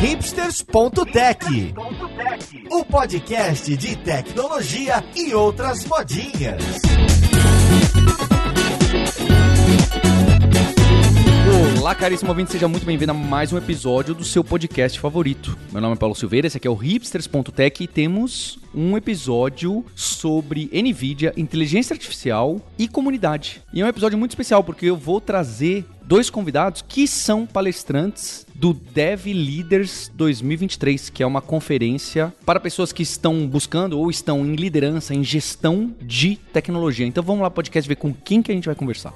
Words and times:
hipsters.tech, 0.00 1.74
o 2.70 2.84
podcast 2.86 3.76
de 3.76 3.96
tecnologia 3.96 5.04
e 5.14 5.34
outras 5.34 5.84
modinhas. 5.84 6.64
Olá, 11.78 11.94
caríssimo 11.94 12.30
ouvinte, 12.30 12.52
seja 12.52 12.66
muito 12.66 12.86
bem-vindo 12.86 13.12
a 13.12 13.14
mais 13.14 13.52
um 13.52 13.58
episódio 13.58 14.14
do 14.14 14.24
seu 14.24 14.42
podcast 14.42 14.98
favorito. 14.98 15.54
Meu 15.70 15.82
nome 15.82 15.96
é 15.96 15.98
Paulo 15.98 16.14
Silveira, 16.14 16.46
esse 16.46 16.56
aqui 16.56 16.66
é 16.66 16.70
o 16.70 16.74
hipsters.tech 16.74 17.84
e 17.84 17.86
temos 17.86 18.58
um 18.74 18.96
episódio 18.96 19.84
sobre 19.94 20.70
NVIDIA, 20.72 21.34
inteligência 21.36 21.92
artificial 21.92 22.58
e 22.78 22.88
comunidade. 22.88 23.60
E 23.70 23.82
é 23.82 23.84
um 23.84 23.88
episódio 23.88 24.16
muito 24.16 24.30
especial 24.30 24.64
porque 24.64 24.86
eu 24.86 24.96
vou 24.96 25.20
trazer 25.20 25.84
dois 26.10 26.28
convidados 26.28 26.82
que 26.82 27.06
são 27.06 27.46
palestrantes 27.46 28.44
do 28.52 28.74
Dev 28.74 29.26
Leaders 29.26 30.10
2023, 30.12 31.08
que 31.08 31.22
é 31.22 31.26
uma 31.26 31.40
conferência 31.40 32.34
para 32.44 32.58
pessoas 32.58 32.92
que 32.92 33.04
estão 33.04 33.46
buscando 33.46 33.96
ou 33.96 34.10
estão 34.10 34.44
em 34.44 34.56
liderança, 34.56 35.14
em 35.14 35.22
gestão 35.22 35.94
de 36.02 36.34
tecnologia. 36.52 37.06
Então 37.06 37.22
vamos 37.22 37.42
lá, 37.42 37.50
podcast, 37.50 37.88
ver 37.88 37.94
com 37.94 38.12
quem 38.12 38.42
que 38.42 38.50
a 38.50 38.54
gente 38.56 38.66
vai 38.66 38.74
conversar. 38.74 39.14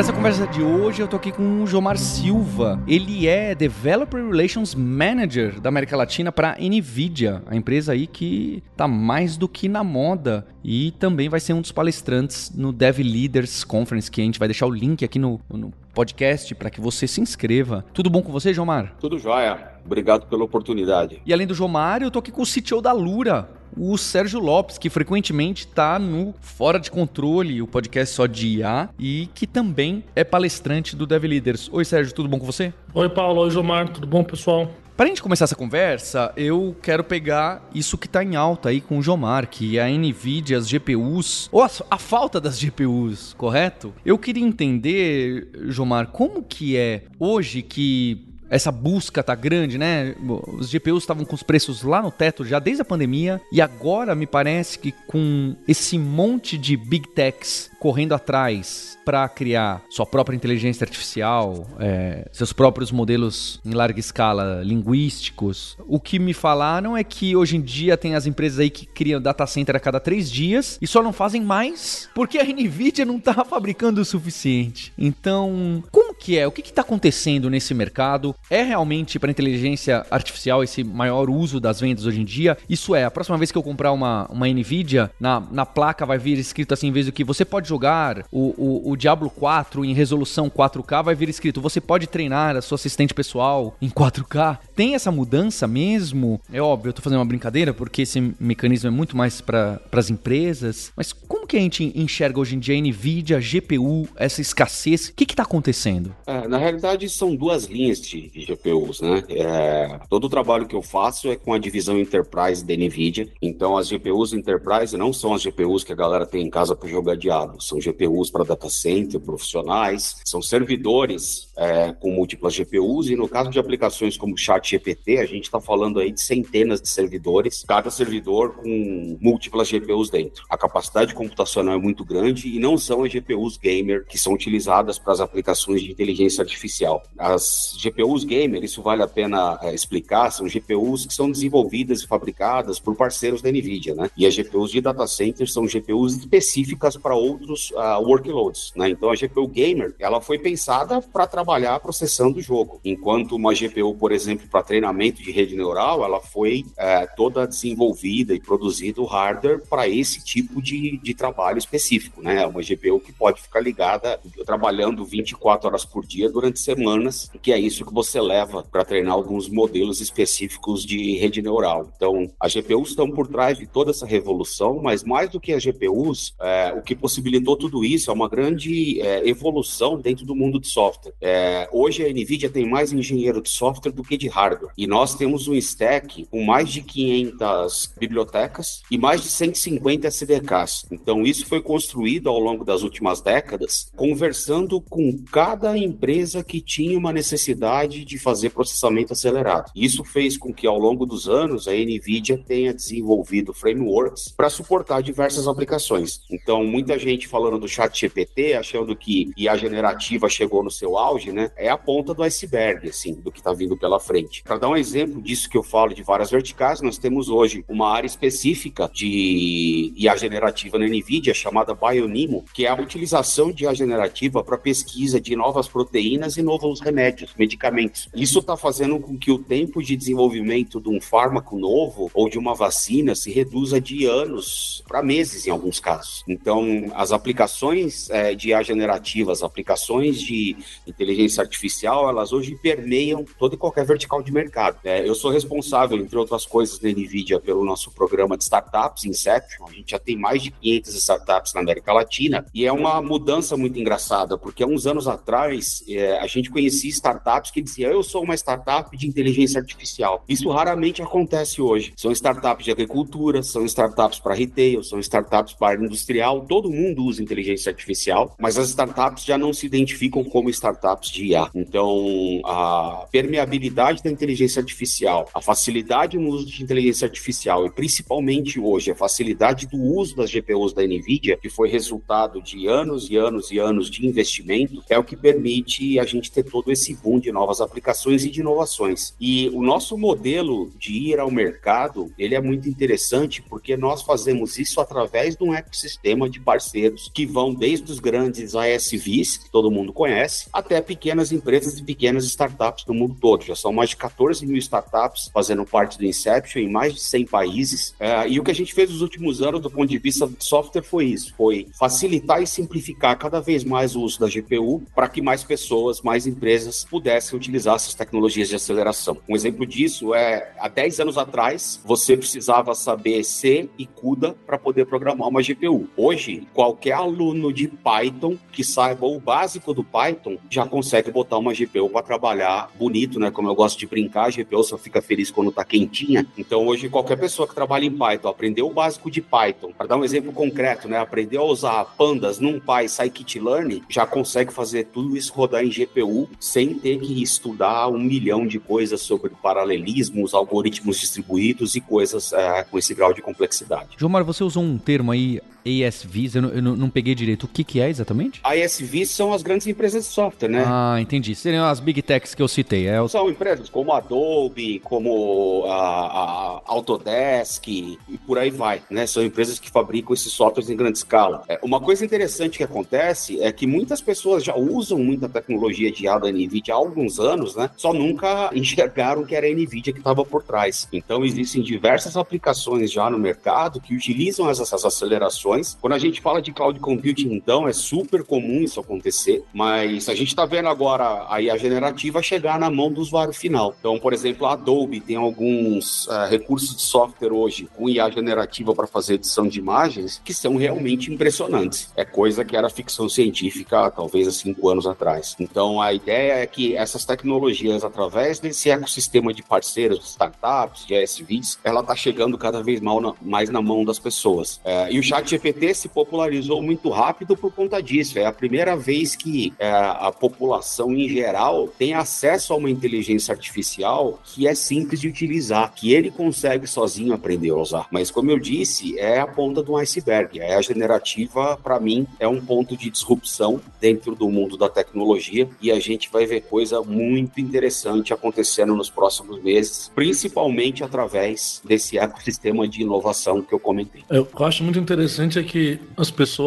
Para 0.00 0.06
essa 0.06 0.12
conversa 0.14 0.46
de 0.46 0.62
hoje, 0.62 1.02
eu 1.02 1.06
tô 1.06 1.16
aqui 1.16 1.30
com 1.30 1.62
o 1.62 1.66
Jomar 1.66 1.98
Silva. 1.98 2.82
Ele 2.88 3.28
é 3.28 3.54
Developer 3.54 4.26
Relations 4.30 4.74
Manager 4.74 5.60
da 5.60 5.68
América 5.68 5.94
Latina 5.94 6.32
para 6.32 6.56
Nvidia, 6.58 7.42
a 7.44 7.54
empresa 7.54 7.92
aí 7.92 8.06
que 8.06 8.62
tá 8.74 8.88
mais 8.88 9.36
do 9.36 9.46
que 9.46 9.68
na 9.68 9.84
moda 9.84 10.46
e 10.64 10.92
também 10.92 11.28
vai 11.28 11.38
ser 11.38 11.52
um 11.52 11.60
dos 11.60 11.70
palestrantes 11.70 12.50
no 12.56 12.72
Dev 12.72 13.00
Leaders 13.00 13.62
Conference, 13.62 14.10
que 14.10 14.22
a 14.22 14.24
gente 14.24 14.38
vai 14.38 14.48
deixar 14.48 14.64
o 14.64 14.70
link 14.70 15.04
aqui 15.04 15.18
no, 15.18 15.38
no 15.50 15.70
podcast 15.92 16.54
para 16.54 16.70
que 16.70 16.80
você 16.80 17.06
se 17.06 17.20
inscreva. 17.20 17.84
Tudo 17.92 18.08
bom 18.08 18.22
com 18.22 18.32
você, 18.32 18.54
Jomar? 18.54 18.94
Tudo 18.98 19.18
jóia. 19.18 19.70
Obrigado 19.84 20.26
pela 20.28 20.44
oportunidade. 20.44 21.20
E 21.26 21.32
além 21.32 21.46
do 21.46 21.54
Jomar, 21.54 22.02
eu 22.02 22.10
tô 22.10 22.20
aqui 22.20 22.30
com 22.30 22.40
o 22.40 22.46
CTO 22.46 22.80
da 22.80 22.92
Lura, 22.92 23.50
o 23.76 23.96
Sérgio 23.96 24.40
Lopes, 24.40 24.78
que 24.78 24.90
frequentemente 24.90 25.66
está 25.66 25.98
no 25.98 26.34
Fora 26.40 26.78
de 26.78 26.90
Controle, 26.90 27.62
o 27.62 27.66
podcast 27.66 28.14
só 28.14 28.26
de 28.26 28.58
IA, 28.58 28.88
e 28.98 29.28
que 29.34 29.46
também 29.46 30.04
é 30.14 30.24
palestrante 30.24 30.96
do 30.96 31.06
Dev 31.06 31.24
Leaders. 31.24 31.68
Oi, 31.72 31.84
Sérgio, 31.84 32.14
tudo 32.14 32.28
bom 32.28 32.38
com 32.38 32.46
você? 32.46 32.72
Oi, 32.94 33.08
Paulo. 33.08 33.42
Oi, 33.42 33.50
Jomar. 33.50 33.88
Tudo 33.88 34.06
bom, 34.06 34.24
pessoal? 34.24 34.70
Para 35.00 35.06
a 35.06 35.08
gente 35.08 35.22
começar 35.22 35.44
essa 35.44 35.56
conversa, 35.56 36.30
eu 36.36 36.76
quero 36.82 37.02
pegar 37.02 37.66
isso 37.74 37.96
que 37.96 38.04
está 38.06 38.22
em 38.22 38.36
alta 38.36 38.68
aí 38.68 38.82
com 38.82 38.98
o 38.98 39.02
Jomar, 39.02 39.48
que 39.48 39.78
é 39.78 39.82
a 39.82 39.88
NVIDIA, 39.88 40.58
as 40.58 40.70
GPUs, 40.70 41.48
ou 41.50 41.62
a, 41.62 41.70
a, 41.90 41.96
falta 41.96 42.38
das 42.38 42.62
GPUs, 42.62 43.32
correto? 43.32 43.94
Eu 44.04 44.18
queria 44.18 44.44
entender, 44.44 45.48
Jomar, 45.68 46.08
como 46.08 46.42
que 46.42 46.76
é 46.76 47.04
hoje 47.18 47.62
que 47.62 48.29
essa 48.50 48.72
busca 48.72 49.22
tá 49.22 49.34
grande, 49.34 49.78
né? 49.78 50.14
Os 50.58 50.70
GPUs 50.70 51.04
estavam 51.04 51.24
com 51.24 51.34
os 51.34 51.42
preços 51.42 51.82
lá 51.82 52.02
no 52.02 52.10
teto 52.10 52.44
já 52.44 52.58
desde 52.58 52.82
a 52.82 52.84
pandemia 52.84 53.40
e 53.52 53.62
agora 53.62 54.14
me 54.14 54.26
parece 54.26 54.78
que 54.78 54.92
com 55.06 55.54
esse 55.68 55.96
monte 55.96 56.58
de 56.58 56.76
big 56.76 57.08
techs 57.10 57.69
correndo 57.80 58.14
atrás 58.14 58.98
para 59.04 59.28
criar 59.28 59.82
sua 59.88 60.04
própria 60.06 60.36
inteligência 60.36 60.84
artificial, 60.84 61.66
é, 61.80 62.28
seus 62.30 62.52
próprios 62.52 62.92
modelos 62.92 63.58
em 63.64 63.72
larga 63.72 63.98
escala 63.98 64.62
linguísticos. 64.62 65.76
O 65.88 65.98
que 65.98 66.18
me 66.18 66.34
falaram 66.34 66.96
é 66.96 67.02
que 67.02 67.34
hoje 67.34 67.56
em 67.56 67.60
dia 67.60 67.96
tem 67.96 68.14
as 68.14 68.26
empresas 68.26 68.60
aí 68.60 68.70
que 68.70 68.86
criam 68.86 69.20
data 69.20 69.46
center 69.46 69.74
a 69.74 69.80
cada 69.80 69.98
três 69.98 70.30
dias 70.30 70.78
e 70.80 70.86
só 70.86 71.02
não 71.02 71.12
fazem 71.12 71.42
mais 71.42 72.08
porque 72.14 72.38
a 72.38 72.44
Nvidia 72.44 73.06
não 73.06 73.16
está 73.16 73.42
fabricando 73.44 74.00
o 74.00 74.04
suficiente. 74.04 74.92
Então, 74.98 75.82
como 75.90 76.14
que 76.14 76.38
é? 76.38 76.46
O 76.46 76.52
que 76.52 76.60
está 76.60 76.82
acontecendo 76.82 77.48
nesse 77.48 77.72
mercado? 77.72 78.34
É 78.50 78.62
realmente 78.62 79.18
para 79.18 79.30
inteligência 79.30 80.04
artificial 80.10 80.62
esse 80.62 80.84
maior 80.84 81.30
uso 81.30 81.58
das 81.58 81.80
vendas 81.80 82.04
hoje 82.04 82.20
em 82.20 82.24
dia? 82.24 82.58
Isso 82.68 82.94
é, 82.94 83.04
a 83.04 83.10
próxima 83.10 83.38
vez 83.38 83.50
que 83.50 83.56
eu 83.56 83.62
comprar 83.62 83.92
uma, 83.92 84.26
uma 84.30 84.46
Nvidia, 84.46 85.10
na, 85.18 85.40
na 85.50 85.64
placa 85.64 86.04
vai 86.04 86.18
vir 86.18 86.38
escrito 86.38 86.74
assim, 86.74 86.88
em 86.88 86.92
vez 86.92 87.06
do 87.06 87.12
que 87.12 87.24
você 87.24 87.44
pode 87.44 87.69
jogar 87.70 88.24
o, 88.30 88.54
o, 88.56 88.90
o 88.90 88.96
Diablo 88.96 89.30
4 89.30 89.84
em 89.84 89.94
resolução 89.94 90.50
4K, 90.50 91.04
vai 91.04 91.14
vir 91.14 91.28
escrito: 91.28 91.60
você 91.60 91.80
pode 91.80 92.06
treinar 92.06 92.56
a 92.56 92.62
sua 92.62 92.74
assistente 92.74 93.14
pessoal 93.14 93.76
em 93.80 93.88
4K. 93.88 94.58
Tem 94.74 94.94
essa 94.94 95.10
mudança 95.10 95.66
mesmo? 95.66 96.40
É 96.52 96.60
óbvio, 96.60 96.90
eu 96.90 96.92
tô 96.92 97.02
fazendo 97.02 97.20
uma 97.20 97.24
brincadeira 97.24 97.72
porque 97.72 98.02
esse 98.02 98.34
mecanismo 98.38 98.88
é 98.88 98.90
muito 98.90 99.16
mais 99.16 99.40
para 99.40 99.80
as 99.92 100.10
empresas. 100.10 100.92
Mas 100.96 101.12
como 101.12 101.46
que 101.46 101.56
a 101.56 101.60
gente 101.60 101.92
enxerga 101.94 102.40
hoje 102.40 102.56
em 102.56 102.58
dia 102.58 102.76
a 102.76 102.80
Nvidia, 102.80 103.36
a 103.36 103.40
GPU, 103.40 104.08
essa 104.16 104.40
escassez? 104.40 105.08
O 105.08 105.14
que 105.14 105.24
está 105.24 105.42
acontecendo? 105.42 106.14
É, 106.26 106.48
na 106.48 106.58
realidade, 106.58 107.08
são 107.08 107.34
duas 107.34 107.64
linhas 107.64 108.00
de, 108.00 108.30
GPUs, 108.46 109.00
né? 109.00 109.22
É, 109.28 110.00
todo 110.08 110.24
o 110.24 110.28
trabalho 110.28 110.66
que 110.66 110.74
eu 110.74 110.82
faço 110.82 111.28
é 111.28 111.36
com 111.36 111.52
a 111.52 111.58
divisão 111.58 111.98
Enterprise 111.98 112.64
da 112.64 112.74
Nvidia. 112.74 113.28
Então, 113.40 113.76
as 113.76 113.88
GPUs 113.88 114.32
Enterprise 114.32 114.96
não 114.96 115.12
são 115.12 115.34
as 115.34 115.42
GPUs 115.42 115.84
que 115.84 115.92
a 115.92 115.96
galera 115.96 116.26
tem 116.26 116.42
em 116.42 116.50
casa 116.50 116.74
para 116.74 116.88
jogar 116.88 117.16
Diablo. 117.16 117.59
São 117.60 117.78
GPUs 117.78 118.30
para 118.30 118.44
data 118.44 118.68
center, 118.68 119.20
profissionais, 119.20 120.16
são 120.24 120.40
servidores 120.40 121.50
é, 121.56 121.92
com 121.92 122.10
múltiplas 122.10 122.54
GPUs 122.54 123.08
e 123.10 123.16
no 123.16 123.28
caso 123.28 123.50
de 123.50 123.58
aplicações 123.58 124.16
como 124.16 124.36
Chat 124.36 124.70
GPT, 124.70 125.18
a 125.18 125.26
gente 125.26 125.44
está 125.44 125.60
falando 125.60 126.00
aí 126.00 126.10
de 126.10 126.20
centenas 126.20 126.80
de 126.80 126.88
servidores, 126.88 127.64
cada 127.66 127.90
servidor 127.90 128.54
com 128.56 129.18
múltiplas 129.20 129.68
GPUs 129.68 130.10
dentro. 130.10 130.44
A 130.48 130.56
capacidade 130.56 131.14
computacional 131.14 131.74
é 131.74 131.78
muito 131.78 132.04
grande 132.04 132.48
e 132.48 132.58
não 132.58 132.78
são 132.78 133.04
as 133.04 133.12
GPUs 133.12 133.56
gamer 133.56 134.06
que 134.06 134.16
são 134.16 134.32
utilizadas 134.32 134.98
para 134.98 135.12
as 135.12 135.20
aplicações 135.20 135.82
de 135.82 135.90
inteligência 135.90 136.42
artificial. 136.42 137.02
As 137.18 137.76
GPUs 137.78 138.24
gamer, 138.24 138.64
isso 138.64 138.82
vale 138.82 139.02
a 139.02 139.08
pena 139.08 139.58
é, 139.62 139.74
explicar, 139.74 140.30
são 140.30 140.48
GPUs 140.48 141.06
que 141.06 141.14
são 141.14 141.30
desenvolvidas 141.30 142.02
e 142.02 142.06
fabricadas 142.06 142.78
por 142.78 142.96
parceiros 142.96 143.42
da 143.42 143.50
NVIDIA, 143.50 143.94
né? 143.94 144.10
E 144.16 144.26
as 144.26 144.34
GPUs 144.34 144.70
de 144.70 144.80
data 144.80 145.06
center 145.06 145.50
são 145.50 145.66
GPUs 145.66 146.16
específicas 146.16 146.96
para 146.96 147.14
outros 147.14 147.49
uh, 147.72 148.00
workloads, 148.00 148.72
né? 148.74 148.88
Então 148.88 149.10
a 149.10 149.14
GPU 149.14 149.46
gamer, 149.46 149.94
ela 149.98 150.20
foi 150.20 150.38
pensada 150.38 151.00
para 151.02 151.26
trabalhar 151.26 151.78
processando 151.80 152.38
o 152.38 152.42
jogo, 152.42 152.80
enquanto 152.84 153.36
uma 153.36 153.52
GPU, 153.54 153.94
por 153.94 154.12
exemplo, 154.12 154.46
para 154.48 154.62
treinamento 154.62 155.22
de 155.22 155.30
rede 155.30 155.54
neural, 155.54 156.04
ela 156.04 156.20
foi 156.20 156.64
é, 156.78 157.06
toda 157.06 157.46
desenvolvida 157.46 158.34
e 158.34 158.40
produzida 158.40 159.00
hardware 159.10 159.62
para 159.68 159.88
esse 159.88 160.24
tipo 160.24 160.62
de, 160.62 160.98
de 160.98 161.14
trabalho 161.14 161.58
específico, 161.58 162.22
né? 162.22 162.46
Uma 162.46 162.62
GPU 162.62 163.00
que 163.00 163.12
pode 163.12 163.42
ficar 163.42 163.60
ligada 163.60 164.20
trabalhando 164.46 165.04
24 165.04 165.68
horas 165.68 165.84
por 165.84 166.06
dia 166.06 166.30
durante 166.30 166.60
semanas, 166.60 167.30
que 167.42 167.52
é 167.52 167.58
isso 167.58 167.84
que 167.84 167.92
você 167.92 168.20
leva 168.20 168.62
para 168.62 168.84
treinar 168.84 169.14
alguns 169.14 169.48
modelos 169.48 170.00
específicos 170.00 170.84
de 170.84 171.16
rede 171.18 171.42
neural. 171.42 171.90
Então, 171.96 172.30
as 172.38 172.52
GPUs 172.52 172.90
estão 172.90 173.10
por 173.10 173.26
trás 173.26 173.58
de 173.58 173.66
toda 173.66 173.90
essa 173.90 174.06
revolução, 174.06 174.80
mas 174.82 175.02
mais 175.02 175.30
do 175.30 175.40
que 175.40 175.52
as 175.52 175.62
GPUs, 175.62 176.34
é, 176.40 176.72
o 176.76 176.82
que 176.82 176.94
possibilitou 177.40 177.56
tudo 177.56 177.84
isso 177.84 178.10
é 178.10 178.14
uma 178.14 178.28
grande 178.28 179.00
é, 179.00 179.28
evolução 179.28 179.98
dentro 179.98 180.24
do 180.24 180.34
mundo 180.34 180.60
de 180.60 180.68
software. 180.68 181.12
É, 181.20 181.68
hoje 181.72 182.04
a 182.04 182.08
NVIDIA 182.08 182.50
tem 182.50 182.68
mais 182.68 182.92
engenheiro 182.92 183.42
de 183.42 183.48
software 183.48 183.92
do 183.92 184.02
que 184.02 184.16
de 184.16 184.28
hardware. 184.28 184.72
E 184.76 184.86
nós 184.86 185.14
temos 185.14 185.48
um 185.48 185.54
stack 185.54 186.26
com 186.26 186.42
mais 186.44 186.70
de 186.70 186.82
500 186.82 187.94
bibliotecas 187.98 188.82
e 188.90 188.98
mais 188.98 189.22
de 189.22 189.28
150 189.28 190.08
SDKs. 190.08 190.86
Então, 190.90 191.22
isso 191.22 191.46
foi 191.46 191.60
construído 191.62 192.28
ao 192.28 192.38
longo 192.38 192.64
das 192.64 192.82
últimas 192.82 193.20
décadas, 193.20 193.90
conversando 193.96 194.80
com 194.80 195.16
cada 195.32 195.76
empresa 195.76 196.42
que 196.42 196.60
tinha 196.60 196.98
uma 196.98 197.12
necessidade 197.12 198.04
de 198.04 198.18
fazer 198.18 198.50
processamento 198.50 199.12
acelerado. 199.12 199.70
Isso 199.74 200.04
fez 200.04 200.36
com 200.36 200.52
que, 200.52 200.66
ao 200.66 200.78
longo 200.78 201.06
dos 201.06 201.28
anos, 201.28 201.68
a 201.68 201.72
NVIDIA 201.72 202.38
tenha 202.38 202.74
desenvolvido 202.74 203.52
frameworks 203.52 204.32
para 204.36 204.50
suportar 204.50 205.02
diversas 205.02 205.46
aplicações. 205.46 206.20
Então, 206.30 206.64
muita 206.64 206.98
gente 206.98 207.28
falando 207.30 207.58
do 207.58 207.68
chat 207.68 207.98
GPT, 207.98 208.54
achando 208.54 208.96
que 208.96 209.30
IA 209.36 209.56
generativa 209.56 210.28
chegou 210.28 210.62
no 210.62 210.70
seu 210.70 210.98
auge, 210.98 211.32
né? 211.32 211.50
É 211.56 211.68
a 211.68 211.78
ponta 211.78 212.12
do 212.12 212.22
iceberg, 212.22 212.88
assim, 212.88 213.14
do 213.14 213.30
que 213.30 213.38
está 213.38 213.52
vindo 213.52 213.76
pela 213.76 214.00
frente. 214.00 214.42
Para 214.42 214.58
dar 214.58 214.68
um 214.68 214.76
exemplo 214.76 215.22
disso 215.22 215.48
que 215.48 215.56
eu 215.56 215.62
falo 215.62 215.94
de 215.94 216.02
várias 216.02 216.30
verticais, 216.30 216.80
nós 216.82 216.98
temos 216.98 217.28
hoje 217.28 217.64
uma 217.68 217.88
área 217.88 218.06
específica 218.06 218.90
de 218.92 219.92
IA 219.96 220.16
generativa 220.16 220.78
na 220.78 220.86
NVIDIA 220.86 221.32
chamada 221.32 221.74
Bionimo, 221.74 222.44
que 222.52 222.66
é 222.66 222.68
a 222.68 222.74
utilização 222.74 223.52
de 223.52 223.64
IA 223.64 223.74
generativa 223.74 224.42
para 224.42 224.58
pesquisa 224.58 225.20
de 225.20 225.36
novas 225.36 225.68
proteínas 225.68 226.36
e 226.36 226.42
novos 226.42 226.80
remédios, 226.80 227.34
medicamentos. 227.38 228.08
Isso 228.14 228.40
está 228.40 228.56
fazendo 228.56 228.98
com 228.98 229.16
que 229.16 229.30
o 229.30 229.38
tempo 229.38 229.82
de 229.82 229.96
desenvolvimento 229.96 230.80
de 230.80 230.88
um 230.88 231.00
fármaco 231.00 231.58
novo 231.58 232.10
ou 232.12 232.28
de 232.28 232.38
uma 232.38 232.54
vacina 232.54 233.14
se 233.14 233.30
reduza 233.30 233.80
de 233.80 234.06
anos 234.06 234.82
para 234.86 235.02
meses 235.02 235.46
em 235.46 235.50
alguns 235.50 235.78
casos. 235.78 236.24
Então, 236.26 236.90
as 236.94 237.09
aplicações 237.12 238.08
é, 238.10 238.34
de 238.34 238.48
IA 238.48 238.62
generativa, 238.62 239.32
as 239.32 239.42
aplicações 239.42 240.20
de 240.20 240.56
inteligência 240.86 241.42
artificial, 241.42 242.08
elas 242.08 242.32
hoje 242.32 242.56
permeiam 242.56 243.24
todo 243.38 243.54
e 243.54 243.56
qualquer 243.56 243.84
vertical 243.84 244.22
de 244.22 244.32
mercado. 244.32 244.78
É, 244.84 245.06
eu 245.06 245.14
sou 245.14 245.30
responsável, 245.30 245.98
entre 245.98 246.16
outras 246.16 246.46
coisas, 246.46 246.80
na 246.80 246.90
NVIDIA 246.90 247.40
pelo 247.40 247.64
nosso 247.64 247.90
programa 247.90 248.36
de 248.36 248.44
startups, 248.44 249.04
Inception. 249.04 249.66
A 249.66 249.72
gente 249.72 249.90
já 249.90 249.98
tem 249.98 250.16
mais 250.16 250.42
de 250.42 250.50
500 250.50 250.94
startups 250.94 251.54
na 251.54 251.60
América 251.60 251.92
Latina 251.92 252.44
e 252.54 252.66
é 252.66 252.72
uma 252.72 253.00
mudança 253.00 253.56
muito 253.56 253.78
engraçada, 253.78 254.38
porque 254.38 254.62
há 254.62 254.66
uns 254.66 254.86
anos 254.86 255.08
atrás 255.08 255.84
é, 255.88 256.18
a 256.18 256.26
gente 256.26 256.50
conhecia 256.50 256.90
startups 256.90 257.50
que 257.50 257.60
diziam 257.60 257.90
eu 257.90 258.02
sou 258.02 258.22
uma 258.22 258.34
startup 258.34 258.96
de 258.96 259.06
inteligência 259.06 259.60
artificial. 259.60 260.24
Isso 260.28 260.48
raramente 260.50 261.02
acontece 261.02 261.60
hoje. 261.60 261.92
São 261.96 262.12
startups 262.12 262.64
de 262.64 262.70
agricultura, 262.70 263.42
são 263.42 263.64
startups 263.64 264.18
para 264.18 264.34
retail, 264.34 264.82
são 264.82 264.98
startups 265.00 265.54
para 265.54 265.82
industrial, 265.82 266.42
todo 266.46 266.70
mundo 266.70 266.99
usa 267.04 267.22
inteligência 267.22 267.70
artificial, 267.70 268.34
mas 268.38 268.58
as 268.58 268.68
startups 268.68 269.24
já 269.24 269.36
não 269.36 269.52
se 269.52 269.66
identificam 269.66 270.24
como 270.24 270.50
startups 270.50 271.10
de 271.10 271.26
IA. 271.26 271.50
Então, 271.54 272.40
a 272.44 273.06
permeabilidade 273.10 274.02
da 274.02 274.10
inteligência 274.10 274.60
artificial, 274.60 275.28
a 275.34 275.40
facilidade 275.40 276.18
no 276.18 276.30
uso 276.30 276.46
de 276.46 276.62
inteligência 276.62 277.06
artificial 277.06 277.66
e 277.66 277.70
principalmente 277.70 278.58
hoje 278.58 278.90
a 278.90 278.94
facilidade 278.94 279.66
do 279.66 279.78
uso 279.78 280.16
das 280.16 280.30
GPUs 280.30 280.72
da 280.72 280.82
Nvidia, 280.82 281.36
que 281.36 281.48
foi 281.48 281.68
resultado 281.68 282.42
de 282.42 282.66
anos 282.66 283.10
e 283.10 283.16
anos 283.16 283.50
e 283.50 283.58
anos 283.58 283.90
de 283.90 284.06
investimento, 284.06 284.82
é 284.88 284.98
o 284.98 285.04
que 285.04 285.16
permite 285.16 285.98
a 285.98 286.04
gente 286.04 286.30
ter 286.30 286.44
todo 286.44 286.70
esse 286.70 286.94
boom 286.94 287.18
de 287.18 287.32
novas 287.32 287.60
aplicações 287.60 288.24
e 288.24 288.30
de 288.30 288.40
inovações. 288.40 289.14
E 289.20 289.48
o 289.50 289.62
nosso 289.62 289.96
modelo 289.96 290.70
de 290.78 290.92
ir 290.92 291.20
ao 291.20 291.30
mercado, 291.30 292.12
ele 292.18 292.34
é 292.34 292.40
muito 292.40 292.68
interessante 292.68 293.42
porque 293.42 293.76
nós 293.76 294.02
fazemos 294.02 294.58
isso 294.58 294.80
através 294.80 295.36
de 295.36 295.44
um 295.44 295.54
ecossistema 295.54 296.28
de 296.28 296.40
parceiros 296.40 296.89
que 297.12 297.26
vão 297.26 297.52
desde 297.52 297.90
os 297.90 297.98
grandes 297.98 298.54
ASVs, 298.54 299.36
que 299.36 299.50
todo 299.50 299.70
mundo 299.70 299.92
conhece, 299.92 300.48
até 300.52 300.80
pequenas 300.80 301.32
empresas 301.32 301.78
e 301.78 301.82
pequenas 301.82 302.24
startups 302.24 302.84
do 302.84 302.94
mundo 302.94 303.16
todo. 303.20 303.44
Já 303.44 303.54
são 303.54 303.72
mais 303.72 303.90
de 303.90 303.96
14 303.96 304.46
mil 304.46 304.56
startups 304.56 305.30
fazendo 305.32 305.64
parte 305.64 305.98
do 305.98 306.04
Inception 306.04 306.62
em 306.62 306.70
mais 306.70 306.94
de 306.94 307.00
100 307.00 307.26
países. 307.26 307.94
É, 307.98 308.28
e 308.28 308.40
o 308.40 308.44
que 308.44 308.50
a 308.50 308.54
gente 308.54 308.74
fez 308.74 308.90
nos 308.90 309.02
últimos 309.02 309.42
anos, 309.42 309.60
do 309.60 309.70
ponto 309.70 309.88
de 309.88 309.98
vista 309.98 310.26
de 310.26 310.44
software, 310.44 310.82
foi 310.82 311.06
isso: 311.06 311.34
foi 311.36 311.68
facilitar 311.78 312.42
e 312.42 312.46
simplificar 312.46 313.18
cada 313.18 313.40
vez 313.40 313.64
mais 313.64 313.94
o 313.94 314.02
uso 314.02 314.18
da 314.20 314.28
GPU 314.28 314.82
para 314.94 315.08
que 315.08 315.22
mais 315.22 315.44
pessoas, 315.44 316.00
mais 316.00 316.26
empresas 316.26 316.84
pudessem 316.84 317.36
utilizar 317.36 317.76
essas 317.76 317.94
tecnologias 317.94 318.48
de 318.48 318.56
aceleração. 318.56 319.18
Um 319.28 319.34
exemplo 319.34 319.66
disso 319.66 320.14
é 320.14 320.52
há 320.58 320.68
10 320.68 321.00
anos 321.00 321.18
atrás, 321.18 321.80
você 321.84 322.16
precisava 322.16 322.74
saber 322.74 323.22
C 323.24 323.68
e 323.78 323.86
CUDA 323.86 324.36
para 324.46 324.58
poder 324.58 324.86
programar 324.86 325.28
uma 325.28 325.42
GPU. 325.42 325.88
Hoje, 325.96 326.46
qualquer 326.52 326.79
aluno 326.88 327.52
de 327.52 327.68
Python 327.68 328.36
que 328.52 328.62
saiba 328.62 329.06
o 329.06 329.18
básico 329.18 329.74
do 329.74 329.82
Python 329.82 330.36
já 330.48 330.64
consegue 330.64 331.10
botar 331.10 331.38
uma 331.38 331.52
GPU 331.52 331.88
para 331.90 332.02
trabalhar 332.02 332.70
bonito, 332.78 333.18
né? 333.18 333.30
Como 333.30 333.48
eu 333.48 333.54
gosto 333.54 333.78
de 333.78 333.86
brincar, 333.86 334.26
a 334.26 334.30
GPU 334.30 334.62
só 334.62 334.78
fica 334.78 335.02
feliz 335.02 335.30
quando 335.30 335.50
tá 335.50 335.64
quentinha. 335.64 336.26
Então, 336.38 336.66
hoje, 336.66 336.88
qualquer 336.88 337.16
pessoa 337.16 337.48
que 337.48 337.54
trabalha 337.54 337.84
em 337.84 337.90
Python, 337.90 338.28
aprendeu 338.28 338.66
o 338.66 338.72
básico 338.72 339.10
de 339.10 339.20
Python, 339.20 339.72
para 339.76 339.86
dar 339.86 339.96
um 339.96 340.04
exemplo 340.04 340.32
concreto, 340.32 340.88
né? 340.88 340.98
Aprendeu 340.98 341.42
a 341.42 341.46
usar 341.46 341.84
pandas, 341.96 342.38
NumPy, 342.38 342.88
scikit-learn, 342.88 343.82
já 343.88 344.06
consegue 344.06 344.52
fazer 344.52 344.84
tudo 344.84 345.16
isso 345.16 345.32
rodar 345.32 345.64
em 345.64 345.70
GPU 345.70 346.28
sem 346.38 346.74
ter 346.74 346.98
que 347.00 347.22
estudar 347.22 347.88
um 347.88 347.98
milhão 347.98 348.46
de 348.46 348.58
coisas 348.58 349.00
sobre 349.00 349.30
paralelismos, 349.42 350.34
algoritmos 350.34 351.00
distribuídos 351.00 351.74
e 351.74 351.80
coisas 351.80 352.32
é, 352.32 352.64
com 352.64 352.78
esse 352.78 352.94
grau 352.94 353.12
de 353.12 353.22
complexidade. 353.22 353.90
Gilmar, 353.98 354.24
você 354.24 354.44
usou 354.44 354.62
um 354.62 354.78
termo 354.78 355.10
aí 355.12 355.40
ASVs, 355.64 356.34
eu 356.34 356.42
não, 356.42 356.48
eu 356.50 356.62
não 356.62 356.69
peguei 356.90 357.14
direito. 357.14 357.44
O 357.44 357.48
que, 357.48 357.64
que 357.64 357.80
é 357.80 357.88
exatamente? 357.88 358.40
ASVs 358.42 359.10
são 359.10 359.32
as 359.32 359.42
grandes 359.42 359.66
empresas 359.66 360.04
de 360.04 360.10
software, 360.10 360.48
né? 360.48 360.64
Ah, 360.66 361.00
entendi. 361.00 361.34
Seriam 361.34 361.64
as 361.64 361.80
big 361.80 362.02
techs 362.02 362.34
que 362.34 362.42
eu 362.42 362.48
citei. 362.48 362.86
É 362.86 363.00
o... 363.00 363.08
São 363.08 363.28
empresas 363.28 363.68
como 363.68 363.92
a 363.92 363.98
Adobe, 363.98 364.80
como 364.80 365.64
a, 365.66 365.72
a, 365.76 366.62
Autodesk 366.66 367.68
e 367.68 367.98
por 368.26 368.38
aí 368.38 368.50
vai, 368.50 368.82
né? 368.90 369.06
São 369.06 369.22
empresas 369.22 369.58
que 369.58 369.70
fabricam 369.70 370.14
esses 370.14 370.32
softwares 370.32 370.70
em 370.70 370.76
grande 370.76 370.98
escala. 370.98 371.42
É, 371.48 371.58
uma 371.62 371.80
coisa 371.80 372.04
interessante 372.04 372.58
que 372.58 372.64
acontece 372.64 373.40
é 373.40 373.52
que 373.52 373.66
muitas 373.66 374.00
pessoas 374.00 374.44
já 374.44 374.54
usam 374.56 374.98
muita 374.98 375.28
tecnologia 375.28 375.90
de 375.90 376.04
IA 376.04 376.18
da 376.18 376.30
NVIDIA 376.30 376.74
há 376.74 376.76
alguns 376.76 377.18
anos, 377.18 377.56
né? 377.56 377.70
Só 377.76 377.92
nunca 377.92 378.50
enxergaram 378.54 379.24
que 379.24 379.34
era 379.34 379.46
a 379.46 379.50
NVIDIA 379.50 379.92
que 379.92 379.98
estava 379.98 380.24
por 380.24 380.42
trás. 380.42 380.88
Então, 380.92 381.24
existem 381.24 381.62
diversas 381.62 382.16
aplicações 382.16 382.90
já 382.90 383.08
no 383.10 383.18
mercado 383.18 383.80
que 383.80 383.94
utilizam 383.94 384.48
essas, 384.48 384.70
essas 384.70 384.84
acelerações 384.84 385.76
quando 385.80 385.94
a 385.94 385.98
gente 385.98 386.20
fala 386.20 386.40
de 386.40 386.52
cloud 386.60 386.78
computing, 386.78 387.32
então, 387.32 387.66
é 387.66 387.72
super 387.72 388.22
comum 388.22 388.60
isso 388.60 388.78
acontecer, 388.78 389.42
mas 389.50 390.10
a 390.10 390.14
gente 390.14 390.28
está 390.28 390.44
vendo 390.44 390.68
agora 390.68 391.26
a 391.26 391.40
IA 391.40 391.56
generativa 391.56 392.22
chegar 392.22 392.60
na 392.60 392.70
mão 392.70 392.92
do 392.92 393.00
usuário 393.00 393.32
final. 393.32 393.74
Então, 393.80 393.98
por 393.98 394.12
exemplo, 394.12 394.44
a 394.44 394.52
Adobe 394.52 395.00
tem 395.00 395.16
alguns 395.16 396.06
uh, 396.06 396.28
recursos 396.28 396.76
de 396.76 396.82
software 396.82 397.32
hoje 397.32 397.66
com 397.74 397.88
IA 397.88 398.10
generativa 398.10 398.74
para 398.74 398.86
fazer 398.86 399.14
edição 399.14 399.48
de 399.48 399.58
imagens 399.58 400.20
que 400.22 400.34
são 400.34 400.56
realmente 400.56 401.10
impressionantes. 401.10 401.90
É 401.96 402.04
coisa 402.04 402.44
que 402.44 402.54
era 402.54 402.68
ficção 402.68 403.08
científica 403.08 403.90
talvez 403.90 404.28
há 404.28 404.32
cinco 404.32 404.68
anos 404.68 404.86
atrás. 404.86 405.34
Então, 405.40 405.80
a 405.80 405.94
ideia 405.94 406.34
é 406.34 406.46
que 406.46 406.76
essas 406.76 407.06
tecnologias, 407.06 407.84
através 407.84 408.38
desse 408.38 408.68
ecossistema 408.68 409.32
de 409.32 409.42
parceiros, 409.42 410.10
startups, 410.10 410.84
de 410.84 410.94
SVs, 410.94 411.58
ela 411.64 411.80
está 411.80 411.96
chegando 411.96 412.36
cada 412.36 412.62
vez 412.62 412.82
mais 413.22 413.48
na 413.48 413.62
mão 413.62 413.82
das 413.82 413.98
pessoas. 413.98 414.60
É, 414.62 414.92
e 414.92 414.98
o 414.98 415.02
chat 415.02 415.30
GPT 415.30 415.72
se 415.72 415.88
popularizou 415.88 416.49
muito 416.58 416.88
rápido 416.88 417.36
por 417.36 417.52
conta 417.52 417.82
disso. 417.82 418.18
É 418.18 418.24
a 418.24 418.32
primeira 418.32 418.74
vez 418.76 419.14
que 419.14 419.52
é, 419.58 419.70
a 419.70 420.10
população 420.10 420.92
em 420.92 421.08
geral 421.08 421.68
tem 421.68 421.94
acesso 421.94 422.52
a 422.52 422.56
uma 422.56 422.70
inteligência 422.70 423.32
artificial 423.32 424.20
que 424.24 424.46
é 424.46 424.54
simples 424.54 425.00
de 425.00 425.08
utilizar, 425.08 425.72
que 425.74 425.92
ele 425.92 426.10
consegue 426.10 426.66
sozinho 426.66 427.12
aprender 427.12 427.50
a 427.50 427.56
usar. 427.56 427.86
Mas 427.90 428.10
como 428.10 428.30
eu 428.30 428.38
disse, 428.38 428.98
é 428.98 429.20
a 429.20 429.26
ponta 429.26 429.62
do 429.62 429.76
iceberg. 429.76 430.40
É 430.40 430.54
a 430.54 430.62
generativa, 430.62 431.58
para 431.62 431.78
mim, 431.78 432.06
é 432.18 432.26
um 432.26 432.40
ponto 432.40 432.76
de 432.76 432.90
disrupção 432.90 433.60
dentro 433.80 434.14
do 434.14 434.28
mundo 434.28 434.56
da 434.56 434.68
tecnologia 434.68 435.48
e 435.60 435.70
a 435.70 435.78
gente 435.78 436.10
vai 436.10 436.26
ver 436.26 436.42
coisa 436.42 436.82
muito 436.82 437.40
interessante 437.40 438.12
acontecendo 438.12 438.74
nos 438.74 438.88
próximos 438.88 439.42
meses, 439.42 439.90
principalmente 439.94 440.82
através 440.82 441.60
desse 441.64 441.98
ecossistema 441.98 442.66
de 442.66 442.82
inovação 442.82 443.42
que 443.42 443.52
eu 443.52 443.58
comentei. 443.58 444.02
Eu 444.08 444.28
acho 444.40 444.62
muito 444.62 444.78
interessante 444.78 445.38
é 445.38 445.42
que 445.42 445.78
as 445.96 446.10
pessoas 446.10 446.39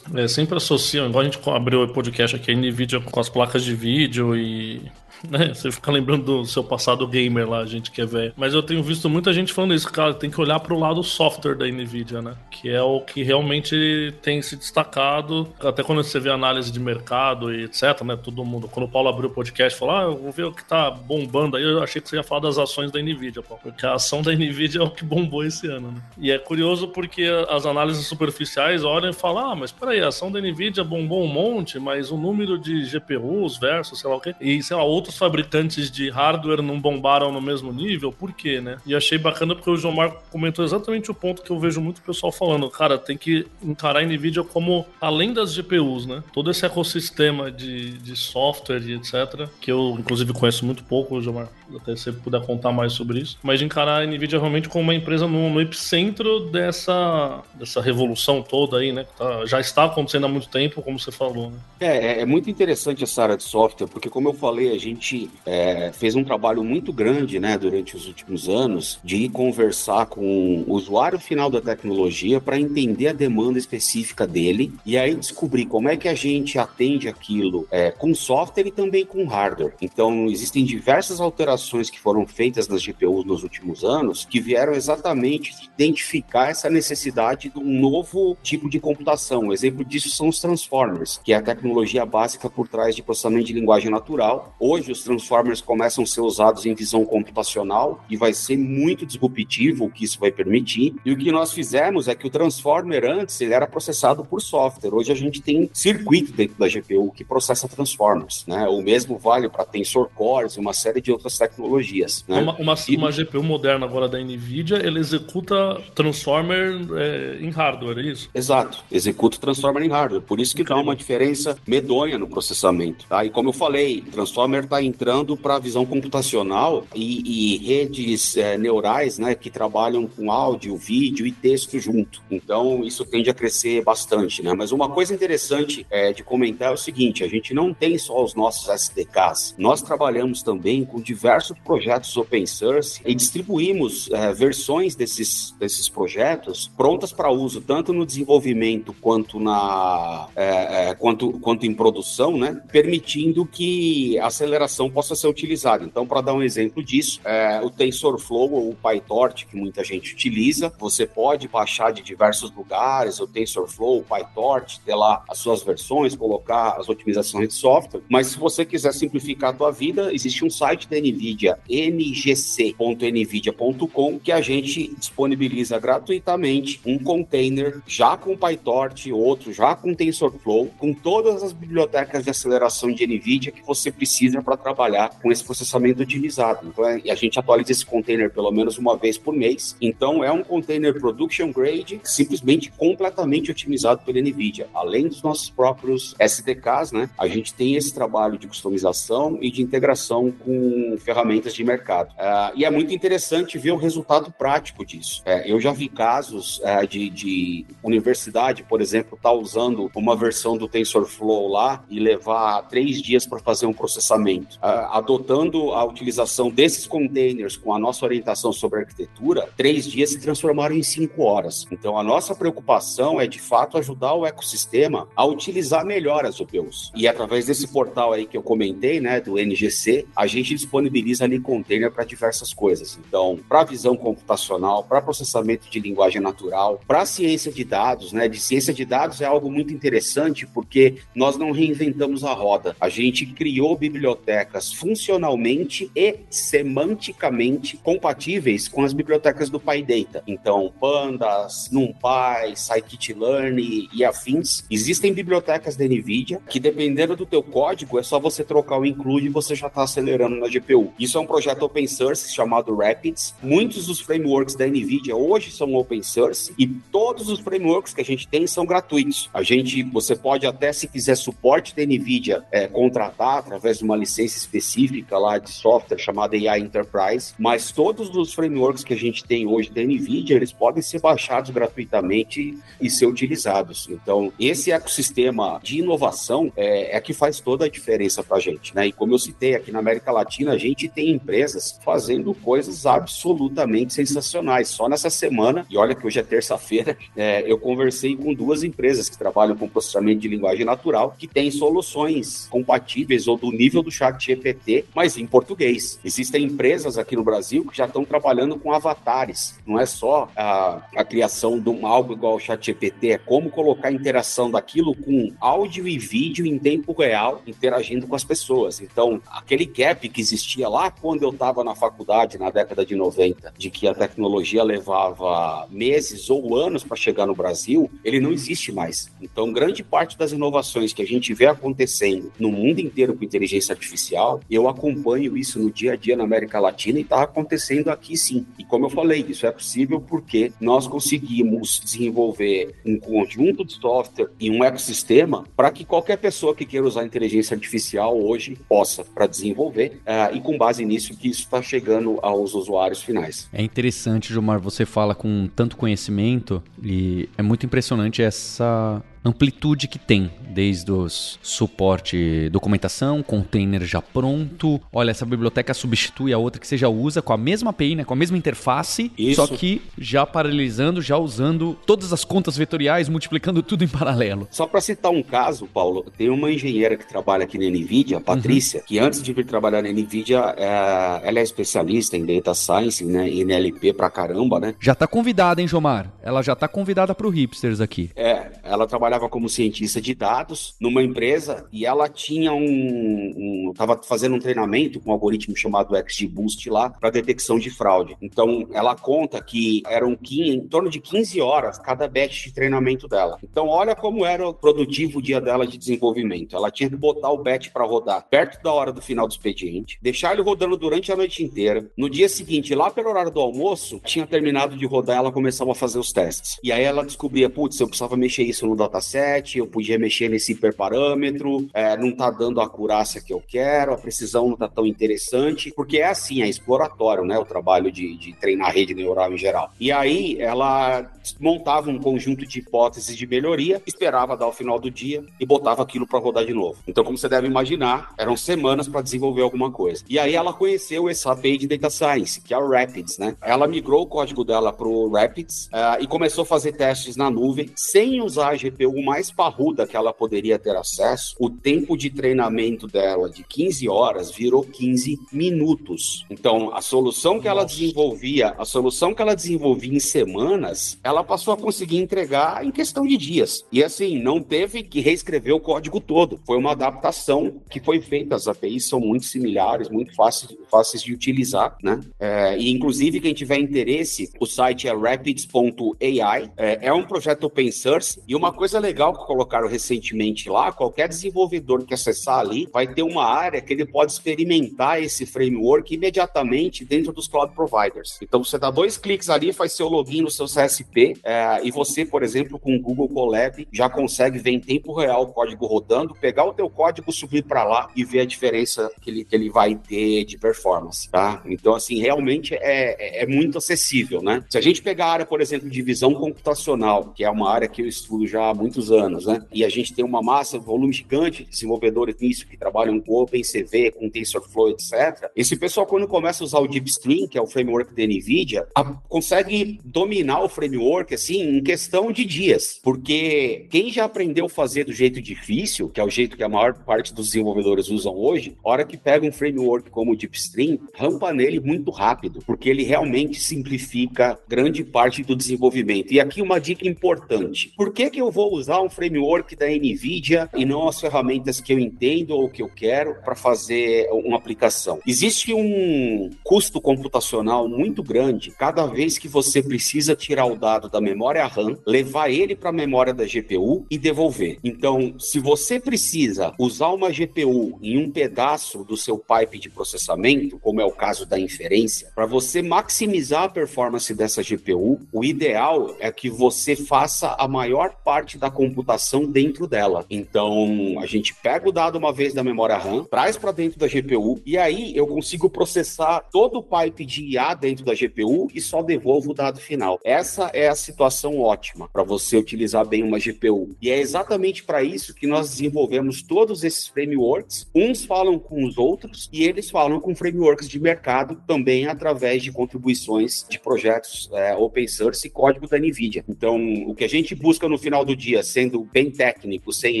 é, 0.14 0.28
sempre 0.28 0.56
associam, 0.56 1.08
igual 1.08 1.22
a 1.22 1.24
gente 1.24 1.38
abriu 1.48 1.82
o 1.82 1.88
podcast 1.88 2.36
aqui, 2.36 2.50
a 2.50 2.54
NVIDIA 2.54 3.00
com 3.00 3.20
as 3.20 3.28
placas 3.28 3.64
de 3.64 3.74
vídeo 3.74 4.36
e 4.36 4.82
né? 5.28 5.54
Você 5.54 5.70
fica 5.70 5.90
lembrando 5.90 6.24
do 6.24 6.44
seu 6.44 6.64
passado 6.64 7.06
gamer 7.06 7.48
lá, 7.48 7.64
gente 7.64 7.90
que 7.90 8.00
é 8.00 8.06
velho. 8.06 8.32
Mas 8.36 8.54
eu 8.54 8.62
tenho 8.62 8.82
visto 8.82 9.08
muita 9.08 9.32
gente 9.32 9.52
falando 9.52 9.74
isso, 9.74 9.90
cara, 9.90 10.14
tem 10.14 10.30
que 10.30 10.40
olhar 10.40 10.60
pro 10.60 10.78
lado 10.78 11.02
software 11.02 11.54
da 11.54 11.66
Nvidia, 11.66 12.20
né? 12.20 12.34
Que 12.50 12.70
é 12.70 12.82
o 12.82 13.00
que 13.00 13.22
realmente 13.22 14.14
tem 14.22 14.40
se 14.42 14.56
destacado. 14.56 15.48
Até 15.60 15.82
quando 15.82 16.02
você 16.02 16.18
vê 16.18 16.30
análise 16.30 16.70
de 16.70 16.80
mercado 16.80 17.52
e 17.52 17.64
etc, 17.64 18.02
né? 18.02 18.16
Todo 18.16 18.44
mundo. 18.44 18.68
Quando 18.68 18.86
o 18.86 18.88
Paulo 18.88 19.08
abriu 19.08 19.28
o 19.28 19.32
podcast, 19.32 19.78
falou: 19.78 19.94
Ah, 19.94 20.02
eu 20.02 20.16
vou 20.16 20.32
ver 20.32 20.44
o 20.44 20.52
que 20.52 20.64
tá 20.64 20.90
bombando 20.90 21.56
aí. 21.56 21.62
Eu 21.62 21.82
achei 21.82 22.00
que 22.00 22.08
você 22.08 22.16
ia 22.16 22.22
falar 22.22 22.42
das 22.42 22.58
ações 22.58 22.90
da 22.90 23.00
Nvidia, 23.00 23.42
pô. 23.42 23.56
Porque 23.56 23.86
a 23.86 23.94
ação 23.94 24.22
da 24.22 24.32
Nvidia 24.32 24.80
é 24.80 24.84
o 24.84 24.90
que 24.90 25.04
bombou 25.04 25.44
esse 25.44 25.66
ano, 25.66 25.92
né? 25.92 26.02
E 26.18 26.30
é 26.30 26.38
curioso 26.38 26.88
porque 26.88 27.28
as 27.48 27.66
análises 27.66 28.06
superficiais 28.06 28.84
olham 28.84 29.10
e 29.10 29.14
falam: 29.14 29.52
Ah, 29.52 29.56
mas 29.56 29.72
peraí, 29.72 30.00
a 30.00 30.08
ação 30.08 30.30
da 30.30 30.40
Nvidia 30.40 30.84
bombou 30.84 31.24
um 31.24 31.28
monte, 31.28 31.78
mas 31.78 32.10
o 32.10 32.16
número 32.16 32.58
de 32.58 32.84
GPUs 32.84 33.56
versus 33.58 34.00
sei 34.00 34.10
lá 34.10 34.16
o 34.16 34.20
quê. 34.20 34.34
E 34.40 34.62
sei 34.62 34.76
lá, 34.76 34.82
outros 34.82 35.11
outros 35.12 35.18
fabricantes 35.18 35.90
de 35.90 36.10
hardware 36.10 36.62
não 36.62 36.80
bombaram 36.80 37.30
no 37.30 37.40
mesmo 37.40 37.72
nível, 37.72 38.12
por 38.12 38.32
quê, 38.32 38.60
né? 38.60 38.78
E 38.86 38.94
achei 38.94 39.18
bacana 39.18 39.54
porque 39.54 39.70
o 39.70 39.76
João 39.76 39.94
Marco 39.94 40.22
comentou 40.30 40.64
exatamente 40.64 41.10
o 41.10 41.14
ponto 41.14 41.42
que 41.42 41.50
eu 41.50 41.58
vejo 41.58 41.80
muito 41.80 42.02
pessoal 42.02 42.32
falando. 42.32 42.68
Cara, 42.70 42.98
tem 42.98 43.16
que 43.16 43.46
encarar 43.62 44.00
a 44.00 44.06
NVIDIA 44.06 44.42
como, 44.42 44.86
além 45.00 45.32
das 45.32 45.54
GPUs, 45.54 46.06
né? 46.06 46.22
Todo 46.32 46.50
esse 46.50 46.64
ecossistema 46.64 47.50
de, 47.50 47.98
de 47.98 48.16
software 48.16 48.82
e 48.82 48.94
etc., 48.94 49.48
que 49.60 49.70
eu, 49.70 49.96
inclusive, 49.98 50.32
conheço 50.32 50.64
muito 50.64 50.82
pouco, 50.84 51.20
João 51.20 51.36
Marco, 51.36 51.52
até 51.76 51.94
se 51.96 52.12
puder 52.12 52.44
contar 52.44 52.72
mais 52.72 52.92
sobre 52.92 53.20
isso, 53.20 53.38
mas 53.42 53.58
de 53.58 53.64
encarar 53.64 54.02
a 54.02 54.06
NVIDIA 54.06 54.38
realmente 54.38 54.68
como 54.68 54.84
uma 54.84 54.94
empresa 54.94 55.26
no, 55.26 55.50
no 55.50 55.60
epicentro 55.60 56.50
dessa, 56.50 57.42
dessa 57.54 57.80
revolução 57.80 58.42
toda 58.42 58.78
aí, 58.78 58.92
né? 58.92 59.06
Tá, 59.16 59.44
já 59.46 59.60
está 59.60 59.84
acontecendo 59.84 60.26
há 60.26 60.28
muito 60.28 60.48
tempo, 60.48 60.82
como 60.82 60.98
você 60.98 61.12
falou, 61.12 61.50
né? 61.50 61.58
É, 61.80 61.96
é, 61.96 62.20
é 62.20 62.26
muito 62.26 62.48
interessante 62.50 63.02
essa 63.02 63.22
área 63.22 63.36
de 63.36 63.42
software, 63.42 63.88
porque 63.88 64.08
como 64.08 64.28
eu 64.28 64.34
falei, 64.34 64.72
a 64.74 64.78
gente 64.78 65.01
gente 65.02 65.30
é, 65.44 65.90
fez 65.92 66.14
um 66.14 66.22
trabalho 66.22 66.62
muito 66.62 66.92
grande 66.92 67.40
né, 67.40 67.58
durante 67.58 67.96
os 67.96 68.06
últimos 68.06 68.48
anos 68.48 69.00
de 69.02 69.28
conversar 69.28 70.06
com 70.06 70.64
o 70.66 70.74
usuário 70.74 71.18
final 71.18 71.50
da 71.50 71.60
tecnologia 71.60 72.40
para 72.40 72.58
entender 72.58 73.08
a 73.08 73.12
demanda 73.12 73.58
específica 73.58 74.26
dele 74.26 74.72
e 74.86 74.96
aí 74.96 75.14
descobrir 75.14 75.66
como 75.66 75.88
é 75.88 75.96
que 75.96 76.08
a 76.08 76.14
gente 76.14 76.58
atende 76.58 77.08
aquilo 77.08 77.66
é, 77.70 77.90
com 77.90 78.14
software 78.14 78.68
e 78.68 78.70
também 78.70 79.04
com 79.04 79.26
hardware. 79.26 79.74
Então, 79.82 80.26
existem 80.26 80.64
diversas 80.64 81.20
alterações 81.20 81.90
que 81.90 81.98
foram 81.98 82.24
feitas 82.26 82.68
nas 82.68 82.82
GPUs 82.82 83.24
nos 83.24 83.42
últimos 83.42 83.82
anos 83.82 84.24
que 84.24 84.40
vieram 84.40 84.72
exatamente 84.72 85.52
identificar 85.74 86.50
essa 86.50 86.70
necessidade 86.70 87.50
de 87.50 87.58
um 87.58 87.80
novo 87.80 88.36
tipo 88.42 88.70
de 88.70 88.78
computação. 88.78 89.42
Um 89.42 89.52
exemplo 89.52 89.84
disso 89.84 90.08
são 90.10 90.28
os 90.28 90.40
transformers, 90.40 91.20
que 91.24 91.32
é 91.32 91.36
a 91.36 91.42
tecnologia 91.42 92.06
básica 92.06 92.48
por 92.48 92.68
trás 92.68 92.94
de 92.94 93.02
processamento 93.02 93.46
de 93.46 93.52
linguagem 93.52 93.90
natural. 93.90 94.54
Hoje, 94.60 94.91
os 94.92 95.02
transformers 95.02 95.60
começam 95.60 96.04
a 96.04 96.06
ser 96.06 96.20
usados 96.20 96.66
em 96.66 96.74
visão 96.74 97.04
computacional 97.04 98.04
e 98.08 98.16
vai 98.16 98.32
ser 98.32 98.56
muito 98.56 99.04
disruptivo 99.04 99.84
o 99.84 99.90
que 99.90 100.04
isso 100.04 100.20
vai 100.20 100.30
permitir. 100.30 100.94
E 101.04 101.12
o 101.12 101.16
que 101.16 101.32
nós 101.32 101.52
fizemos 101.52 102.08
é 102.08 102.14
que 102.14 102.26
o 102.26 102.30
transformer 102.30 103.04
antes 103.04 103.40
ele 103.40 103.54
era 103.54 103.66
processado 103.66 104.24
por 104.24 104.40
software. 104.40 104.94
Hoje 104.94 105.12
a 105.12 105.14
gente 105.14 105.40
tem 105.40 105.70
circuito 105.72 106.32
dentro 106.32 106.56
da 106.58 106.68
GPU 106.68 107.12
que 107.12 107.24
processa 107.24 107.68
transformers, 107.68 108.44
né? 108.46 108.68
O 108.68 108.82
mesmo 108.82 109.18
vale 109.18 109.48
para 109.48 109.64
tensor 109.64 110.10
cores 110.14 110.54
e 110.54 110.60
uma 110.60 110.72
série 110.72 111.00
de 111.00 111.10
outras 111.10 111.38
tecnologias. 111.38 112.24
Né? 112.28 112.40
Uma, 112.40 112.54
uma, 112.56 112.74
e... 112.88 112.96
uma, 112.96 113.10
GPU 113.10 113.42
moderna 113.42 113.86
agora 113.86 114.08
da 114.08 114.18
Nvidia, 114.18 114.84
ele 114.84 114.98
executa 114.98 115.80
transformer 115.94 116.80
é, 116.96 117.38
em 117.40 117.50
hardware, 117.50 117.98
é 117.98 118.02
isso? 118.02 118.30
Exato, 118.34 118.78
executa 118.90 119.38
transformer 119.38 119.82
em 119.82 119.88
hardware. 119.88 120.22
Por 120.22 120.40
isso 120.40 120.54
que 120.54 120.64
dá 120.64 120.76
uma 120.76 120.94
diferença 120.94 121.56
medonha 121.66 122.18
no 122.18 122.26
processamento. 122.26 123.06
Tá? 123.08 123.24
E 123.24 123.30
como 123.30 123.48
eu 123.48 123.52
falei, 123.52 124.00
transformer 124.00 124.66
está 124.72 124.82
entrando 124.82 125.36
para 125.36 125.56
a 125.56 125.58
visão 125.58 125.84
computacional 125.84 126.86
e, 126.94 127.54
e 127.54 127.56
redes 127.58 128.36
é, 128.36 128.56
neurais, 128.56 129.18
né, 129.18 129.34
que 129.34 129.50
trabalham 129.50 130.06
com 130.06 130.32
áudio, 130.32 130.76
vídeo 130.76 131.26
e 131.26 131.32
texto 131.32 131.78
junto. 131.78 132.22
Então 132.30 132.82
isso 132.82 133.04
tende 133.04 133.28
a 133.28 133.34
crescer 133.34 133.82
bastante, 133.82 134.42
né? 134.42 134.54
Mas 134.54 134.72
uma 134.72 134.88
coisa 134.88 135.12
interessante 135.12 135.86
é, 135.90 136.12
de 136.12 136.22
comentar 136.22 136.70
é 136.70 136.74
o 136.74 136.76
seguinte: 136.76 137.22
a 137.22 137.28
gente 137.28 137.52
não 137.52 137.74
tem 137.74 137.98
só 137.98 138.24
os 138.24 138.34
nossos 138.34 138.68
SDKs, 138.68 139.54
nós 139.58 139.82
trabalhamos 139.82 140.42
também 140.42 140.84
com 140.84 141.00
diversos 141.00 141.58
projetos 141.58 142.16
open 142.16 142.46
source 142.46 143.00
e 143.04 143.14
distribuímos 143.14 144.08
é, 144.10 144.32
versões 144.32 144.94
desses, 144.94 145.54
desses 145.58 145.88
projetos 145.88 146.70
prontas 146.76 147.12
para 147.12 147.30
uso 147.30 147.60
tanto 147.60 147.92
no 147.92 148.06
desenvolvimento 148.06 148.94
quanto 149.00 149.38
na 149.38 150.28
é, 150.34 150.90
é, 150.90 150.94
quanto, 150.94 151.32
quanto 151.40 151.66
em 151.66 151.74
produção, 151.74 152.36
né? 152.38 152.62
Permitindo 152.70 153.44
que 153.44 154.18
a 154.18 154.30
aceleração 154.64 154.90
possa 154.90 155.14
ser 155.14 155.28
utilizada. 155.28 155.84
Então, 155.84 156.04
para 156.06 156.20
dar 156.20 156.34
um 156.34 156.42
exemplo 156.42 156.82
disso, 156.82 157.20
é, 157.24 157.60
o 157.62 157.70
TensorFlow 157.70 158.52
ou 158.52 158.70
o 158.70 158.74
PyTorch 158.74 159.46
que 159.46 159.56
muita 159.56 159.84
gente 159.84 160.14
utiliza, 160.14 160.72
você 160.78 161.06
pode 161.06 161.46
baixar 161.48 161.92
de 161.92 162.02
diversos 162.02 162.54
lugares 162.54 163.20
o 163.20 163.26
TensorFlow, 163.26 163.98
o 163.98 164.04
PyTorch, 164.04 164.80
ter 164.80 164.94
lá 164.94 165.22
as 165.28 165.36
suas 165.38 165.62
versões, 165.62 166.16
colocar 166.16 166.76
as 166.78 166.88
otimizações 166.88 167.48
de 167.48 167.54
software. 167.54 168.00
Mas 168.08 168.28
se 168.28 168.38
você 168.38 168.64
quiser 168.64 168.94
simplificar 168.94 169.50
a 169.50 169.52
tua 169.52 169.70
vida, 169.70 170.14
existe 170.14 170.42
um 170.44 170.50
site 170.50 170.88
da 170.88 170.96
NVIDIA, 170.96 171.58
ngc.nvidia.com, 171.68 174.18
que 174.18 174.32
a 174.32 174.40
gente 174.40 174.94
disponibiliza 174.96 175.78
gratuitamente 175.78 176.80
um 176.84 176.98
container 176.98 177.80
já 177.86 178.16
com 178.16 178.36
PyTorch, 178.36 179.12
outro 179.12 179.52
já 179.52 179.74
com 179.74 179.94
TensorFlow, 179.94 180.70
com 180.78 180.92
todas 180.92 181.42
as 181.42 181.52
bibliotecas 181.52 182.24
de 182.24 182.30
aceleração 182.30 182.92
de 182.92 183.06
NVIDIA 183.06 183.52
que 183.52 183.62
você 183.62 183.90
precisa 183.90 184.42
para 184.42 184.51
trabalhar 184.56 185.10
com 185.20 185.30
esse 185.30 185.44
processamento 185.44 186.02
otimizado. 186.02 186.66
Então, 186.66 186.86
é, 186.86 187.10
a 187.10 187.14
gente 187.14 187.38
atualiza 187.38 187.72
esse 187.72 187.84
container 187.86 188.30
pelo 188.30 188.50
menos 188.50 188.78
uma 188.78 188.96
vez 188.96 189.18
por 189.18 189.34
mês. 189.34 189.76
Então, 189.80 190.22
é 190.22 190.30
um 190.30 190.42
container 190.42 190.98
production 190.98 191.50
grade, 191.52 192.00
simplesmente 192.04 192.70
completamente 192.70 193.50
otimizado 193.50 194.02
pela 194.04 194.20
NVIDIA. 194.20 194.68
Além 194.74 195.08
dos 195.08 195.22
nossos 195.22 195.50
próprios 195.50 196.14
SDKs, 196.18 196.92
né? 196.92 197.10
A 197.18 197.26
gente 197.26 197.54
tem 197.54 197.76
esse 197.76 197.92
trabalho 197.94 198.38
de 198.38 198.46
customização 198.46 199.38
e 199.40 199.50
de 199.50 199.62
integração 199.62 200.30
com 200.30 200.96
ferramentas 200.98 201.54
de 201.54 201.64
mercado. 201.64 202.10
Uh, 202.12 202.52
e 202.54 202.64
é 202.64 202.70
muito 202.70 202.92
interessante 202.92 203.58
ver 203.58 203.72
o 203.72 203.76
resultado 203.76 204.30
prático 204.30 204.84
disso. 204.84 205.22
Uh, 205.26 205.46
eu 205.46 205.60
já 205.60 205.72
vi 205.72 205.88
casos 205.88 206.58
uh, 206.58 206.86
de, 206.86 207.10
de, 207.10 207.66
universidade, 207.82 208.62
por 208.62 208.80
exemplo, 208.80 209.16
estar 209.16 209.30
tá 209.30 209.34
usando 209.34 209.90
uma 209.94 210.16
versão 210.16 210.56
do 210.56 210.68
TensorFlow 210.68 211.48
lá 211.48 211.84
e 211.88 211.98
levar 211.98 212.62
três 212.62 213.00
dias 213.00 213.26
para 213.26 213.38
fazer 213.38 213.66
um 213.66 213.72
processamento. 213.72 214.41
Adotando 214.60 215.72
a 215.72 215.84
utilização 215.84 216.50
desses 216.50 216.86
containers 216.86 217.56
com 217.56 217.74
a 217.74 217.78
nossa 217.78 218.04
orientação 218.04 218.52
sobre 218.52 218.80
arquitetura, 218.80 219.48
três 219.56 219.86
dias 219.86 220.10
se 220.10 220.20
transformaram 220.20 220.74
em 220.74 220.82
cinco 220.82 221.22
horas. 221.22 221.66
Então, 221.70 221.98
a 221.98 222.02
nossa 222.02 222.34
preocupação 222.34 223.20
é, 223.20 223.26
de 223.26 223.40
fato, 223.40 223.78
ajudar 223.78 224.14
o 224.14 224.26
ecossistema 224.26 225.08
a 225.14 225.24
utilizar 225.24 225.84
melhor 225.84 226.24
as 226.24 226.40
OPUs. 226.40 226.92
E 226.94 227.06
através 227.08 227.46
desse 227.46 227.68
portal 227.68 228.12
aí 228.12 228.26
que 228.26 228.36
eu 228.36 228.42
comentei, 228.42 229.00
né, 229.00 229.20
do 229.20 229.38
NGC, 229.38 230.06
a 230.16 230.26
gente 230.26 230.54
disponibiliza 230.54 231.24
ali 231.24 231.40
container 231.40 231.90
para 231.90 232.04
diversas 232.04 232.52
coisas. 232.52 232.98
Então, 233.06 233.38
para 233.48 233.64
visão 233.64 233.96
computacional, 233.96 234.84
para 234.84 235.00
processamento 235.00 235.68
de 235.70 235.80
linguagem 235.80 236.20
natural, 236.20 236.80
para 236.86 237.06
ciência 237.06 237.52
de 237.52 237.64
dados, 237.64 238.12
né? 238.12 238.28
De 238.28 238.40
ciência 238.40 238.72
de 238.72 238.84
dados 238.84 239.20
é 239.20 239.24
algo 239.24 239.50
muito 239.50 239.72
interessante 239.72 240.46
porque 240.46 240.98
nós 241.14 241.36
não 241.36 241.52
reinventamos 241.52 242.24
a 242.24 242.32
roda. 242.32 242.76
A 242.80 242.88
gente 242.88 243.26
criou 243.26 243.76
bibliotecas 243.76 244.31
funcionalmente 244.72 245.90
e 245.94 246.16
semanticamente 246.30 247.76
compatíveis 247.76 248.68
com 248.68 248.82
as 248.82 248.92
bibliotecas 248.92 249.50
do 249.50 249.60
PyData. 249.60 250.22
Então, 250.26 250.72
Pandas, 250.80 251.68
NumPy, 251.70 252.54
Scikit-learn 252.54 253.88
e 253.92 254.04
afins. 254.04 254.64
Existem 254.70 255.12
bibliotecas 255.12 255.76
da 255.76 255.84
NVIDIA 255.84 256.40
que, 256.48 256.60
dependendo 256.60 257.16
do 257.16 257.26
teu 257.26 257.42
código, 257.42 257.98
é 257.98 258.02
só 258.02 258.18
você 258.18 258.44
trocar 258.44 258.78
o 258.78 258.86
include 258.86 259.26
e 259.26 259.30
você 259.30 259.54
já 259.54 259.66
está 259.66 259.82
acelerando 259.82 260.36
na 260.36 260.48
GPU. 260.48 260.92
Isso 260.98 261.18
é 261.18 261.20
um 261.20 261.26
projeto 261.26 261.62
open 261.62 261.86
source 261.86 262.32
chamado 262.32 262.74
Rapids. 262.74 263.34
Muitos 263.42 263.86
dos 263.86 264.00
frameworks 264.00 264.54
da 264.54 264.66
NVIDIA 264.66 265.16
hoje 265.16 265.50
são 265.50 265.74
open 265.74 266.02
source 266.02 266.52
e 266.58 266.66
todos 266.66 267.28
os 267.28 267.40
frameworks 267.40 267.94
que 267.94 268.00
a 268.00 268.04
gente 268.04 268.26
tem 268.28 268.46
são 268.46 268.64
gratuitos. 268.64 269.28
A 269.32 269.42
gente, 269.42 269.82
você 269.82 270.14
pode 270.14 270.46
até, 270.46 270.72
se 270.72 270.86
quiser 270.88 271.16
suporte 271.16 271.74
da 271.74 271.82
NVIDIA, 271.84 272.44
é, 272.50 272.66
contratar 272.66 273.38
através 273.38 273.78
de 273.78 273.84
uma 273.84 273.96
licença 273.96 274.21
específica 274.24 275.18
lá 275.18 275.38
de 275.38 275.50
software 275.50 275.98
chamada 275.98 276.36
AI 276.36 276.60
Enterprise, 276.60 277.34
mas 277.38 277.72
todos 277.72 278.14
os 278.14 278.32
frameworks 278.32 278.84
que 278.84 278.94
a 278.94 278.96
gente 278.96 279.24
tem 279.24 279.46
hoje 279.46 279.70
da 279.70 279.82
NVIDIA, 279.82 280.36
eles 280.36 280.52
podem 280.52 280.82
ser 280.82 281.00
baixados 281.00 281.50
gratuitamente 281.50 282.58
e 282.80 282.90
ser 282.90 283.06
utilizados. 283.06 283.88
Então, 283.90 284.32
esse 284.38 284.70
ecossistema 284.70 285.60
de 285.62 285.80
inovação 285.80 286.52
é, 286.56 286.96
é 286.96 287.00
que 287.00 287.12
faz 287.12 287.40
toda 287.40 287.64
a 287.64 287.68
diferença 287.68 288.22
para 288.22 288.36
a 288.36 288.40
gente, 288.40 288.74
né? 288.74 288.86
E 288.86 288.92
como 288.92 289.14
eu 289.14 289.18
citei 289.18 289.54
aqui 289.54 289.70
na 289.70 289.78
América 289.78 290.12
Latina, 290.12 290.52
a 290.52 290.58
gente 290.58 290.88
tem 290.88 291.10
empresas 291.10 291.78
fazendo 291.84 292.34
coisas 292.34 292.86
absolutamente 292.86 293.92
sensacionais. 293.92 294.68
Só 294.68 294.88
nessa 294.88 295.10
semana, 295.10 295.66
e 295.70 295.76
olha 295.76 295.94
que 295.94 296.06
hoje 296.06 296.18
é 296.18 296.22
terça-feira, 296.22 296.96
é, 297.16 297.42
eu 297.50 297.58
conversei 297.58 298.16
com 298.16 298.34
duas 298.34 298.62
empresas 298.62 299.08
que 299.08 299.18
trabalham 299.18 299.56
com 299.56 299.68
processamento 299.68 300.20
de 300.20 300.28
linguagem 300.28 300.64
natural, 300.64 301.14
que 301.18 301.26
têm 301.26 301.50
soluções 301.50 302.46
compatíveis 302.50 303.26
ou 303.26 303.36
do 303.36 303.50
nível 303.50 303.82
do 303.82 303.90
chat 303.90 304.11
GPT, 304.20 304.86
mas 304.94 305.16
em 305.16 305.26
português. 305.26 306.00
Existem 306.04 306.44
empresas 306.44 306.98
aqui 306.98 307.16
no 307.16 307.24
Brasil 307.24 307.64
que 307.66 307.76
já 307.76 307.86
estão 307.86 308.04
trabalhando 308.04 308.58
com 308.58 308.72
avatares. 308.72 309.58
Não 309.66 309.78
é 309.78 309.86
só 309.86 310.30
a, 310.36 310.82
a 310.96 311.04
criação 311.04 311.60
de 311.60 311.68
um 311.68 311.86
algo 311.86 312.12
igual 312.12 312.34
ao 312.34 312.40
chat 312.40 312.64
GPT, 312.64 313.10
é 313.10 313.18
como 313.18 313.50
colocar 313.50 313.88
a 313.88 313.92
interação 313.92 314.50
daquilo 314.50 314.94
com 314.94 315.32
áudio 315.40 315.86
e 315.86 315.98
vídeo 315.98 316.46
em 316.46 316.58
tempo 316.58 316.92
real, 316.92 317.42
interagindo 317.46 318.06
com 318.06 318.14
as 318.16 318.24
pessoas. 318.24 318.80
Então, 318.80 319.20
aquele 319.30 319.64
gap 319.64 320.08
que 320.08 320.20
existia 320.20 320.68
lá 320.68 320.90
quando 320.90 321.22
eu 321.22 321.30
estava 321.30 321.62
na 321.62 321.74
faculdade, 321.74 322.38
na 322.38 322.50
década 322.50 322.84
de 322.84 322.94
90, 322.94 323.54
de 323.56 323.70
que 323.70 323.86
a 323.86 323.94
tecnologia 323.94 324.62
levava 324.62 325.66
meses 325.70 326.30
ou 326.30 326.56
anos 326.56 326.84
para 326.84 326.96
chegar 326.96 327.26
no 327.26 327.34
Brasil, 327.34 327.90
ele 328.04 328.20
não 328.20 328.32
existe 328.32 328.72
mais. 328.72 329.10
Então, 329.20 329.52
grande 329.52 329.82
parte 329.82 330.16
das 330.16 330.32
inovações 330.32 330.92
que 330.92 331.02
a 331.02 331.06
gente 331.06 331.34
vê 331.34 331.46
acontecendo 331.46 332.32
no 332.38 332.50
mundo 332.50 332.80
inteiro 332.80 333.14
com 333.14 333.24
inteligência 333.24 333.72
artificial, 333.72 334.01
eu 334.50 334.68
acompanho 334.68 335.36
isso 335.36 335.58
no 335.58 335.70
dia 335.70 335.92
a 335.92 335.96
dia 335.96 336.16
na 336.16 336.24
América 336.24 336.58
Latina 336.58 336.98
e 336.98 337.02
está 337.02 337.22
acontecendo 337.22 337.88
aqui 337.88 338.16
sim. 338.16 338.46
E 338.58 338.64
como 338.64 338.86
eu 338.86 338.90
falei, 338.90 339.24
isso 339.28 339.46
é 339.46 339.50
possível 339.50 340.00
porque 340.00 340.52
nós 340.60 340.86
conseguimos 340.86 341.80
desenvolver 341.82 342.74
um 342.84 342.98
conjunto 342.98 343.64
de 343.64 343.74
software 343.74 344.30
e 344.40 344.50
um 344.50 344.64
ecossistema 344.64 345.44
para 345.56 345.70
que 345.70 345.84
qualquer 345.84 346.16
pessoa 346.16 346.54
que 346.54 346.64
queira 346.64 346.86
usar 346.86 347.04
inteligência 347.04 347.54
artificial 347.54 348.18
hoje 348.18 348.58
possa 348.68 349.04
para 349.04 349.26
desenvolver 349.26 350.00
uh, 350.06 350.34
e 350.34 350.40
com 350.40 350.56
base 350.56 350.84
nisso 350.84 351.16
que 351.16 351.28
isso 351.28 351.40
está 351.40 351.62
chegando 351.62 352.18
aos 352.22 352.54
usuários 352.54 353.02
finais. 353.02 353.48
É 353.52 353.62
interessante, 353.62 354.32
Gilmar, 354.32 354.60
você 354.60 354.86
fala 354.86 355.14
com 355.14 355.48
tanto 355.54 355.76
conhecimento 355.76 356.62
e 356.82 357.28
é 357.36 357.42
muito 357.42 357.66
impressionante 357.66 358.22
essa 358.22 359.02
amplitude 359.24 359.88
que 359.88 359.98
tem, 359.98 360.30
desde 360.50 360.90
os 360.90 361.38
suporte, 361.42 362.48
documentação, 362.50 363.22
container 363.22 363.84
já 363.84 364.02
pronto. 364.02 364.80
Olha, 364.92 365.10
essa 365.10 365.24
biblioteca 365.24 365.72
substitui 365.74 366.32
a 366.32 366.38
outra 366.38 366.60
que 366.60 366.66
você 366.66 366.76
já 366.76 366.88
usa 366.88 367.22
com 367.22 367.32
a 367.32 367.36
mesma 367.36 367.70
API, 367.70 367.96
né, 367.96 368.04
com 368.04 368.14
a 368.14 368.16
mesma 368.16 368.36
interface, 368.36 369.12
Isso. 369.16 369.36
só 369.36 369.46
que 369.46 369.82
já 369.96 370.26
paralelizando, 370.26 371.00
já 371.00 371.16
usando 371.16 371.76
todas 371.86 372.12
as 372.12 372.24
contas 372.24 372.56
vetoriais, 372.56 373.08
multiplicando 373.08 373.62
tudo 373.62 373.84
em 373.84 373.88
paralelo. 373.88 374.48
Só 374.50 374.66
para 374.66 374.80
citar 374.80 375.12
um 375.12 375.22
caso, 375.22 375.66
Paulo, 375.66 376.04
tem 376.16 376.28
uma 376.28 376.50
engenheira 376.50 376.96
que 376.96 377.08
trabalha 377.08 377.44
aqui 377.44 377.58
na 377.58 377.64
NVIDIA, 377.64 378.18
a 378.18 378.20
Patrícia, 378.20 378.80
uhum. 378.80 378.86
que 378.86 378.98
antes 378.98 379.22
de 379.22 379.32
vir 379.32 379.44
trabalhar 379.44 379.82
na 379.82 379.90
NVIDIA, 379.90 380.54
é, 380.56 381.20
ela 381.28 381.38
é 381.38 381.42
especialista 381.42 382.16
em 382.16 382.24
Data 382.24 382.54
Science, 382.54 383.04
né, 383.04 383.28
em 383.28 383.42
NLP 383.42 383.92
pra 383.92 384.10
caramba, 384.10 384.58
né? 384.58 384.74
Já 384.80 384.94
tá 384.94 385.06
convidada, 385.06 385.60
hein, 385.60 385.68
Jomar? 385.68 386.12
Ela 386.22 386.42
já 386.42 386.54
tá 386.54 386.68
convidada 386.68 387.14
pro 387.14 387.28
Hipsters 387.28 387.80
aqui. 387.80 388.10
É, 388.16 388.52
ela 388.64 388.86
trabalhava 389.12 389.28
como 389.28 389.48
cientista 389.48 390.00
de 390.00 390.14
dados 390.14 390.74
numa 390.80 391.02
empresa 391.02 391.66
e 391.70 391.84
ela 391.84 392.08
tinha 392.08 392.52
um, 392.52 393.68
um 393.68 393.72
tava 393.74 394.00
fazendo 394.02 394.34
um 394.34 394.38
treinamento 394.38 395.00
com 395.00 395.10
um 395.10 395.12
algoritmo 395.12 395.56
chamado 395.56 395.94
XGBoost 396.08 396.70
lá 396.70 396.88
para 396.88 397.10
detecção 397.10 397.58
de 397.58 397.70
fraude. 397.70 398.16
Então, 398.22 398.66
ela 398.72 398.94
conta 398.94 399.42
que 399.42 399.82
eram 399.86 400.16
15, 400.16 400.50
em 400.50 400.68
torno 400.68 400.88
de 400.88 401.00
15 401.00 401.40
horas 401.40 401.78
cada 401.78 402.08
batch 402.08 402.44
de 402.44 402.54
treinamento 402.54 403.06
dela. 403.06 403.38
Então, 403.42 403.68
olha 403.68 403.94
como 403.94 404.24
era 404.24 404.50
produtivo 404.52 405.18
o 405.18 405.22
dia 405.22 405.40
dela 405.40 405.66
de 405.66 405.76
desenvolvimento. 405.76 406.56
Ela 406.56 406.70
tinha 406.70 406.88
que 406.88 406.96
botar 406.96 407.30
o 407.30 407.42
batch 407.42 407.70
para 407.70 407.84
rodar 407.84 408.26
perto 408.30 408.62
da 408.62 408.72
hora 408.72 408.92
do 408.92 409.02
final 409.02 409.26
do 409.26 409.32
expediente, 409.32 409.98
deixar 410.00 410.32
ele 410.32 410.42
rodando 410.42 410.76
durante 410.76 411.12
a 411.12 411.16
noite 411.16 411.42
inteira. 411.42 411.90
No 411.96 412.08
dia 412.08 412.28
seguinte, 412.28 412.74
lá 412.74 412.90
pelo 412.90 413.10
horário 413.10 413.30
do 413.30 413.40
almoço, 413.40 414.00
tinha 414.04 414.26
terminado 414.26 414.76
de 414.76 414.86
rodar, 414.86 415.18
ela 415.18 415.32
começava 415.32 415.72
a 415.72 415.74
fazer 415.74 415.98
os 415.98 416.12
testes. 416.12 416.58
E 416.62 416.72
aí 416.72 416.82
ela 416.82 417.04
descobria, 417.04 417.50
putz, 417.50 417.78
eu 417.78 417.86
precisava 417.86 418.16
mexer 418.16 418.44
isso 418.44 418.66
no 418.66 418.76
dataset, 419.02 419.58
eu 419.58 419.66
podia 419.66 419.98
mexer 419.98 420.28
nesse 420.28 420.52
hiperparâmetro, 420.52 421.68
é, 421.74 421.96
não 421.96 422.12
tá 422.12 422.30
dando 422.30 422.60
a 422.60 422.64
acurácia 422.64 423.20
que 423.20 423.32
eu 423.32 423.42
quero, 423.46 423.92
a 423.92 423.98
precisão 423.98 424.48
não 424.48 424.56
tá 424.56 424.68
tão 424.68 424.86
interessante, 424.86 425.72
porque 425.74 425.98
é 425.98 426.06
assim, 426.06 426.42
é 426.42 426.48
exploratório, 426.48 427.24
né, 427.24 427.38
o 427.38 427.44
trabalho 427.44 427.90
de, 427.90 428.16
de 428.16 428.32
treinar 428.34 428.72
rede 428.72 428.94
neural 428.94 429.32
em 429.32 429.36
geral. 429.36 429.72
E 429.78 429.90
aí 429.90 430.36
ela 430.40 431.10
montava 431.40 431.90
um 431.90 431.98
conjunto 431.98 432.46
de 432.46 432.60
hipóteses 432.60 433.16
de 433.16 433.26
melhoria, 433.26 433.82
esperava 433.86 434.36
dar 434.36 434.46
o 434.46 434.52
final 434.52 434.78
do 434.78 434.90
dia 434.90 435.24
e 435.38 435.44
botava 435.44 435.82
aquilo 435.82 436.06
para 436.06 436.18
rodar 436.18 436.44
de 436.44 436.54
novo. 436.54 436.78
Então, 436.86 437.04
como 437.04 437.18
você 437.18 437.28
deve 437.28 437.46
imaginar, 437.46 438.14
eram 438.18 438.36
semanas 438.36 438.88
para 438.88 439.02
desenvolver 439.02 439.42
alguma 439.42 439.70
coisa. 439.70 440.04
E 440.08 440.18
aí 440.18 440.34
ela 440.34 440.52
conheceu 440.52 441.10
esse 441.10 441.28
API 441.28 441.58
de 441.58 441.66
Data 441.66 441.90
Science, 441.90 442.40
que 442.40 442.54
é 442.54 442.58
o 442.58 442.68
Rapids, 442.68 443.18
né? 443.18 443.36
Ela 443.40 443.66
migrou 443.66 444.02
o 444.02 444.06
código 444.06 444.44
dela 444.44 444.72
pro 444.72 445.10
Rapids 445.10 445.66
uh, 445.66 446.00
e 446.02 446.06
começou 446.06 446.42
a 446.42 446.46
fazer 446.46 446.72
testes 446.72 447.16
na 447.16 447.30
nuvem 447.30 447.70
sem 447.76 448.20
usar 448.20 448.50
a 448.50 448.56
GPU 448.56 448.91
mais 449.00 449.30
parruda 449.30 449.86
que 449.86 449.96
ela 449.96 450.12
poderia 450.12 450.58
ter 450.58 450.74
acesso. 450.74 451.36
O 451.38 451.48
tempo 451.48 451.96
de 451.96 452.10
treinamento 452.10 452.88
dela 452.88 453.30
de 453.30 453.44
15 453.44 453.88
horas 453.88 454.30
virou 454.30 454.64
15 454.64 455.18
minutos. 455.32 456.26
Então, 456.28 456.74
a 456.74 456.80
solução 456.80 457.38
que 457.38 457.46
ela 457.46 457.64
desenvolvia, 457.64 458.54
a 458.58 458.64
solução 458.64 459.14
que 459.14 459.22
ela 459.22 459.36
desenvolvia 459.36 459.94
em 459.94 460.00
semanas, 460.00 460.98
ela 461.04 461.22
passou 461.22 461.54
a 461.54 461.56
conseguir 461.56 461.98
entregar 461.98 462.64
em 462.64 462.70
questão 462.70 463.06
de 463.06 463.16
dias. 463.16 463.64
E 463.70 463.82
assim, 463.84 464.18
não 464.18 464.42
teve 464.42 464.82
que 464.82 465.00
reescrever 465.00 465.54
o 465.54 465.60
código 465.60 466.00
todo. 466.00 466.40
Foi 466.44 466.56
uma 466.56 466.72
adaptação 466.72 467.62
que 467.70 467.80
foi 467.80 468.00
feita. 468.00 468.34
As 468.34 468.48
APIs 468.48 468.88
são 468.88 468.98
muito 469.00 469.26
similares, 469.26 469.88
muito 469.88 470.14
fáceis, 470.14 470.56
fáceis 470.70 471.02
de 471.02 471.12
utilizar, 471.12 471.76
né? 471.82 472.00
É, 472.18 472.58
e 472.58 472.70
inclusive, 472.70 473.20
quem 473.20 473.34
tiver 473.34 473.58
interesse, 473.58 474.30
o 474.40 474.46
site 474.46 474.88
é 474.88 474.94
rapids.ai. 474.94 476.50
É, 476.56 476.86
é 476.88 476.92
um 476.92 477.04
projeto 477.04 477.44
open 477.44 477.70
source. 477.70 478.20
E 478.26 478.34
uma 478.34 478.52
coisa 478.52 478.78
legal 478.82 479.12
que 479.14 479.24
colocaram 479.24 479.68
recentemente 479.68 480.50
lá, 480.50 480.72
qualquer 480.72 481.08
desenvolvedor 481.08 481.84
que 481.86 481.94
acessar 481.94 482.38
ali 482.38 482.68
vai 482.70 482.86
ter 482.86 483.02
uma 483.02 483.24
área 483.24 483.60
que 483.60 483.72
ele 483.72 483.86
pode 483.86 484.12
experimentar 484.12 485.02
esse 485.02 485.24
framework 485.24 485.94
imediatamente 485.94 486.84
dentro 486.84 487.12
dos 487.12 487.28
cloud 487.28 487.54
providers. 487.54 488.18
Então, 488.20 488.44
você 488.44 488.58
dá 488.58 488.70
dois 488.70 488.98
cliques 488.98 489.30
ali, 489.30 489.52
faz 489.52 489.72
seu 489.72 489.88
login 489.88 490.22
no 490.22 490.30
seu 490.30 490.46
CSP 490.46 491.16
é, 491.22 491.60
e 491.64 491.70
você, 491.70 492.04
por 492.04 492.22
exemplo, 492.22 492.58
com 492.58 492.74
o 492.74 492.80
Google 492.80 493.08
Colab, 493.08 493.66
já 493.72 493.88
consegue 493.88 494.38
ver 494.38 494.50
em 494.50 494.60
tempo 494.60 494.92
real 494.92 495.22
o 495.22 495.26
código 495.28 495.66
rodando, 495.66 496.14
pegar 496.14 496.44
o 496.44 496.52
teu 496.52 496.68
código, 496.68 497.12
subir 497.12 497.44
para 497.44 497.64
lá 497.64 497.88
e 497.94 498.04
ver 498.04 498.20
a 498.20 498.26
diferença 498.26 498.90
que 499.00 499.10
ele, 499.10 499.24
que 499.24 499.34
ele 499.34 499.48
vai 499.48 499.74
ter 499.74 500.24
de 500.24 500.36
performance, 500.36 501.08
tá? 501.08 501.42
Então, 501.46 501.74
assim, 501.74 502.00
realmente 502.00 502.54
é, 502.54 503.20
é, 503.20 503.22
é 503.22 503.26
muito 503.26 503.58
acessível, 503.58 504.20
né? 504.20 504.44
Se 504.50 504.58
a 504.58 504.60
gente 504.60 504.82
pegar 504.82 505.06
a 505.06 505.12
área, 505.12 505.26
por 505.26 505.40
exemplo, 505.40 505.70
de 505.70 505.82
visão 505.82 506.12
computacional, 506.14 507.12
que 507.14 507.24
é 507.24 507.30
uma 507.30 507.50
área 507.50 507.68
que 507.68 507.82
eu 507.82 507.86
estudo 507.86 508.26
já 508.26 508.50
há 508.50 508.54
muitos 508.62 508.92
anos, 508.92 509.26
né? 509.26 509.44
E 509.52 509.64
a 509.64 509.68
gente 509.68 509.92
tem 509.92 510.04
uma 510.04 510.22
massa, 510.22 510.56
um 510.56 510.60
volume 510.60 510.92
gigante 510.92 511.44
de 511.44 511.50
desenvolvedores 511.50 512.16
nisso 512.20 512.46
que 512.46 512.56
trabalham 512.56 513.00
com 513.00 513.22
OpenCV, 513.22 513.92
com 513.92 514.08
TensorFlow, 514.08 514.70
etc. 514.70 515.30
Esse 515.34 515.56
pessoal, 515.56 515.86
quando 515.86 516.06
começa 516.06 516.42
a 516.42 516.46
usar 516.46 516.58
o 516.60 516.68
DeepStream, 516.68 517.26
que 517.26 517.36
é 517.36 517.42
o 517.42 517.46
framework 517.46 517.94
da 517.94 518.02
NVIDIA, 518.02 518.66
a, 518.74 518.84
consegue 518.84 519.80
dominar 519.84 520.42
o 520.42 520.48
framework, 520.48 521.14
assim, 521.14 521.40
em 521.42 521.62
questão 521.62 522.12
de 522.12 522.24
dias. 522.24 522.80
Porque 522.82 523.66
quem 523.70 523.90
já 523.90 524.04
aprendeu 524.04 524.46
a 524.46 524.48
fazer 524.48 524.84
do 524.84 524.92
jeito 524.92 525.20
difícil, 525.20 525.88
que 525.88 526.00
é 526.00 526.04
o 526.04 526.10
jeito 526.10 526.36
que 526.36 526.44
a 526.44 526.48
maior 526.48 526.74
parte 526.74 527.12
dos 527.12 527.26
desenvolvedores 527.26 527.88
usam 527.88 528.14
hoje, 528.14 528.56
a 528.64 528.70
hora 528.70 528.84
que 528.84 528.96
pega 528.96 529.26
um 529.26 529.32
framework 529.32 529.90
como 529.90 530.12
o 530.12 530.16
DeepStream, 530.16 530.78
rampa 530.94 531.32
nele 531.32 531.60
muito 531.60 531.90
rápido, 531.90 532.40
porque 532.46 532.68
ele 532.68 532.82
realmente 532.82 533.40
simplifica 533.40 534.38
grande 534.48 534.84
parte 534.84 535.22
do 535.22 535.34
desenvolvimento. 535.34 536.12
E 536.12 536.20
aqui 536.20 536.40
uma 536.40 536.60
dica 536.60 536.86
importante. 536.86 537.72
Por 537.76 537.92
que, 537.92 538.10
que 538.10 538.20
eu 538.20 538.30
vou 538.30 538.51
usar 538.54 538.80
um 538.80 538.90
framework 538.90 539.56
da 539.56 539.66
NVIDIA 539.66 540.48
e 540.54 540.64
não 540.64 540.88
as 540.88 541.00
ferramentas 541.00 541.60
que 541.60 541.72
eu 541.72 541.78
entendo 541.78 542.30
ou 542.30 542.48
que 542.48 542.62
eu 542.62 542.68
quero 542.68 543.16
para 543.22 543.34
fazer 543.34 544.08
uma 544.10 544.36
aplicação? 544.36 545.00
Existe 545.06 545.52
um 545.54 546.30
custo 546.42 546.80
computacional 546.80 547.68
muito 547.68 548.02
grande 548.02 548.50
cada 548.50 548.86
vez 548.86 549.18
que 549.18 549.28
você 549.28 549.62
precisa 549.62 550.14
tirar 550.14 550.46
o 550.46 550.56
dado 550.56 550.88
da 550.88 551.00
memória 551.00 551.46
RAM, 551.46 551.76
levar 551.86 552.30
ele 552.30 552.54
para 552.54 552.70
a 552.70 552.72
memória 552.72 553.12
da 553.12 553.24
GPU 553.24 553.86
e 553.90 553.98
devolver. 553.98 554.58
Então, 554.62 555.14
se 555.18 555.38
você 555.38 555.80
precisa 555.80 556.54
usar 556.58 556.88
uma 556.88 557.10
GPU 557.10 557.78
em 557.82 557.98
um 557.98 558.10
pedaço 558.10 558.84
do 558.84 558.96
seu 558.96 559.18
pipe 559.18 559.58
de 559.58 559.70
processamento, 559.70 560.58
como 560.58 560.80
é 560.80 560.84
o 560.84 560.92
caso 560.92 561.26
da 561.26 561.38
inferência, 561.38 562.10
para 562.14 562.26
você 562.26 562.62
maximizar 562.62 563.44
a 563.44 563.48
performance 563.48 564.14
dessa 564.14 564.42
GPU, 564.42 565.00
o 565.12 565.24
ideal 565.24 565.96
é 565.98 566.10
que 566.10 566.30
você 566.30 566.76
faça 566.76 567.34
a 567.38 567.48
maior 567.48 567.96
parte 568.04 568.38
da 568.42 568.50
computação 568.50 569.24
dentro 569.24 569.68
dela. 569.68 570.04
Então, 570.10 570.98
a 571.00 571.06
gente 571.06 571.32
pega 571.32 571.68
o 571.68 571.72
dado 571.72 571.96
uma 571.96 572.12
vez 572.12 572.34
da 572.34 572.42
memória 572.42 572.76
RAM, 572.76 573.04
traz 573.04 573.36
para 573.36 573.52
dentro 573.52 573.78
da 573.78 573.86
GPU 573.86 574.42
e 574.44 574.58
aí 574.58 574.96
eu 574.96 575.06
consigo 575.06 575.48
processar 575.48 576.22
todo 576.32 576.58
o 576.58 576.62
pipe 576.62 577.06
de 577.06 577.24
IA 577.24 577.54
dentro 577.54 577.84
da 577.84 577.94
GPU 577.94 578.48
e 578.52 578.60
só 578.60 578.82
devolvo 578.82 579.30
o 579.30 579.34
dado 579.34 579.60
final. 579.60 580.00
Essa 580.02 580.50
é 580.52 580.66
a 580.66 580.74
situação 580.74 581.38
ótima 581.38 581.88
para 581.92 582.02
você 582.02 582.36
utilizar 582.36 582.84
bem 582.84 583.04
uma 583.04 583.20
GPU. 583.20 583.76
E 583.80 583.88
é 583.90 584.00
exatamente 584.00 584.64
para 584.64 584.82
isso 584.82 585.14
que 585.14 585.28
nós 585.28 585.50
desenvolvemos 585.50 586.20
todos 586.20 586.64
esses 586.64 586.88
frameworks. 586.88 587.70
Uns 587.72 588.04
falam 588.04 588.40
com 588.40 588.64
os 588.64 588.76
outros 588.76 589.30
e 589.32 589.44
eles 589.44 589.70
falam 589.70 590.00
com 590.00 590.16
frameworks 590.16 590.68
de 590.68 590.80
mercado 590.80 591.40
também 591.46 591.86
através 591.86 592.42
de 592.42 592.50
contribuições 592.50 593.46
de 593.48 593.60
projetos 593.60 594.28
é, 594.32 594.56
open 594.56 594.88
source 594.88 595.28
e 595.28 595.30
código 595.30 595.68
da 595.68 595.78
NVIDIA. 595.78 596.24
Então, 596.28 596.58
o 596.88 596.92
que 596.92 597.04
a 597.04 597.08
gente 597.08 597.36
busca 597.36 597.68
no 597.68 597.78
final 597.78 598.04
do 598.04 598.16
dia, 598.16 598.31
sendo 598.40 598.86
bem 598.92 599.10
técnico, 599.10 599.72
sem 599.72 600.00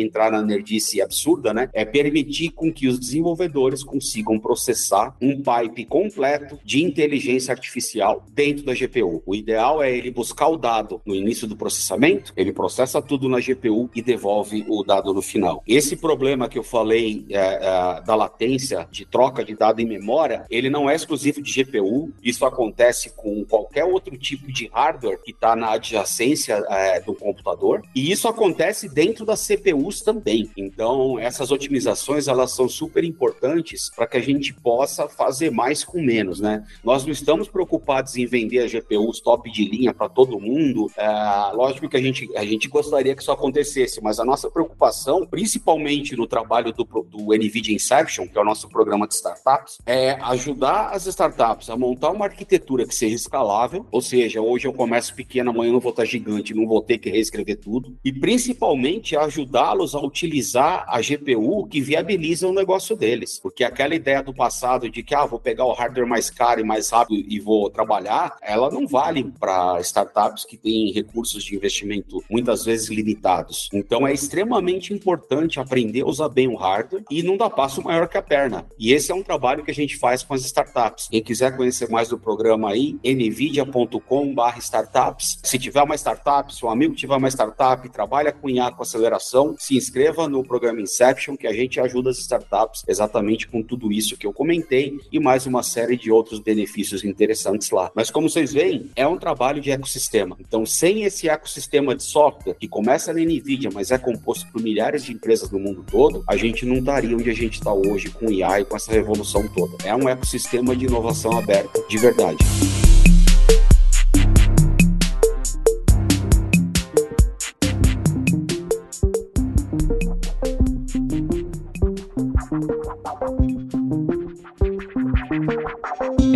entrar 0.00 0.30
na 0.30 0.40
nerdice 0.40 1.02
absurda, 1.02 1.52
né, 1.52 1.68
é 1.72 1.84
permitir 1.84 2.50
com 2.50 2.72
que 2.72 2.86
os 2.86 2.98
desenvolvedores 2.98 3.82
consigam 3.82 4.38
processar 4.38 5.16
um 5.20 5.42
pipe 5.42 5.84
completo 5.84 6.58
de 6.64 6.82
inteligência 6.82 7.52
artificial 7.52 8.24
dentro 8.32 8.64
da 8.64 8.74
GPU. 8.74 9.22
O 9.26 9.34
ideal 9.34 9.82
é 9.82 9.90
ele 9.90 10.10
buscar 10.10 10.48
o 10.48 10.56
dado 10.56 11.00
no 11.04 11.14
início 11.14 11.46
do 11.46 11.56
processamento, 11.56 12.32
ele 12.36 12.52
processa 12.52 13.02
tudo 13.02 13.28
na 13.28 13.40
GPU 13.40 13.90
e 13.94 14.02
devolve 14.02 14.64
o 14.68 14.84
dado 14.84 15.12
no 15.12 15.22
final. 15.22 15.62
Esse 15.66 15.96
problema 15.96 16.48
que 16.48 16.58
eu 16.58 16.62
falei 16.62 17.24
é, 17.30 17.36
é, 17.36 18.00
da 18.02 18.14
latência 18.14 18.86
de 18.90 19.04
troca 19.04 19.44
de 19.44 19.54
dado 19.56 19.80
em 19.80 19.86
memória, 19.86 20.44
ele 20.50 20.70
não 20.70 20.88
é 20.88 20.94
exclusivo 20.94 21.42
de 21.42 21.62
GPU, 21.62 22.12
isso 22.22 22.44
acontece 22.44 23.10
com 23.16 23.44
qualquer 23.44 23.84
outro 23.84 24.16
tipo 24.16 24.52
de 24.52 24.68
hardware 24.68 25.20
que 25.22 25.30
está 25.30 25.56
na 25.56 25.72
adjacência 25.72 26.62
é, 26.68 27.00
do 27.00 27.14
computador, 27.14 27.82
e 27.94 28.10
isso 28.10 28.21
acontece 28.28 28.88
dentro 28.88 29.24
das 29.24 29.46
CPUs 29.46 30.00
também. 30.00 30.50
Então, 30.56 31.18
essas 31.18 31.50
otimizações, 31.50 32.28
elas 32.28 32.52
são 32.52 32.68
super 32.68 33.04
importantes 33.04 33.90
para 33.94 34.06
que 34.06 34.16
a 34.16 34.20
gente 34.20 34.54
possa 34.54 35.08
fazer 35.08 35.50
mais 35.50 35.84
com 35.84 36.00
menos, 36.00 36.40
né? 36.40 36.64
Nós 36.82 37.04
não 37.04 37.12
estamos 37.12 37.48
preocupados 37.48 38.16
em 38.16 38.26
vender 38.26 38.60
a 38.60 38.66
GPUs 38.66 39.20
top 39.20 39.50
de 39.50 39.64
linha 39.64 39.92
para 39.92 40.08
todo 40.08 40.40
mundo, 40.40 40.90
é, 40.96 41.06
lógico 41.54 41.88
que 41.88 41.96
a 41.96 42.00
gente, 42.00 42.28
a 42.36 42.44
gente 42.44 42.68
gostaria 42.68 43.14
que 43.14 43.22
isso 43.22 43.32
acontecesse, 43.32 44.00
mas 44.00 44.18
a 44.18 44.24
nossa 44.24 44.50
preocupação, 44.50 45.26
principalmente 45.26 46.16
no 46.16 46.26
trabalho 46.26 46.72
do, 46.72 46.84
do 46.84 47.36
NVIDIA 47.36 47.74
Inception, 47.74 48.28
que 48.28 48.38
é 48.38 48.40
o 48.40 48.44
nosso 48.44 48.68
programa 48.68 49.06
de 49.06 49.14
startups, 49.14 49.78
é 49.84 50.12
ajudar 50.22 50.90
as 50.90 51.06
startups 51.06 51.68
a 51.68 51.76
montar 51.76 52.10
uma 52.10 52.26
arquitetura 52.26 52.86
que 52.86 52.94
seja 52.94 53.16
escalável, 53.16 53.86
ou 53.90 54.00
seja, 54.00 54.40
hoje 54.40 54.66
eu 54.66 54.72
começo 54.72 55.14
pequeno, 55.14 55.50
amanhã 55.50 55.72
eu 55.72 55.80
vou 55.80 55.90
estar 55.90 56.04
gigante, 56.04 56.54
não 56.54 56.66
vou 56.66 56.80
ter 56.80 56.98
que 56.98 57.10
reescrever 57.10 57.58
tudo 57.58 57.72
tudo, 57.72 57.96
e 58.12 58.20
principalmente 58.20 59.16
ajudá-los 59.16 59.94
a 59.94 60.00
utilizar 60.00 60.84
a 60.88 61.00
GPU 61.00 61.66
que 61.66 61.80
viabiliza 61.80 62.46
o 62.46 62.52
negócio 62.52 62.94
deles. 62.94 63.40
Porque 63.40 63.64
aquela 63.64 63.94
ideia 63.94 64.22
do 64.22 64.34
passado 64.34 64.90
de 64.90 65.02
que, 65.02 65.14
ah, 65.14 65.24
vou 65.24 65.38
pegar 65.38 65.64
o 65.64 65.72
hardware 65.72 66.06
mais 66.06 66.28
caro 66.28 66.60
e 66.60 66.64
mais 66.64 66.90
rápido 66.90 67.24
e 67.26 67.40
vou 67.40 67.70
trabalhar, 67.70 68.36
ela 68.42 68.70
não 68.70 68.86
vale 68.86 69.32
para 69.40 69.80
startups 69.80 70.44
que 70.44 70.58
têm 70.58 70.92
recursos 70.92 71.42
de 71.44 71.54
investimento 71.54 72.22
muitas 72.28 72.64
vezes 72.64 72.88
limitados. 72.88 73.70
Então 73.72 74.04
é 74.06 74.12
extremamente 74.12 74.92
importante 74.92 75.58
aprender 75.58 76.02
a 76.02 76.06
usar 76.06 76.28
bem 76.28 76.48
o 76.48 76.56
hardware 76.56 77.04
e 77.10 77.22
não 77.22 77.38
dar 77.38 77.50
passo 77.50 77.82
maior 77.82 78.08
que 78.08 78.18
a 78.18 78.22
perna. 78.22 78.66
E 78.78 78.92
esse 78.92 79.10
é 79.10 79.14
um 79.14 79.22
trabalho 79.22 79.64
que 79.64 79.70
a 79.70 79.74
gente 79.74 79.96
faz 79.96 80.22
com 80.22 80.34
as 80.34 80.44
startups. 80.44 81.08
Quem 81.08 81.22
quiser 81.22 81.56
conhecer 81.56 81.88
mais 81.88 82.08
do 82.08 82.18
programa 82.18 82.70
aí, 82.70 82.98
nvidia.com/startups. 83.04 85.38
Se 85.42 85.58
tiver 85.58 85.82
uma 85.82 85.94
startup, 85.94 86.54
se 86.54 86.62
um 86.64 86.70
amigo 86.70 86.94
tiver 86.94 87.16
uma 87.16 87.28
startup, 87.28 87.88
trabalha 88.02 88.32
com 88.32 88.50
IA 88.50 88.68
com 88.72 88.82
aceleração, 88.82 89.54
se 89.56 89.76
inscreva 89.76 90.28
no 90.28 90.42
programa 90.42 90.80
Inception, 90.80 91.36
que 91.36 91.46
a 91.46 91.52
gente 91.52 91.78
ajuda 91.78 92.10
as 92.10 92.18
startups 92.18 92.82
exatamente 92.88 93.46
com 93.46 93.62
tudo 93.62 93.92
isso 93.92 94.16
que 94.16 94.26
eu 94.26 94.32
comentei 94.32 94.98
e 95.12 95.20
mais 95.20 95.46
uma 95.46 95.62
série 95.62 95.96
de 95.96 96.10
outros 96.10 96.40
benefícios 96.40 97.04
interessantes 97.04 97.70
lá. 97.70 97.92
Mas 97.94 98.10
como 98.10 98.28
vocês 98.28 98.52
veem, 98.52 98.90
é 98.96 99.06
um 99.06 99.16
trabalho 99.16 99.60
de 99.60 99.70
ecossistema. 99.70 100.36
Então, 100.40 100.66
sem 100.66 101.04
esse 101.04 101.28
ecossistema 101.28 101.94
de 101.94 102.02
software 102.02 102.54
que 102.54 102.66
começa 102.66 103.12
na 103.12 103.20
Nvidia, 103.20 103.70
mas 103.72 103.92
é 103.92 103.98
composto 103.98 104.50
por 104.50 104.60
milhares 104.60 105.04
de 105.04 105.12
empresas 105.12 105.48
no 105.52 105.60
mundo 105.60 105.84
todo, 105.88 106.24
a 106.26 106.36
gente 106.36 106.66
não 106.66 106.78
estaria 106.78 107.16
onde 107.16 107.30
a 107.30 107.34
gente 107.34 107.54
está 107.54 107.72
hoje 107.72 108.10
com 108.10 108.28
IA 108.28 108.62
e 108.62 108.64
com 108.64 108.74
essa 108.74 108.90
revolução 108.90 109.46
toda. 109.46 109.76
É 109.84 109.94
um 109.94 110.08
ecossistema 110.08 110.74
de 110.74 110.86
inovação 110.86 111.38
aberta, 111.38 111.80
de 111.88 111.98
verdade. 111.98 112.44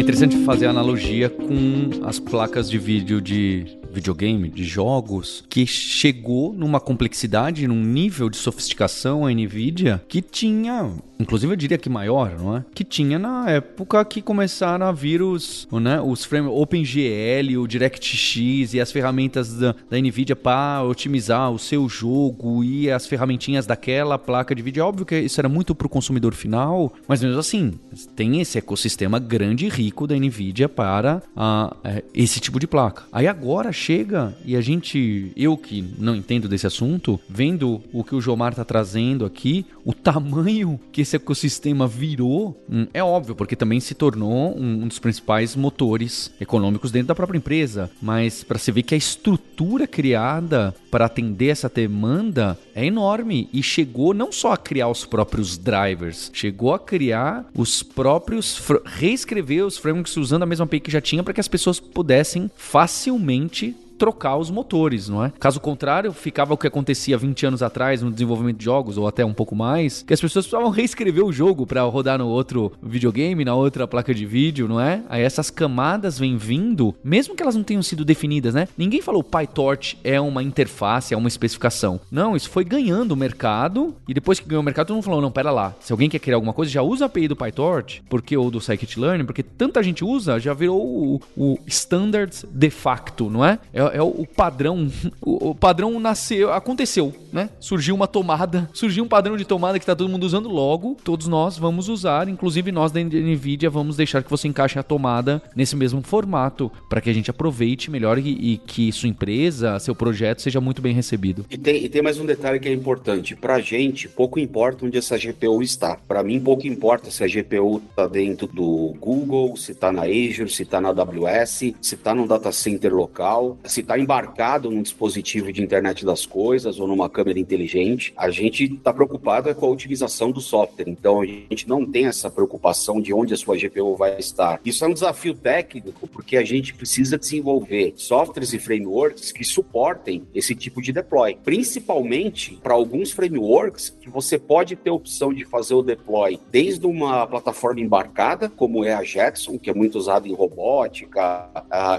Interessante 0.06 0.36
fazer 0.44 0.66
a 0.66 0.70
analogia 0.70 1.28
com 1.28 2.06
as 2.06 2.20
placas 2.20 2.70
de 2.70 2.78
vídeo 2.78 3.20
de 3.20 3.66
videogame, 3.96 4.48
de 4.48 4.64
jogos, 4.64 5.44
que 5.48 5.66
chegou 5.66 6.52
numa 6.52 6.78
complexidade, 6.78 7.66
num 7.66 7.82
nível 7.82 8.28
de 8.28 8.36
sofisticação 8.36 9.26
a 9.26 9.32
Nvidia 9.32 10.02
que 10.06 10.20
tinha, 10.20 10.92
inclusive 11.18 11.52
eu 11.52 11.56
diria 11.56 11.78
que 11.78 11.88
maior, 11.88 12.38
não 12.38 12.56
é? 12.58 12.64
Que 12.74 12.84
tinha 12.84 13.18
na 13.18 13.50
época 13.50 14.04
que 14.04 14.20
começaram 14.20 14.86
a 14.86 14.92
vir 14.92 15.22
os, 15.22 15.66
né, 15.72 16.00
os 16.00 16.24
frame 16.24 16.48
OpenGL, 16.48 17.58
o 17.58 17.66
DirectX 17.66 18.74
e 18.74 18.80
as 18.80 18.92
ferramentas 18.92 19.54
da, 19.54 19.74
da 19.88 19.98
Nvidia 19.98 20.36
para 20.36 20.84
otimizar 20.84 21.50
o 21.50 21.58
seu 21.58 21.88
jogo 21.88 22.62
e 22.62 22.90
as 22.90 23.06
ferramentinhas 23.06 23.66
daquela 23.66 24.18
placa 24.18 24.54
de 24.54 24.62
vídeo. 24.62 24.82
É 24.82 24.84
óbvio 24.84 25.06
que 25.06 25.18
isso 25.18 25.40
era 25.40 25.48
muito 25.48 25.74
para 25.74 25.86
o 25.86 25.90
consumidor 25.90 26.34
final, 26.34 26.92
mas 27.08 27.22
mesmo 27.22 27.38
assim, 27.38 27.72
tem 28.14 28.40
esse 28.40 28.58
ecossistema 28.58 29.18
grande 29.18 29.66
e 29.66 29.68
rico 29.68 30.06
da 30.06 30.14
Nvidia 30.14 30.68
para 30.68 31.22
uh, 31.34 32.02
esse 32.12 32.40
tipo 32.40 32.60
de 32.60 32.66
placa. 32.66 33.04
Aí 33.10 33.26
agora 33.26 33.72
chega 33.86 34.36
e 34.44 34.56
a 34.56 34.60
gente, 34.60 35.30
eu 35.36 35.56
que 35.56 35.84
não 35.96 36.16
entendo 36.16 36.48
desse 36.48 36.66
assunto, 36.66 37.20
vendo 37.28 37.80
o 37.92 38.02
que 38.02 38.16
o 38.16 38.20
Jomar 38.20 38.52
tá 38.52 38.64
trazendo 38.64 39.24
aqui, 39.24 39.64
o 39.84 39.92
tamanho 40.06 40.78
que 40.92 41.00
esse 41.00 41.16
ecossistema 41.16 41.88
virou, 41.88 42.64
hum, 42.70 42.86
é 42.94 43.02
óbvio, 43.02 43.34
porque 43.34 43.56
também 43.56 43.80
se 43.80 43.92
tornou 43.92 44.56
um, 44.56 44.86
dos 44.86 45.00
principais 45.00 45.56
motores 45.56 46.30
econômicos 46.40 46.92
dentro 46.92 47.08
da 47.08 47.14
própria 47.14 47.38
empresa. 47.38 47.90
Mas 48.00 48.44
para 48.44 48.56
você 48.56 48.70
ver 48.70 48.84
que 48.84 48.94
a 48.94 48.98
estrutura 48.98 49.84
criada 49.84 50.72
para 50.92 51.06
atender 51.06 51.48
essa 51.48 51.68
demanda 51.68 52.56
é 52.72 52.86
enorme 52.86 53.48
e 53.52 53.64
chegou 53.64 54.14
não 54.14 54.30
só 54.30 54.52
a 54.52 54.56
criar 54.56 54.88
os 54.88 55.04
próprios 55.04 55.58
drivers, 55.58 56.30
chegou 56.32 56.72
a 56.72 56.78
criar 56.78 57.44
os 57.52 57.82
próprios 57.82 58.62
reescrever 58.84 59.66
os 59.66 59.76
frameworks 59.76 60.16
usando 60.16 60.44
a 60.44 60.46
mesma 60.46 60.66
API 60.66 60.78
que 60.78 60.90
já 60.90 61.00
tinha 61.00 61.24
para 61.24 61.34
que 61.34 61.40
as 61.40 61.48
pessoas 61.48 61.80
pudessem 61.80 62.48
facilmente 62.54 63.74
trocar 63.96 64.36
os 64.36 64.50
motores, 64.50 65.08
não 65.08 65.24
é? 65.24 65.32
Caso 65.38 65.60
contrário, 65.60 66.12
ficava 66.12 66.54
o 66.54 66.56
que 66.56 66.66
acontecia 66.66 67.16
20 67.18 67.46
anos 67.46 67.62
atrás 67.62 68.02
no 68.02 68.10
desenvolvimento 68.10 68.58
de 68.58 68.64
jogos, 68.64 68.98
ou 68.98 69.06
até 69.06 69.24
um 69.24 69.32
pouco 69.32 69.54
mais, 69.54 70.02
que 70.02 70.14
as 70.14 70.20
pessoas 70.20 70.46
precisavam 70.46 70.70
reescrever 70.70 71.24
o 71.24 71.32
jogo 71.32 71.66
para 71.66 71.82
rodar 71.82 72.18
no 72.18 72.28
outro 72.28 72.72
videogame, 72.82 73.44
na 73.44 73.54
outra 73.54 73.86
placa 73.86 74.14
de 74.14 74.26
vídeo, 74.26 74.68
não 74.68 74.80
é? 74.80 75.02
Aí 75.08 75.22
essas 75.22 75.50
camadas 75.50 76.18
vêm 76.18 76.36
vindo, 76.36 76.94
mesmo 77.02 77.34
que 77.34 77.42
elas 77.42 77.56
não 77.56 77.62
tenham 77.62 77.82
sido 77.82 78.04
definidas, 78.04 78.54
né? 78.54 78.68
Ninguém 78.76 79.00
falou 79.00 79.22
PyTorch 79.22 79.98
é 80.04 80.20
uma 80.20 80.42
interface, 80.42 81.14
é 81.14 81.16
uma 81.16 81.28
especificação. 81.28 82.00
Não, 82.10 82.36
isso 82.36 82.50
foi 82.50 82.64
ganhando 82.64 83.12
o 83.12 83.16
mercado, 83.16 83.94
e 84.08 84.14
depois 84.14 84.40
que 84.40 84.48
ganhou 84.48 84.62
o 84.62 84.64
mercado, 84.64 84.88
todo 84.88 84.96
mundo 84.96 85.04
falou, 85.04 85.20
não, 85.20 85.30
pera 85.30 85.50
lá, 85.50 85.74
se 85.80 85.92
alguém 85.92 86.08
quer 86.08 86.18
criar 86.18 86.36
alguma 86.36 86.52
coisa, 86.52 86.70
já 86.70 86.82
usa 86.82 87.04
a 87.04 87.06
API 87.06 87.28
do 87.28 87.36
PyTorch, 87.36 88.02
porque 88.08 88.36
ou 88.36 88.50
do 88.50 88.60
Scikit-Learn, 88.60 89.24
porque 89.24 89.42
tanta 89.42 89.82
gente 89.82 90.04
usa, 90.04 90.38
já 90.38 90.52
virou 90.52 90.80
o, 90.80 91.20
o 91.36 91.58
standard 91.66 92.32
de 92.50 92.70
facto, 92.70 93.30
não 93.30 93.44
é? 93.44 93.58
É 93.72 93.85
é, 93.92 94.02
o 94.02 94.26
padrão. 94.26 94.90
O, 95.20 95.54
padrão 95.54 95.98
nasceu, 95.98 96.52
aconteceu, 96.52 97.12
né? 97.32 97.50
Surgiu 97.60 97.94
uma 97.94 98.06
tomada, 98.06 98.68
surgiu 98.72 99.04
um 99.04 99.08
padrão 99.08 99.36
de 99.36 99.44
tomada 99.44 99.78
que 99.78 99.82
está 99.82 99.94
todo 99.94 100.08
mundo 100.08 100.24
usando 100.24 100.48
logo. 100.48 100.96
Todos 101.02 101.26
nós 101.26 101.58
vamos 101.58 101.88
usar, 101.88 102.28
inclusive 102.28 102.72
nós 102.72 102.92
da 102.92 103.00
Nvidia 103.00 103.70
vamos 103.70 103.96
deixar 103.96 104.22
que 104.22 104.30
você 104.30 104.48
encaixe 104.48 104.78
a 104.78 104.82
tomada 104.82 105.42
nesse 105.54 105.76
mesmo 105.76 106.02
formato 106.02 106.70
para 106.88 107.00
que 107.00 107.10
a 107.10 107.12
gente 107.12 107.30
aproveite 107.30 107.90
melhor 107.90 108.18
e, 108.18 108.52
e, 108.52 108.58
que 108.58 108.92
sua 108.92 109.08
empresa, 109.08 109.78
seu 109.78 109.94
projeto 109.94 110.42
seja 110.42 110.60
muito 110.60 110.80
bem 110.82 110.94
recebido. 110.94 111.44
E 111.50 111.58
tem, 111.58 111.84
e 111.84 111.88
tem 111.88 112.02
mais 112.02 112.18
um 112.18 112.26
detalhe 112.26 112.60
que 112.60 112.68
é 112.68 112.72
importante. 112.72 113.34
Para 113.34 113.60
gente, 113.60 114.08
pouco 114.08 114.38
importa 114.38 114.86
onde 114.86 114.98
essa 114.98 115.16
GPU 115.16 115.62
está. 115.62 115.96
Para 115.96 116.22
mim, 116.22 116.40
pouco 116.40 116.66
importa 116.66 117.10
se 117.10 117.24
a 117.24 117.26
GPU 117.26 117.82
está 117.90 118.06
dentro 118.06 118.46
do 118.46 118.94
Google, 119.00 119.56
se 119.56 119.72
está 119.72 119.92
na 119.92 120.02
Azure, 120.02 120.48
se 120.48 120.62
está 120.62 120.80
na 120.80 120.88
AWS, 120.88 121.50
se 121.50 121.74
está 121.80 122.14
no 122.14 122.26
data 122.26 122.52
center 122.52 122.94
local, 122.94 123.58
se 123.76 123.82
está 123.82 123.98
embarcado 123.98 124.70
num 124.70 124.80
dispositivo 124.80 125.52
de 125.52 125.62
internet 125.62 126.02
das 126.02 126.24
coisas 126.24 126.80
ou 126.80 126.86
numa 126.86 127.10
câmera 127.10 127.38
inteligente, 127.38 128.14
a 128.16 128.30
gente 128.30 128.64
está 128.64 128.90
preocupado 128.90 129.50
é 129.50 129.54
com 129.54 129.66
a 129.66 129.68
utilização 129.68 130.30
do 130.30 130.40
software. 130.40 130.88
Então 130.88 131.20
a 131.20 131.26
gente 131.26 131.68
não 131.68 131.84
tem 131.84 132.06
essa 132.06 132.30
preocupação 132.30 133.02
de 133.02 133.12
onde 133.12 133.34
a 133.34 133.36
sua 133.36 133.54
GPU 133.54 133.94
vai 133.94 134.18
estar. 134.18 134.60
Isso 134.64 134.82
é 134.82 134.88
um 134.88 134.94
desafio 134.94 135.34
técnico, 135.34 136.08
porque 136.08 136.38
a 136.38 136.44
gente 136.44 136.72
precisa 136.72 137.18
desenvolver 137.18 137.92
softwares 137.96 138.54
e 138.54 138.58
frameworks 138.58 139.30
que 139.30 139.44
suportem 139.44 140.22
esse 140.34 140.54
tipo 140.54 140.80
de 140.80 140.90
deploy, 140.90 141.36
principalmente 141.44 142.58
para 142.62 142.72
alguns 142.72 143.12
frameworks 143.12 143.90
que 143.90 144.08
você 144.08 144.38
pode 144.38 144.74
ter 144.74 144.88
a 144.88 144.94
opção 144.94 145.34
de 145.34 145.44
fazer 145.44 145.74
o 145.74 145.82
deploy 145.82 146.40
desde 146.50 146.86
uma 146.86 147.26
plataforma 147.26 147.80
embarcada, 147.80 148.48
como 148.48 148.86
é 148.86 148.94
a 148.94 149.02
Jetson, 149.02 149.58
que 149.58 149.68
é 149.68 149.74
muito 149.74 149.98
usada 149.98 150.26
em 150.26 150.32
robótica, 150.32 151.50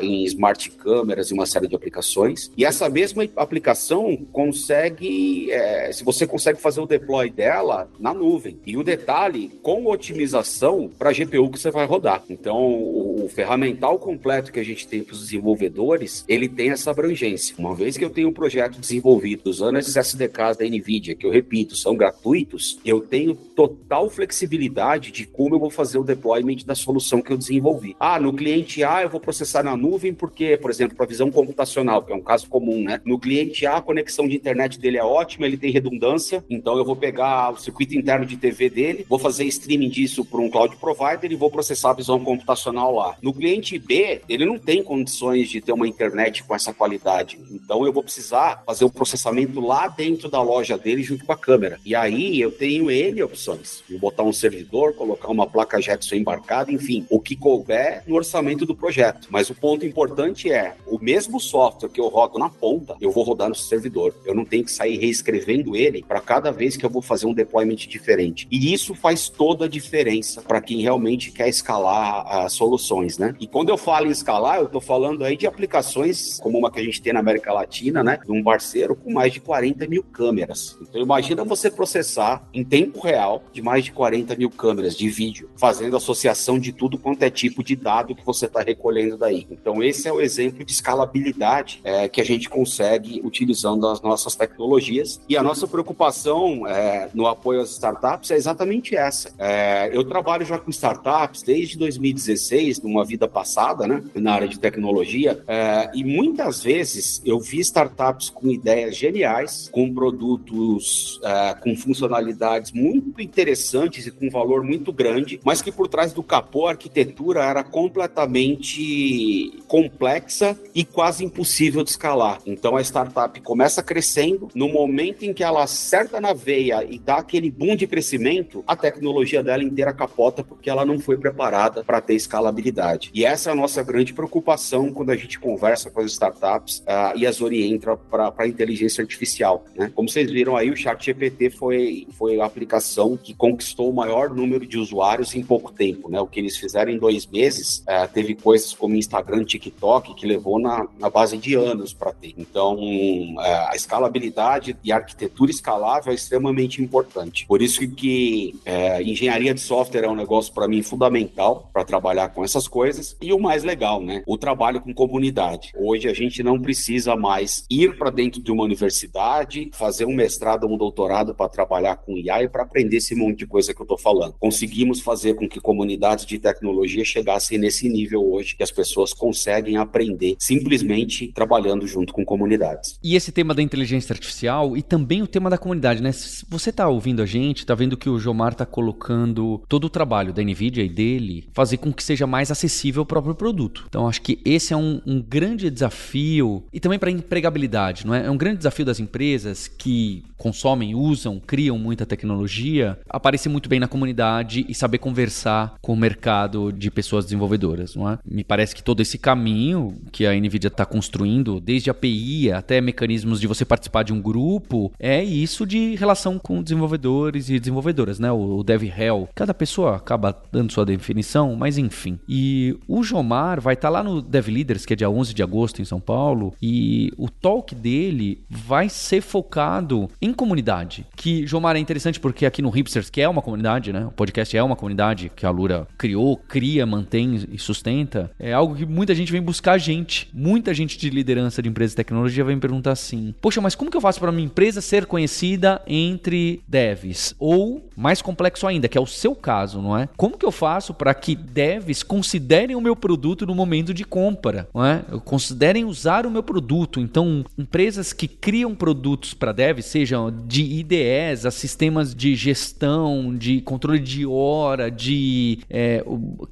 em 0.02 0.24
smart 0.24 0.72
câmeras 0.72 1.30
e 1.30 1.36
uma 1.36 1.46
série 1.46 1.67
de 1.68 1.76
aplicações. 1.76 2.52
E 2.58 2.66
essa 2.66 2.90
mesma 2.90 3.28
aplicação 3.36 4.16
consegue, 4.32 5.52
é, 5.52 5.92
se 5.92 6.04
você 6.04 6.26
consegue 6.26 6.62
fazer 6.62 6.82
o 6.82 6.86
deploy 6.86 7.30
dela 7.30 7.90
na 8.00 8.14
nuvem. 8.14 8.60
E 8.66 8.78
o 8.78 8.84
detalhe, 8.84 9.50
com 9.62 9.86
otimização 9.88 10.90
para 10.98 11.10
a 11.10 11.14
GPU 11.14 11.50
que 11.50 11.60
você 11.60 11.72
vai 11.72 11.86
rodar. 11.86 12.24
Então, 12.30 12.58
o, 12.58 13.26
o 13.26 13.30
ferramental 13.30 14.00
completo 14.00 14.52
que 14.52 14.60
a 14.60 14.64
gente 14.64 14.88
tem 14.88 15.04
para 15.04 15.14
os 15.14 15.22
desenvolvedores, 15.22 16.24
ele 16.28 16.48
tem 16.48 16.72
essa 16.72 16.92
abrangência. 16.92 17.56
Uma 17.58 17.76
vez 17.76 17.98
que 17.98 18.06
eu 18.06 18.10
tenho 18.10 18.30
um 18.30 18.34
projeto 18.34 18.80
desenvolvido 18.80 19.50
usando 19.50 19.78
esses 19.78 19.96
SDKs 19.96 20.58
da 20.58 20.66
NVIDIA, 20.66 21.16
que 21.16 21.26
eu 21.26 21.32
repito, 21.32 21.76
são 21.76 21.96
gratuitos, 21.96 22.80
eu 22.86 23.02
tenho 23.02 23.36
total 23.36 24.10
flexibilidade 24.10 25.12
de 25.12 25.26
como 25.26 25.56
eu 25.56 25.60
vou 25.60 25.70
fazer 25.70 25.98
o 25.98 26.04
deployment 26.04 26.66
da 26.66 26.76
solução 26.76 27.22
que 27.22 27.32
eu 27.32 27.38
desenvolvi. 27.38 27.96
Ah, 28.00 28.20
no 28.20 28.34
cliente 28.34 28.84
A 28.84 29.04
eu 29.04 29.10
vou 29.10 29.20
processar 29.20 29.64
na 29.64 29.76
nuvem 29.76 30.14
porque, 30.14 30.58
por 30.58 30.72
exemplo, 30.72 30.96
para 30.96 31.06
visão 31.06 31.32
computacional, 31.58 32.04
que 32.04 32.12
é 32.12 32.16
um 32.16 32.22
caso 32.22 32.48
comum, 32.48 32.84
né? 32.84 33.02
No 33.04 33.18
cliente 33.18 33.66
A, 33.66 33.78
a 33.78 33.82
conexão 33.82 34.28
de 34.28 34.36
internet 34.36 34.80
dele 34.80 34.98
é 34.98 35.04
ótima, 35.04 35.48
ele 35.48 35.58
tem 35.58 35.72
redundância, 35.72 36.46
então 36.50 36.78
eu 36.78 36.86
vou 36.86 36.96
pegar 36.96 37.52
o 37.52 37.58
circuito 37.58 37.96
interno 37.96 38.26
de 38.26 38.38
TV 38.38 38.70
dele, 38.70 39.06
vou 39.10 39.18
fazer 39.18 39.46
streaming 39.46 39.90
disso 39.90 40.24
para 40.24 40.40
um 40.40 40.50
cloud 40.50 40.76
provider 40.78 41.32
e 41.32 41.36
vou 41.36 41.50
processar 41.50 41.90
a 41.90 41.94
visão 41.94 42.20
computacional 42.24 42.94
lá. 42.94 43.18
No 43.22 43.34
cliente 43.34 43.80
B, 43.80 44.22
ele 44.30 44.46
não 44.46 44.60
tem 44.60 44.84
condições 44.84 45.50
de 45.50 45.60
ter 45.60 45.72
uma 45.72 45.88
internet 45.88 46.44
com 46.44 46.54
essa 46.54 46.72
qualidade, 46.74 47.40
então 47.52 47.86
eu 47.86 47.92
vou 47.92 48.04
precisar 48.04 48.62
fazer 48.66 48.86
o 48.86 48.90
processamento 48.90 49.60
lá 49.60 49.88
dentro 49.88 50.30
da 50.30 50.42
loja 50.42 50.78
dele 50.78 51.02
junto 51.02 51.26
com 51.26 51.32
a 51.32 51.38
câmera. 51.38 51.80
E 51.84 51.96
aí 51.96 52.40
eu 52.40 52.52
tenho 52.52 52.92
N 52.92 53.24
opções. 53.24 53.84
Vou 53.90 54.00
botar 54.00 54.24
um 54.24 54.34
servidor, 54.34 54.94
colocar 54.94 55.30
uma 55.30 55.48
placa 55.48 55.82
Jetson 55.82 56.16
embarcada, 56.16 56.72
enfim, 56.72 57.06
o 57.10 57.20
que 57.20 57.36
couber 57.36 58.04
no 58.06 58.16
orçamento 58.16 58.66
do 58.66 58.76
projeto. 58.76 59.28
Mas 59.32 59.50
o 59.50 59.56
ponto 59.56 59.86
importante 59.86 60.52
é, 60.52 60.76
o 60.86 61.00
mesmo 61.00 61.40
software 61.48 61.90
que 61.90 62.00
eu 62.00 62.08
rodo 62.08 62.38
na 62.38 62.50
ponta, 62.50 62.96
eu 63.00 63.12
vou 63.12 63.24
rodar 63.24 63.50
no 63.50 63.56
servidor. 63.56 64.14
Eu 64.26 64.36
não 64.36 64.46
tenho 64.46 64.64
que 64.64 64.72
sair 64.72 64.98
reescrevendo 64.98 65.76
ele 65.76 66.04
para 66.04 66.20
cada 66.20 66.52
vez 66.52 66.76
que 66.76 66.86
eu 66.86 66.90
vou 66.90 67.02
fazer 67.02 67.26
um 67.26 67.34
deployment 67.34 67.76
diferente. 67.76 68.48
E 68.52 68.74
isso 68.74 68.94
faz 68.94 69.30
toda 69.30 69.66
a 69.66 69.70
diferença 69.70 70.42
para 70.42 70.62
quem 70.62 70.82
realmente 70.82 71.32
quer 71.32 71.48
escalar 71.48 72.26
as 72.28 72.54
soluções, 72.54 73.18
né? 73.18 73.36
E 73.40 73.48
quando 73.48 73.70
eu 73.70 73.78
falo 73.78 74.08
em 74.08 74.12
escalar, 74.12 74.58
eu 74.58 74.66
estou 74.66 74.82
falando 74.82 75.24
aí 75.24 75.38
de 75.38 75.48
aplicações 75.48 76.40
como 76.40 76.58
uma 76.58 76.72
que 76.72 76.80
a 76.80 76.84
gente 76.84 77.02
tem 77.02 77.14
na 77.14 77.20
América 77.20 77.54
Latina, 77.54 78.04
né? 78.04 78.20
De 78.24 78.32
um 78.32 78.44
parceiro 78.44 78.96
com 78.96 79.12
mais 79.12 79.32
de 79.32 79.40
40 79.40 79.88
mil 79.88 80.04
câmeras. 80.04 80.78
Então 80.82 81.02
imagina 81.02 81.44
você 81.44 81.70
processar 81.70 82.48
em 82.54 82.64
tempo 82.64 83.00
real 83.00 83.44
de 83.54 83.62
mais 83.62 83.86
de 83.86 83.92
40 83.92 84.36
mil 84.36 84.50
câmeras 84.50 84.96
de 84.96 85.10
vídeo, 85.10 85.50
fazendo 85.56 85.96
associação 85.96 86.60
de 86.60 86.72
tudo 86.72 86.98
quanto 86.98 87.24
é 87.24 87.30
tipo 87.30 87.64
de 87.64 87.76
dado 87.76 88.16
que 88.16 88.26
você 88.26 88.46
está 88.46 88.62
recolhendo 88.62 89.18
daí. 89.18 89.48
Então 89.50 89.84
esse 89.84 90.08
é 90.08 90.12
o 90.12 90.22
exemplo 90.22 90.66
de 90.66 90.72
escalabilidade 90.72 91.37
é, 91.84 92.08
que 92.08 92.22
a 92.22 92.26
gente 92.26 92.50
consegue 92.50 93.22
utilizando 93.24 93.88
as 93.88 94.02
nossas 94.02 94.36
tecnologias. 94.36 95.20
E 95.28 95.38
a 95.38 95.44
nossa 95.44 95.68
preocupação 95.68 96.68
é, 96.68 97.10
no 97.14 97.28
apoio 97.28 97.62
às 97.62 97.72
startups 97.72 98.32
é 98.32 98.36
exatamente 98.36 98.96
essa. 98.96 99.32
É, 99.38 99.90
eu 99.94 100.04
trabalho 100.04 100.46
já 100.46 100.58
com 100.58 100.70
startups 100.70 101.44
desde 101.44 101.78
2016, 101.78 102.82
numa 102.82 103.06
vida 103.06 103.28
passada, 103.28 103.88
né, 103.88 104.04
na 104.16 104.34
área 104.34 104.48
de 104.48 104.60
tecnologia, 104.60 105.44
é, 105.48 105.90
e 105.94 106.04
muitas 106.04 106.64
vezes 106.64 107.22
eu 107.26 107.40
vi 107.40 107.60
startups 107.60 108.30
com 108.30 108.50
ideias 108.50 108.96
geniais, 108.96 109.70
com 109.72 109.94
produtos 109.94 111.20
é, 111.24 111.54
com 111.56 111.76
funcionalidades 111.76 112.72
muito 112.72 113.22
interessantes 113.22 114.08
e 114.08 114.12
com 114.12 114.30
valor 114.30 114.64
muito 114.64 114.92
grande, 114.92 115.40
mas 115.44 115.62
que 115.62 115.72
por 115.72 115.88
trás 115.88 116.14
do 116.14 116.24
capô 116.24 116.68
a 116.68 116.72
arquitetura 116.72 117.44
era 117.44 117.64
completamente 117.64 119.54
complexa 119.68 120.58
e 120.74 120.84
quase 120.84 121.24
impossível 121.28 121.84
de 121.84 121.92
escalar. 121.92 122.40
Então 122.46 122.76
a 122.76 122.82
startup 122.82 123.40
começa 123.42 123.84
crescendo, 123.84 124.50
no 124.56 124.68
momento 124.68 125.24
em 125.24 125.34
que 125.34 125.44
ela 125.44 125.64
acerta 125.64 126.20
na 126.20 126.34
veia 126.34 126.84
e 126.84 126.98
dá 126.98 127.18
aquele 127.18 127.52
boom 127.52 127.76
de 127.76 127.86
crescimento, 127.86 128.64
a 128.66 128.76
tecnologia 128.76 129.44
dela 129.44 129.64
inteira 129.64 129.94
capota 129.94 130.44
porque 130.44 130.70
ela 130.70 130.86
não 130.86 131.00
foi 131.00 131.18
preparada 131.18 131.84
para 131.84 132.02
ter 132.02 132.16
escalabilidade. 132.16 133.12
E 133.14 133.26
essa 133.26 133.50
é 133.50 133.54
a 133.54 133.56
nossa 133.56 133.84
grande 133.84 134.14
preocupação 134.14 134.92
quando 134.92 135.12
a 135.12 135.16
gente 135.16 135.40
conversa 135.40 135.90
com 135.90 136.02
as 136.02 136.12
startups 136.12 136.80
uh, 136.80 137.18
e 137.18 137.26
as 137.26 137.42
orienta 137.42 137.96
para 137.98 138.34
a 138.38 138.48
inteligência 138.48 139.02
artificial. 139.02 139.66
Né? 139.76 139.92
Como 139.94 140.10
vocês 140.10 140.30
viram 140.32 140.56
aí, 140.56 140.70
o 140.70 140.76
ChatGPT 140.76 141.50
foi, 141.50 142.08
foi 142.18 142.40
a 142.40 142.46
aplicação 142.46 143.18
que 143.18 143.34
conquistou 143.34 143.90
o 143.90 143.94
maior 143.94 144.30
número 144.30 144.66
de 144.66 144.78
usuários 144.78 145.36
em 145.36 145.44
pouco 145.44 145.72
tempo. 145.72 146.10
Né? 146.10 146.20
O 146.20 146.28
que 146.28 146.40
eles 146.40 146.58
fizeram 146.58 146.92
em 146.92 146.98
dois 146.98 147.26
meses, 147.26 147.80
uh, 147.80 148.12
teve 148.12 148.36
coisas 148.36 148.74
como 148.74 148.96
Instagram, 148.96 149.44
TikTok, 149.44 150.16
que 150.16 150.26
levou 150.26 150.60
na, 150.60 150.88
na 151.00 151.07
base 151.10 151.38
de 151.38 151.56
anos 151.56 151.94
para 151.94 152.14
ter. 152.14 152.34
Então, 152.38 152.76
uh, 152.76 153.40
a 153.70 153.76
escalabilidade 153.76 154.78
e 154.84 154.92
a 154.92 154.98
arquitetura 154.98 155.52
escalável 155.52 156.12
é 156.12 156.16
extremamente 156.16 156.82
importante. 156.82 157.46
Por 157.48 157.62
isso 157.62 157.88
que 157.88 158.56
é, 158.66 159.02
engenharia 159.02 159.54
de 159.54 159.62
software 159.62 160.04
é 160.04 160.10
um 160.10 160.16
negócio 160.16 160.54
para 160.54 160.68
mim 160.68 160.82
fundamental 160.82 161.70
para 161.74 161.84
trabalhar 161.84 162.30
com 162.30 162.44
essas 162.44 162.68
coisas. 162.68 163.16
E 163.22 163.34
o 163.34 163.40
mais 163.40 163.64
legal, 163.64 164.02
né? 164.02 164.24
O 164.26 164.38
trabalho 164.38 164.82
com 164.82 164.94
comunidade. 164.94 165.72
Hoje 165.78 166.08
a 166.08 166.14
gente 166.14 166.44
não 166.44 166.60
precisa 166.60 167.16
mais 167.16 167.66
ir 167.70 167.98
para 167.98 168.10
dentro 168.10 168.42
de 168.42 168.52
uma 168.52 168.64
universidade, 168.64 169.70
fazer 169.74 170.06
um 170.06 170.14
mestrado 170.14 170.66
ou 170.66 170.74
um 170.74 170.78
doutorado 170.78 171.34
para 171.34 171.50
trabalhar 171.50 171.98
com 171.98 172.18
IA 172.18 172.44
e 172.44 172.50
para 172.50 172.64
aprender 172.64 172.98
esse 172.98 173.16
monte 173.16 173.40
de 173.40 173.48
coisa 173.48 173.74
que 173.74 173.82
eu 173.82 173.86
estou 173.86 173.98
falando. 173.98 174.36
Conseguimos 174.40 175.00
fazer 175.00 175.36
com 175.36 175.48
que 175.48 175.60
comunidades 175.60 176.26
de 176.26 176.40
tecnologia 176.40 177.04
chegassem 177.06 177.58
nesse 177.58 177.90
nível 177.90 178.26
hoje, 178.32 178.56
que 178.56 178.64
as 178.64 178.72
pessoas 178.72 179.14
conseguem 179.14 179.78
aprender 179.78 180.36
simplesmente 180.40 180.97
trabalhando 181.34 181.88
junto 181.88 182.14
com 182.14 182.26
comunidades. 182.26 183.00
E 183.04 183.16
esse 183.16 183.32
tema 183.32 183.54
da 183.54 183.62
inteligência 183.62 184.14
artificial 184.14 184.76
e 184.78 184.82
também 184.82 185.22
o 185.22 185.28
tema 185.28 185.50
da 185.50 185.58
comunidade, 185.58 186.02
né? 186.02 186.12
Você 186.12 186.70
está 186.70 186.88
ouvindo 186.88 187.22
a 187.22 187.26
gente, 187.26 187.60
está 187.60 187.76
vendo 187.76 187.98
que 187.98 188.10
o 188.10 188.20
Jomar 188.20 188.54
está 188.54 188.66
colocando 188.66 189.62
todo 189.68 189.86
o 189.86 189.90
trabalho 189.90 190.34
da 190.34 190.42
NVIDIA 190.42 190.84
e 190.84 190.90
dele, 190.90 191.50
fazer 191.54 191.78
com 191.78 191.94
que 191.94 192.04
seja 192.04 192.26
mais 192.26 192.52
acessível 192.52 193.04
o 193.04 193.06
próprio 193.06 193.36
produto. 193.36 193.86
Então, 193.88 194.08
acho 194.08 194.22
que 194.22 194.40
esse 194.46 194.74
é 194.74 194.78
um, 194.78 195.02
um 195.06 195.22
grande 195.22 195.70
desafio 195.70 196.64
e 196.72 196.80
também 196.80 197.00
para 197.00 197.10
a 197.10 197.12
empregabilidade, 197.12 198.06
não 198.06 198.14
é? 198.14 198.26
É 198.26 198.32
um 198.32 198.38
grande 198.38 198.58
desafio 198.58 198.86
das 198.86 199.00
empresas 199.00 199.68
que 199.68 200.24
consomem, 200.38 200.96
usam, 200.96 201.40
criam 201.40 201.78
muita 201.78 202.06
tecnologia, 202.06 202.98
aparecer 203.10 203.50
muito 203.50 203.68
bem 203.68 203.80
na 203.80 203.88
comunidade 203.88 204.66
e 204.70 204.74
saber 204.74 205.00
conversar 205.00 205.76
com 205.82 205.94
o 205.94 205.98
mercado 205.98 206.72
de 206.72 206.92
pessoas 206.92 207.26
desenvolvedoras, 207.26 207.96
não 207.96 208.10
é? 208.10 208.20
Me 208.26 208.44
parece 208.44 208.76
que 208.76 208.84
todo 208.84 209.02
esse 209.02 209.18
caminho 209.18 209.98
que 210.12 210.26
a 210.26 210.34
NVIDIA 210.34 210.68
está 210.68 210.86
construindo, 210.88 211.60
desde 211.60 211.90
API 211.90 212.52
até 212.52 212.82
mecanismos 212.82 213.40
de 213.40 213.48
você 213.48 213.66
participar 213.66 214.04
de 214.04 214.14
um 214.14 214.22
grupo, 214.22 214.92
é 215.00 215.24
isso 215.24 215.66
de 215.66 215.96
relação 215.96 216.40
com 216.40 216.62
desenvolvedores 216.62 217.50
e 217.50 217.60
desenvolvedoras, 217.60 218.20
né? 218.20 218.32
O, 218.32 218.58
o 218.58 218.64
DevRel. 218.64 219.30
Cada 219.36 219.54
pessoa 219.54 219.96
acaba 219.96 220.36
dando 220.52 220.72
sua 220.72 220.86
definição, 220.86 221.56
mas 221.56 221.78
enfim. 221.78 222.20
E 222.28 222.78
o 222.88 223.04
Jomar 223.04 223.60
vai 223.60 223.74
estar 223.74 223.88
tá 223.88 223.92
lá 223.92 224.04
no 224.04 224.22
Dev 224.22 224.48
Leaders, 224.48 224.86
que 224.86 224.94
é 224.94 224.96
dia 224.96 225.10
11 225.10 225.34
de 225.34 225.44
agosto 225.44 225.82
em 225.82 225.86
São 225.86 226.00
Paulo, 226.00 226.54
e 226.62 227.12
o 227.18 227.30
talk 227.30 227.74
dele 227.76 228.44
vai 228.50 228.90
ser 228.90 229.22
focado 229.22 230.10
em 230.22 230.34
comunidade. 230.34 231.06
Que 231.16 231.46
Jomar 231.46 231.76
é 231.76 231.80
interessante 231.80 232.20
porque 232.20 232.46
aqui 232.46 232.62
no 232.62 232.70
Hipsters, 232.70 233.10
que 233.10 233.22
é 233.22 233.30
uma 233.30 233.42
comunidade, 233.42 233.92
né? 233.92 234.06
O 234.06 234.12
podcast 234.12 234.56
é 234.56 234.64
uma 234.64 234.76
comunidade 234.76 235.32
que 235.36 235.46
a 235.46 235.50
Lura 235.50 235.88
criou, 235.98 236.38
cria, 236.38 236.86
mantém 236.86 237.48
e 237.52 237.58
sustenta. 237.58 238.32
É 238.40 238.54
algo 238.54 238.76
que 238.76 238.86
muita 238.86 239.14
gente 239.14 239.32
vem 239.32 239.42
buscar 239.42 239.78
gente. 239.78 240.30
Muita 240.34 240.74
gente 240.78 240.98
de 240.98 241.10
liderança 241.10 241.62
de 241.62 241.70
empresas 241.70 241.92
de 241.92 241.98
tecnologia 241.98 242.44
vem 242.44 242.60
perguntar 242.60 242.92
assim: 242.92 243.34
Poxa, 243.42 243.62
mas 243.62 243.76
como 243.76 243.92
que 243.92 243.98
eu 243.98 244.02
faço 244.02 244.20
para 244.20 244.32
minha 244.32 244.46
empresa 244.46 244.82
ser 244.82 245.06
conhecida 245.06 245.82
entre 245.88 246.62
devs? 246.68 247.36
Ou, 247.40 247.90
mais 247.96 248.22
complexo 248.22 248.68
ainda, 248.68 248.88
que 248.88 248.98
é 248.98 249.02
o 249.02 249.06
seu 249.06 249.36
caso, 249.36 249.82
não 249.82 249.98
é? 249.98 250.10
Como 250.18 250.38
que 250.38 250.46
eu 250.46 250.52
faço 250.52 250.94
para 250.94 251.14
que 251.14 251.36
devs 251.36 252.04
considerem 252.04 252.76
o 252.76 252.82
meu 252.82 252.96
produto 252.96 253.46
no 253.46 253.56
momento 253.56 253.94
de 253.94 254.04
compra, 254.04 254.68
não 254.74 254.86
é? 254.86 255.04
Considerem 255.26 255.86
usar 255.86 256.26
o 256.26 256.32
meu 256.32 256.44
produto. 256.44 257.00
Então, 257.00 257.44
empresas 257.58 258.14
que 258.14 258.28
criam 258.28 258.76
produtos 258.76 259.34
para 259.34 259.52
devs, 259.52 259.86
sejam 259.86 260.32
de 260.48 260.64
IDEs 260.64 261.46
a 261.46 261.52
sistemas 261.52 262.14
de 262.14 262.36
gestão, 262.36 263.36
de 263.36 263.62
controle 263.62 264.00
de 264.00 264.26
hora, 264.26 264.90
de 264.92 265.60
é, 265.70 266.04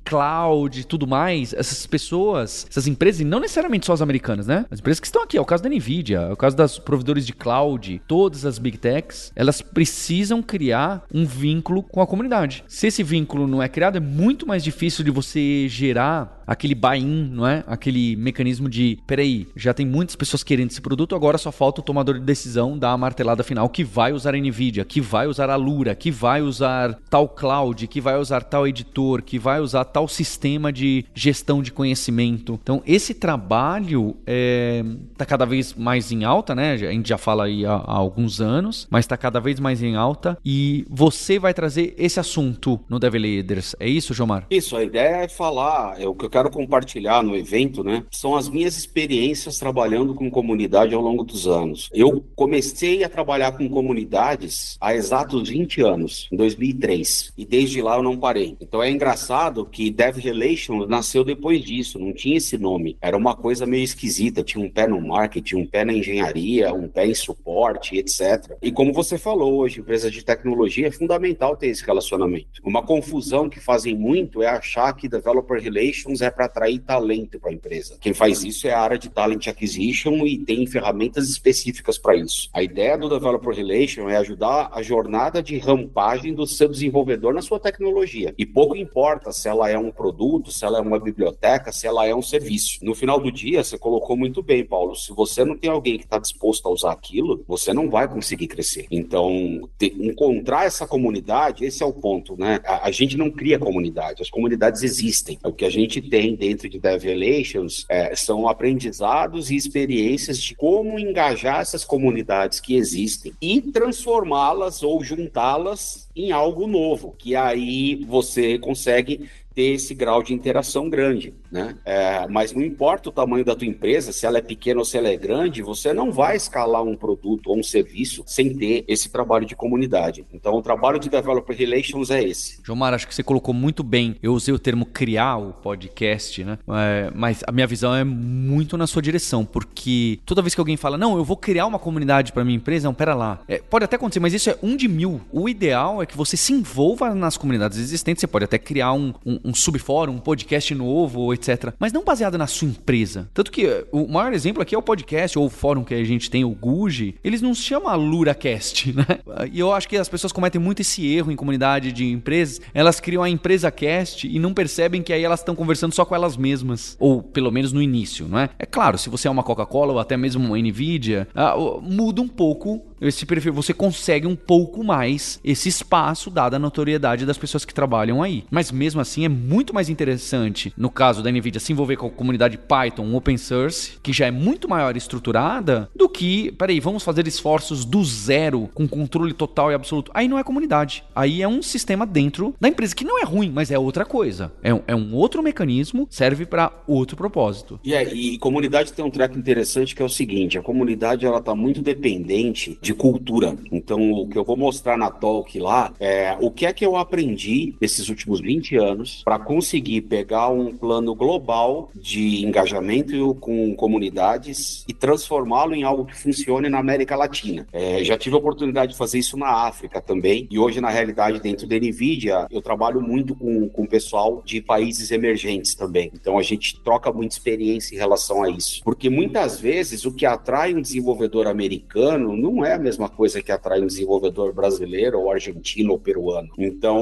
cloud 0.03 0.85
tudo 0.85 1.07
mais, 1.07 1.53
essas 1.53 1.85
pessoas, 1.85 2.65
essas 2.69 2.87
empresas, 2.87 3.21
e 3.21 3.25
não 3.25 3.39
necessariamente 3.39 3.85
só 3.85 3.93
as 3.93 4.01
americanas, 4.01 4.14
né? 4.47 4.65
As 4.69 4.79
empresas 4.79 4.99
que 4.99 5.07
estão 5.07 5.23
aqui, 5.23 5.37
é 5.37 5.41
o 5.41 5.45
caso 5.45 5.63
da 5.63 5.69
Nvidia, 5.69 6.19
é 6.19 6.33
o 6.33 6.37
caso 6.37 6.55
das 6.55 6.77
provedores 6.79 7.25
de 7.25 7.33
cloud, 7.33 8.01
todas 8.07 8.45
as 8.45 8.57
big 8.57 8.77
techs, 8.77 9.31
elas 9.35 9.61
precisam 9.61 10.41
criar 10.41 11.03
um 11.13 11.25
vínculo 11.25 11.83
com 11.83 12.01
a 12.01 12.07
comunidade. 12.07 12.63
Se 12.67 12.87
esse 12.87 13.03
vínculo 13.03 13.47
não 13.47 13.61
é 13.61 13.69
criado, 13.69 13.97
é 13.97 14.01
muito 14.01 14.47
mais 14.47 14.63
difícil 14.63 15.03
de 15.03 15.11
você 15.11 15.67
gerar 15.67 16.34
aquele 16.45 16.75
buy-in, 16.75 17.29
não 17.31 17.47
é? 17.47 17.63
Aquele 17.67 18.15
mecanismo 18.15 18.69
de, 18.69 18.99
peraí, 19.05 19.47
já 19.55 19.73
tem 19.73 19.85
muitas 19.85 20.15
pessoas 20.15 20.43
querendo 20.43 20.71
esse 20.71 20.81
produto, 20.81 21.15
agora 21.15 21.37
só 21.37 21.51
falta 21.51 21.81
o 21.81 21.83
tomador 21.83 22.15
de 22.15 22.25
decisão 22.25 22.77
dar 22.77 22.91
a 22.91 22.97
martelada 22.97 23.43
final 23.43 23.69
que 23.69 23.83
vai 23.83 24.13
usar 24.13 24.35
a 24.35 24.37
Nvidia, 24.37 24.85
que 24.85 25.01
vai 25.01 25.27
usar 25.27 25.49
a 25.49 25.55
Lura, 25.55 25.95
que 25.95 26.11
vai 26.11 26.41
usar 26.41 26.99
tal 27.09 27.27
cloud, 27.27 27.87
que 27.87 28.01
vai 28.01 28.17
usar 28.17 28.41
tal 28.41 28.67
editor, 28.67 29.21
que 29.21 29.39
vai 29.39 29.59
usar 29.59 29.85
tal 29.85 30.07
sistema 30.07 30.71
de 30.71 31.05
gestão 31.13 31.61
de 31.61 31.71
conhecimento. 31.71 32.59
Então, 32.61 32.81
esse 32.85 33.13
trabalho 33.13 34.15
está 34.19 35.25
é, 35.25 35.27
cada 35.27 35.45
vez 35.45 35.73
mais 35.73 36.11
em 36.11 36.23
alta, 36.23 36.53
né? 36.53 36.73
A 36.73 36.77
gente 36.77 37.09
já 37.09 37.17
fala 37.17 37.45
aí 37.45 37.65
há, 37.65 37.73
há 37.73 37.95
alguns 37.95 38.41
anos, 38.41 38.87
mas 38.89 39.05
está 39.05 39.17
cada 39.17 39.39
vez 39.39 39.59
mais 39.59 39.81
em 39.81 39.95
alta 39.95 40.37
e 40.43 40.85
você 40.89 41.39
vai 41.39 41.53
trazer 41.53 41.93
esse 41.97 42.19
assunto 42.19 42.79
no 42.89 42.99
Dev 42.99 43.15
Leaders. 43.15 43.75
É 43.79 43.87
isso, 43.87 44.13
Jomar? 44.13 44.45
Isso, 44.49 44.75
a 44.75 44.83
ideia 44.83 45.23
é 45.23 45.27
falar, 45.27 45.99
é 45.99 46.07
o 46.07 46.13
que 46.13 46.25
eu 46.25 46.29
quero 46.35 46.51
compartilhar 46.51 47.23
no 47.23 47.33
evento, 47.33 47.81
né, 47.81 48.03
são 48.11 48.35
as 48.35 48.49
minhas 48.49 48.77
experiências 48.77 49.57
trabalhando 49.57 50.13
com 50.13 50.29
comunidade 50.29 50.93
ao 50.93 51.01
longo 51.01 51.23
dos 51.23 51.47
anos. 51.47 51.89
Eu 51.93 52.25
comecei 52.35 53.05
a 53.05 53.09
trabalhar 53.09 53.53
com 53.53 53.69
comunidades 53.69 54.75
há 54.81 54.93
exatos 54.93 55.47
20 55.47 55.81
anos, 55.81 56.27
em 56.29 56.35
2003, 56.35 57.31
e 57.37 57.45
desde 57.45 57.81
lá 57.81 57.95
eu 57.95 58.03
não 58.03 58.17
parei. 58.17 58.57
Então 58.59 58.83
é 58.83 58.91
engraçado 58.91 59.65
que 59.65 59.89
Dev 59.89 60.17
Relations 60.17 60.89
nasceu 60.89 61.23
depois 61.23 61.63
disso, 61.63 61.97
não 61.97 62.11
tinha 62.11 62.35
esse 62.35 62.57
nome. 62.57 62.97
Era 63.01 63.15
uma 63.15 63.33
coisa 63.33 63.65
meio 63.65 63.85
esquisita, 63.85 64.43
tinha 64.43 64.61
um 64.61 64.69
pé 64.69 64.89
no 64.89 64.99
marketing, 64.99 65.55
um 65.55 65.65
pé 65.65 65.85
na 65.85 65.93
engenharia, 65.93 66.73
um 66.73 66.89
pé 66.89 67.07
em 67.07 67.15
suporte, 67.15 67.95
etc. 67.95 68.57
E 68.61 68.73
como 68.73 68.91
você 68.91 69.17
falou 69.17 69.55
hoje, 69.55 69.79
empresas 69.79 70.11
de 70.11 70.21
tecnologia 70.21 70.87
é 70.87 70.91
fundamental 70.91 71.55
ter 71.55 71.67
esse 71.67 71.85
relacionamento. 71.85 72.61
Uma 72.61 72.83
confusão 72.83 73.47
que 73.47 73.61
fazem 73.61 73.95
muito 73.95 74.43
é 74.43 74.47
achar 74.47 74.91
que 74.91 75.07
Developer 75.07 75.61
Relations 75.61 76.24
é 76.25 76.31
para 76.31 76.45
atrair 76.45 76.79
talento 76.79 77.39
para 77.39 77.49
a 77.49 77.53
empresa. 77.53 77.97
Quem 77.99 78.13
faz 78.13 78.43
isso 78.43 78.67
é 78.67 78.73
a 78.73 78.79
área 78.79 78.97
de 78.97 79.09
Talent 79.09 79.47
Acquisition 79.47 80.25
e 80.25 80.37
tem 80.37 80.65
ferramentas 80.67 81.29
específicas 81.29 81.97
para 81.97 82.15
isso. 82.15 82.49
A 82.53 82.63
ideia 82.63 82.97
do 82.97 83.09
Developer 83.09 83.53
Relation 83.53 84.09
é 84.09 84.17
ajudar 84.17 84.69
a 84.73 84.81
jornada 84.81 85.41
de 85.41 85.57
rampagem 85.57 86.33
do 86.33 86.45
seu 86.45 86.67
desenvolvedor 86.67 87.33
na 87.33 87.41
sua 87.41 87.59
tecnologia. 87.59 88.33
E 88.37 88.45
pouco 88.45 88.75
importa 88.75 89.31
se 89.31 89.47
ela 89.47 89.69
é 89.69 89.77
um 89.77 89.91
produto, 89.91 90.51
se 90.51 90.65
ela 90.65 90.77
é 90.77 90.81
uma 90.81 90.99
biblioteca, 90.99 91.71
se 91.71 91.87
ela 91.87 92.05
é 92.05 92.15
um 92.15 92.21
serviço. 92.21 92.79
No 92.83 92.95
final 92.95 93.19
do 93.19 93.31
dia, 93.31 93.63
você 93.63 93.77
colocou 93.77 94.15
muito 94.17 94.41
bem, 94.41 94.63
Paulo. 94.63 94.95
Se 94.95 95.13
você 95.13 95.43
não 95.43 95.57
tem 95.57 95.69
alguém 95.69 95.97
que 95.97 96.05
está 96.05 96.17
disposto 96.17 96.67
a 96.67 96.71
usar 96.71 96.91
aquilo, 96.91 97.43
você 97.47 97.73
não 97.73 97.89
vai 97.89 98.07
conseguir 98.07 98.47
crescer. 98.47 98.87
Então, 98.89 99.69
encontrar 99.81 100.65
essa 100.65 100.87
comunidade, 100.87 101.65
esse 101.65 101.83
é 101.83 101.85
o 101.85 101.93
ponto, 101.93 102.37
né? 102.37 102.59
A, 102.65 102.87
a, 102.87 102.91
gente 102.91 103.17
não 103.17 103.29
cria 103.29 103.59
comunidade, 103.59 104.21
as 104.21 104.29
comunidades 104.29 104.83
existem. 104.83 105.37
O 105.43 105.51
que 105.51 105.65
a 105.65 105.69
gente 105.69 106.01
tem 106.01 106.14
dentro 106.35 106.69
de 106.69 106.79
Dev 106.79 107.03
Relations 107.03 107.85
é, 107.89 108.15
são 108.15 108.47
aprendizados 108.47 109.49
e 109.49 109.55
experiências 109.55 110.39
de 110.39 110.55
como 110.55 110.99
engajar 110.99 111.61
essas 111.61 111.83
comunidades 111.83 112.59
que 112.59 112.75
existem 112.75 113.33
e 113.41 113.61
transformá-las 113.61 114.81
ou 114.83 115.03
juntá-las 115.03 116.07
em 116.15 116.31
algo 116.31 116.67
novo, 116.67 117.13
que 117.17 117.35
aí 117.35 118.03
você 118.07 118.57
consegue 118.57 119.29
ter 119.53 119.73
esse 119.73 119.93
grau 119.93 120.21
de 120.21 120.33
interação 120.33 120.89
grande, 120.89 121.33
né? 121.55 121.75
É, 121.85 122.27
mas 122.27 122.53
não 122.53 122.61
importa 122.61 123.09
o 123.09 123.11
tamanho 123.11 123.45
da 123.45 123.55
tua 123.55 123.65
empresa, 123.65 124.11
se 124.11 124.25
ela 124.25 124.37
é 124.37 124.41
pequena 124.41 124.79
ou 124.79 124.85
se 124.85 124.97
ela 124.97 125.07
é 125.07 125.15
grande, 125.15 125.61
você 125.61 125.93
não 125.93 126.11
vai 126.11 126.35
escalar 126.35 126.83
um 126.83 126.95
produto 126.95 127.47
ou 127.47 127.57
um 127.57 127.63
serviço 127.63 128.23
sem 128.27 128.53
ter 128.55 128.83
esse 128.87 129.09
trabalho 129.09 129.45
de 129.45 129.55
comunidade. 129.55 130.25
Então, 130.33 130.53
o 130.53 130.61
trabalho 130.61 130.99
de 130.99 131.09
Developer 131.09 131.55
Relations 131.55 132.09
é 132.09 132.23
esse. 132.23 132.59
Jomar, 132.63 132.93
acho 132.93 133.07
que 133.07 133.15
você 133.15 133.23
colocou 133.23 133.53
muito 133.53 133.83
bem. 133.83 134.15
Eu 134.21 134.33
usei 134.33 134.53
o 134.53 134.59
termo 134.59 134.85
criar 134.85 135.37
o 135.37 135.53
podcast, 135.53 136.43
né? 136.43 136.57
É, 136.67 137.11
mas 137.15 137.41
a 137.47 137.51
minha 137.51 137.67
visão 137.67 137.95
é 137.95 138.03
muito 138.03 138.77
na 138.77 138.85
sua 138.85 139.01
direção, 139.01 139.45
porque 139.45 140.19
toda 140.25 140.41
vez 140.41 140.53
que 140.53 140.59
alguém 140.59 140.75
fala, 140.75 140.97
não, 140.97 141.17
eu 141.17 141.23
vou 141.23 141.37
criar 141.37 141.65
uma 141.65 141.79
comunidade 141.79 142.33
para 142.33 142.43
minha 142.43 142.57
empresa, 142.57 142.87
não, 142.87 142.93
pera 142.93 143.15
lá. 143.15 143.41
É, 143.47 143.59
pode 143.59 143.85
até 143.85 143.95
acontecer, 143.95 144.19
mas 144.19 144.33
isso 144.33 144.49
é 144.49 144.57
um 144.61 144.75
de 144.75 144.87
mil. 144.87 145.21
O 145.31 145.47
ideal 145.47 146.01
é 146.03 146.05
que 146.05 146.17
você 146.17 146.35
se 146.35 146.51
envolva 146.51 147.15
nas 147.15 147.37
comunidades 147.37 147.77
existentes. 147.77 148.19
Você 148.19 148.27
pode 148.27 148.45
até 148.45 148.57
criar 148.57 148.91
um, 148.93 149.13
um 149.25 149.45
um 149.45 149.53
subfórum, 149.53 150.13
um 150.13 150.19
podcast 150.19 150.73
novo, 150.73 151.33
etc. 151.33 151.44
Mas 151.79 151.93
não 151.93 152.03
baseado 152.03 152.37
na 152.37 152.47
sua 152.47 152.67
empresa. 152.67 153.29
Tanto 153.33 153.51
que 153.51 153.65
eh, 153.65 153.85
o 153.91 154.07
maior 154.07 154.33
exemplo 154.33 154.61
aqui 154.61 154.75
é 154.75 154.77
o 154.77 154.81
podcast 154.81 155.37
ou 155.37 155.45
o 155.45 155.49
fórum 155.49 155.83
que 155.83 155.93
a 155.93 156.03
gente 156.03 156.29
tem, 156.29 156.43
o 156.43 156.49
Guji. 156.49 157.15
Eles 157.23 157.41
não 157.41 157.53
se 157.53 157.61
chamam 157.61 157.95
LuraCast, 157.95 158.93
né? 158.95 159.05
E 159.51 159.59
eu 159.59 159.71
acho 159.71 159.87
que 159.87 159.97
as 159.97 160.09
pessoas 160.09 160.31
cometem 160.31 160.59
muito 160.59 160.81
esse 160.81 161.05
erro 161.07 161.31
em 161.31 161.35
comunidade 161.35 161.91
de 161.91 162.05
empresas. 162.05 162.61
Elas 162.73 162.99
criam 162.99 163.23
a 163.23 163.29
empresa 163.29 163.71
cast 163.71 164.27
e 164.27 164.39
não 164.39 164.53
percebem 164.53 165.01
que 165.01 165.13
aí 165.13 165.23
elas 165.23 165.39
estão 165.39 165.55
conversando 165.55 165.93
só 165.93 166.05
com 166.05 166.15
elas 166.15 166.37
mesmas. 166.37 166.95
Ou 166.99 167.21
pelo 167.21 167.51
menos 167.51 167.71
no 167.71 167.81
início, 167.81 168.27
não 168.27 168.39
é? 168.39 168.49
É 168.57 168.65
claro, 168.65 168.97
se 168.97 169.09
você 169.09 169.27
é 169.27 169.31
uma 169.31 169.43
Coca-Cola 169.43 169.93
ou 169.93 169.99
até 169.99 170.17
mesmo 170.17 170.45
uma 170.45 170.57
Nvidia, 170.57 171.27
uh, 171.35 171.81
muda 171.81 172.21
um 172.21 172.27
pouco 172.27 172.81
esse 173.01 173.25
perfil, 173.25 173.53
você 173.53 173.73
consegue 173.73 174.27
um 174.27 174.35
pouco 174.35 174.83
mais 174.83 175.39
esse 175.43 175.69
espaço, 175.69 176.29
dada 176.29 176.55
a 176.55 176.59
notoriedade 176.59 177.25
das 177.25 177.37
pessoas 177.37 177.65
que 177.65 177.73
trabalham 177.73 178.21
aí. 178.21 178.43
Mas 178.49 178.71
mesmo 178.71 179.01
assim 179.01 179.25
é 179.25 179.29
muito 179.29 179.73
mais 179.73 179.89
interessante, 179.89 180.73
no 180.77 180.89
caso 180.89 181.21
da 181.21 181.31
NVIDIA, 181.31 181.59
se 181.59 181.71
envolver 181.71 181.97
com 181.97 182.07
a 182.07 182.11
comunidade 182.11 182.57
Python 182.57 183.13
open 183.15 183.37
source, 183.37 183.93
que 184.01 184.13
já 184.13 184.27
é 184.27 184.31
muito 184.31 184.69
maior 184.69 184.95
estruturada, 184.95 185.89
do 185.95 186.07
que, 186.07 186.51
peraí, 186.53 186.79
vamos 186.79 187.03
fazer 187.03 187.27
esforços 187.27 187.85
do 187.85 188.03
zero, 188.03 188.69
com 188.73 188.87
controle 188.87 189.33
total 189.33 189.71
e 189.71 189.75
absoluto. 189.75 190.11
Aí 190.13 190.27
não 190.27 190.39
é 190.39 190.43
comunidade. 190.43 191.03
Aí 191.15 191.41
é 191.41 191.47
um 191.47 191.61
sistema 191.61 192.05
dentro 192.05 192.55
da 192.59 192.69
empresa, 192.69 192.95
que 192.95 193.05
não 193.05 193.19
é 193.19 193.23
ruim, 193.23 193.51
mas 193.53 193.71
é 193.71 193.77
outra 193.77 194.05
coisa. 194.05 194.51
É 194.63 194.73
um, 194.73 194.81
é 194.87 194.95
um 194.95 195.13
outro 195.13 195.43
mecanismo, 195.43 196.07
serve 196.09 196.45
para 196.45 196.71
outro 196.87 197.17
propósito. 197.17 197.79
E, 197.83 197.93
aí, 197.95 198.33
e 198.33 198.37
comunidade 198.37 198.93
tem 198.93 199.03
um 199.03 199.09
track 199.09 199.37
interessante 199.37 199.95
que 199.95 200.01
é 200.01 200.05
o 200.05 200.09
seguinte: 200.09 200.57
a 200.57 200.61
comunidade 200.61 201.25
ela 201.25 201.41
tá 201.41 201.53
muito 201.55 201.81
dependente 201.81 202.77
de 202.85 202.93
cultura. 202.93 203.57
Então, 203.71 204.11
o 204.11 204.27
que 204.27 204.37
eu 204.37 204.43
vou 204.43 204.55
mostrar 204.55 204.95
na 204.95 205.09
talk 205.09 205.57
lá 205.57 205.91
é 205.99 206.37
o 206.39 206.51
que 206.51 206.67
é 206.67 206.71
que 206.71 206.85
eu 206.85 206.95
aprendi 206.95 207.75
nesses 207.81 208.09
últimos 208.09 208.39
20 208.39 208.77
anos 208.77 209.23
para 209.25 209.39
conseguir 209.39 210.01
pegar 210.01 210.49
um 210.49 210.71
plano 210.71 211.15
global 211.15 211.89
de 211.95 212.45
engajamento 212.45 213.33
com 213.41 213.75
comunidades 213.75 214.85
e 214.87 214.93
transformá-lo 214.93 215.73
em 215.73 215.81
algo 215.81 216.05
que 216.05 216.15
funcione 216.15 216.69
na 216.69 216.77
América 216.77 217.15
Latina. 217.15 217.65
É, 217.73 218.03
já 218.03 218.15
tive 218.15 218.35
a 218.35 218.39
oportunidade 218.39 218.91
de 218.91 218.97
fazer 218.97 219.17
isso 219.17 219.35
na 219.35 219.65
África 219.65 219.99
também, 219.99 220.47
e 220.51 220.59
hoje, 220.59 220.79
na 220.79 220.89
realidade, 220.89 221.41
dentro 221.41 221.65
da 221.67 221.75
NVIDIA, 221.75 222.45
eu 222.51 222.61
trabalho 222.61 223.01
muito 223.01 223.33
com, 223.33 223.67
com 223.67 223.87
pessoal 223.87 224.43
de 224.45 224.61
países 224.61 225.09
emergentes 225.09 225.73
também. 225.73 226.11
Então, 226.13 226.37
a 226.37 226.43
gente 226.43 226.79
troca 226.81 227.11
muita 227.11 227.33
experiência 227.33 227.95
em 227.95 227.97
relação 227.97 228.43
a 228.43 228.49
isso. 228.51 228.83
Porque 228.83 229.09
muitas 229.09 229.59
vezes 229.59 230.05
o 230.05 230.11
que 230.13 230.25
atrai 230.25 230.75
um 230.75 230.81
desenvolvedor 230.81 231.47
americano 231.47 232.37
não 232.37 232.63
é 232.63 232.74
a 232.75 232.79
mesma 232.79 233.09
coisa 233.09 233.41
que 233.41 233.51
atrai 233.51 233.81
um 233.81 233.87
desenvolvedor 233.87 234.53
brasileiro 234.53 235.19
ou 235.19 235.31
argentino 235.31 235.91
ou 235.91 235.99
peruano. 235.99 236.49
Então, 236.57 237.01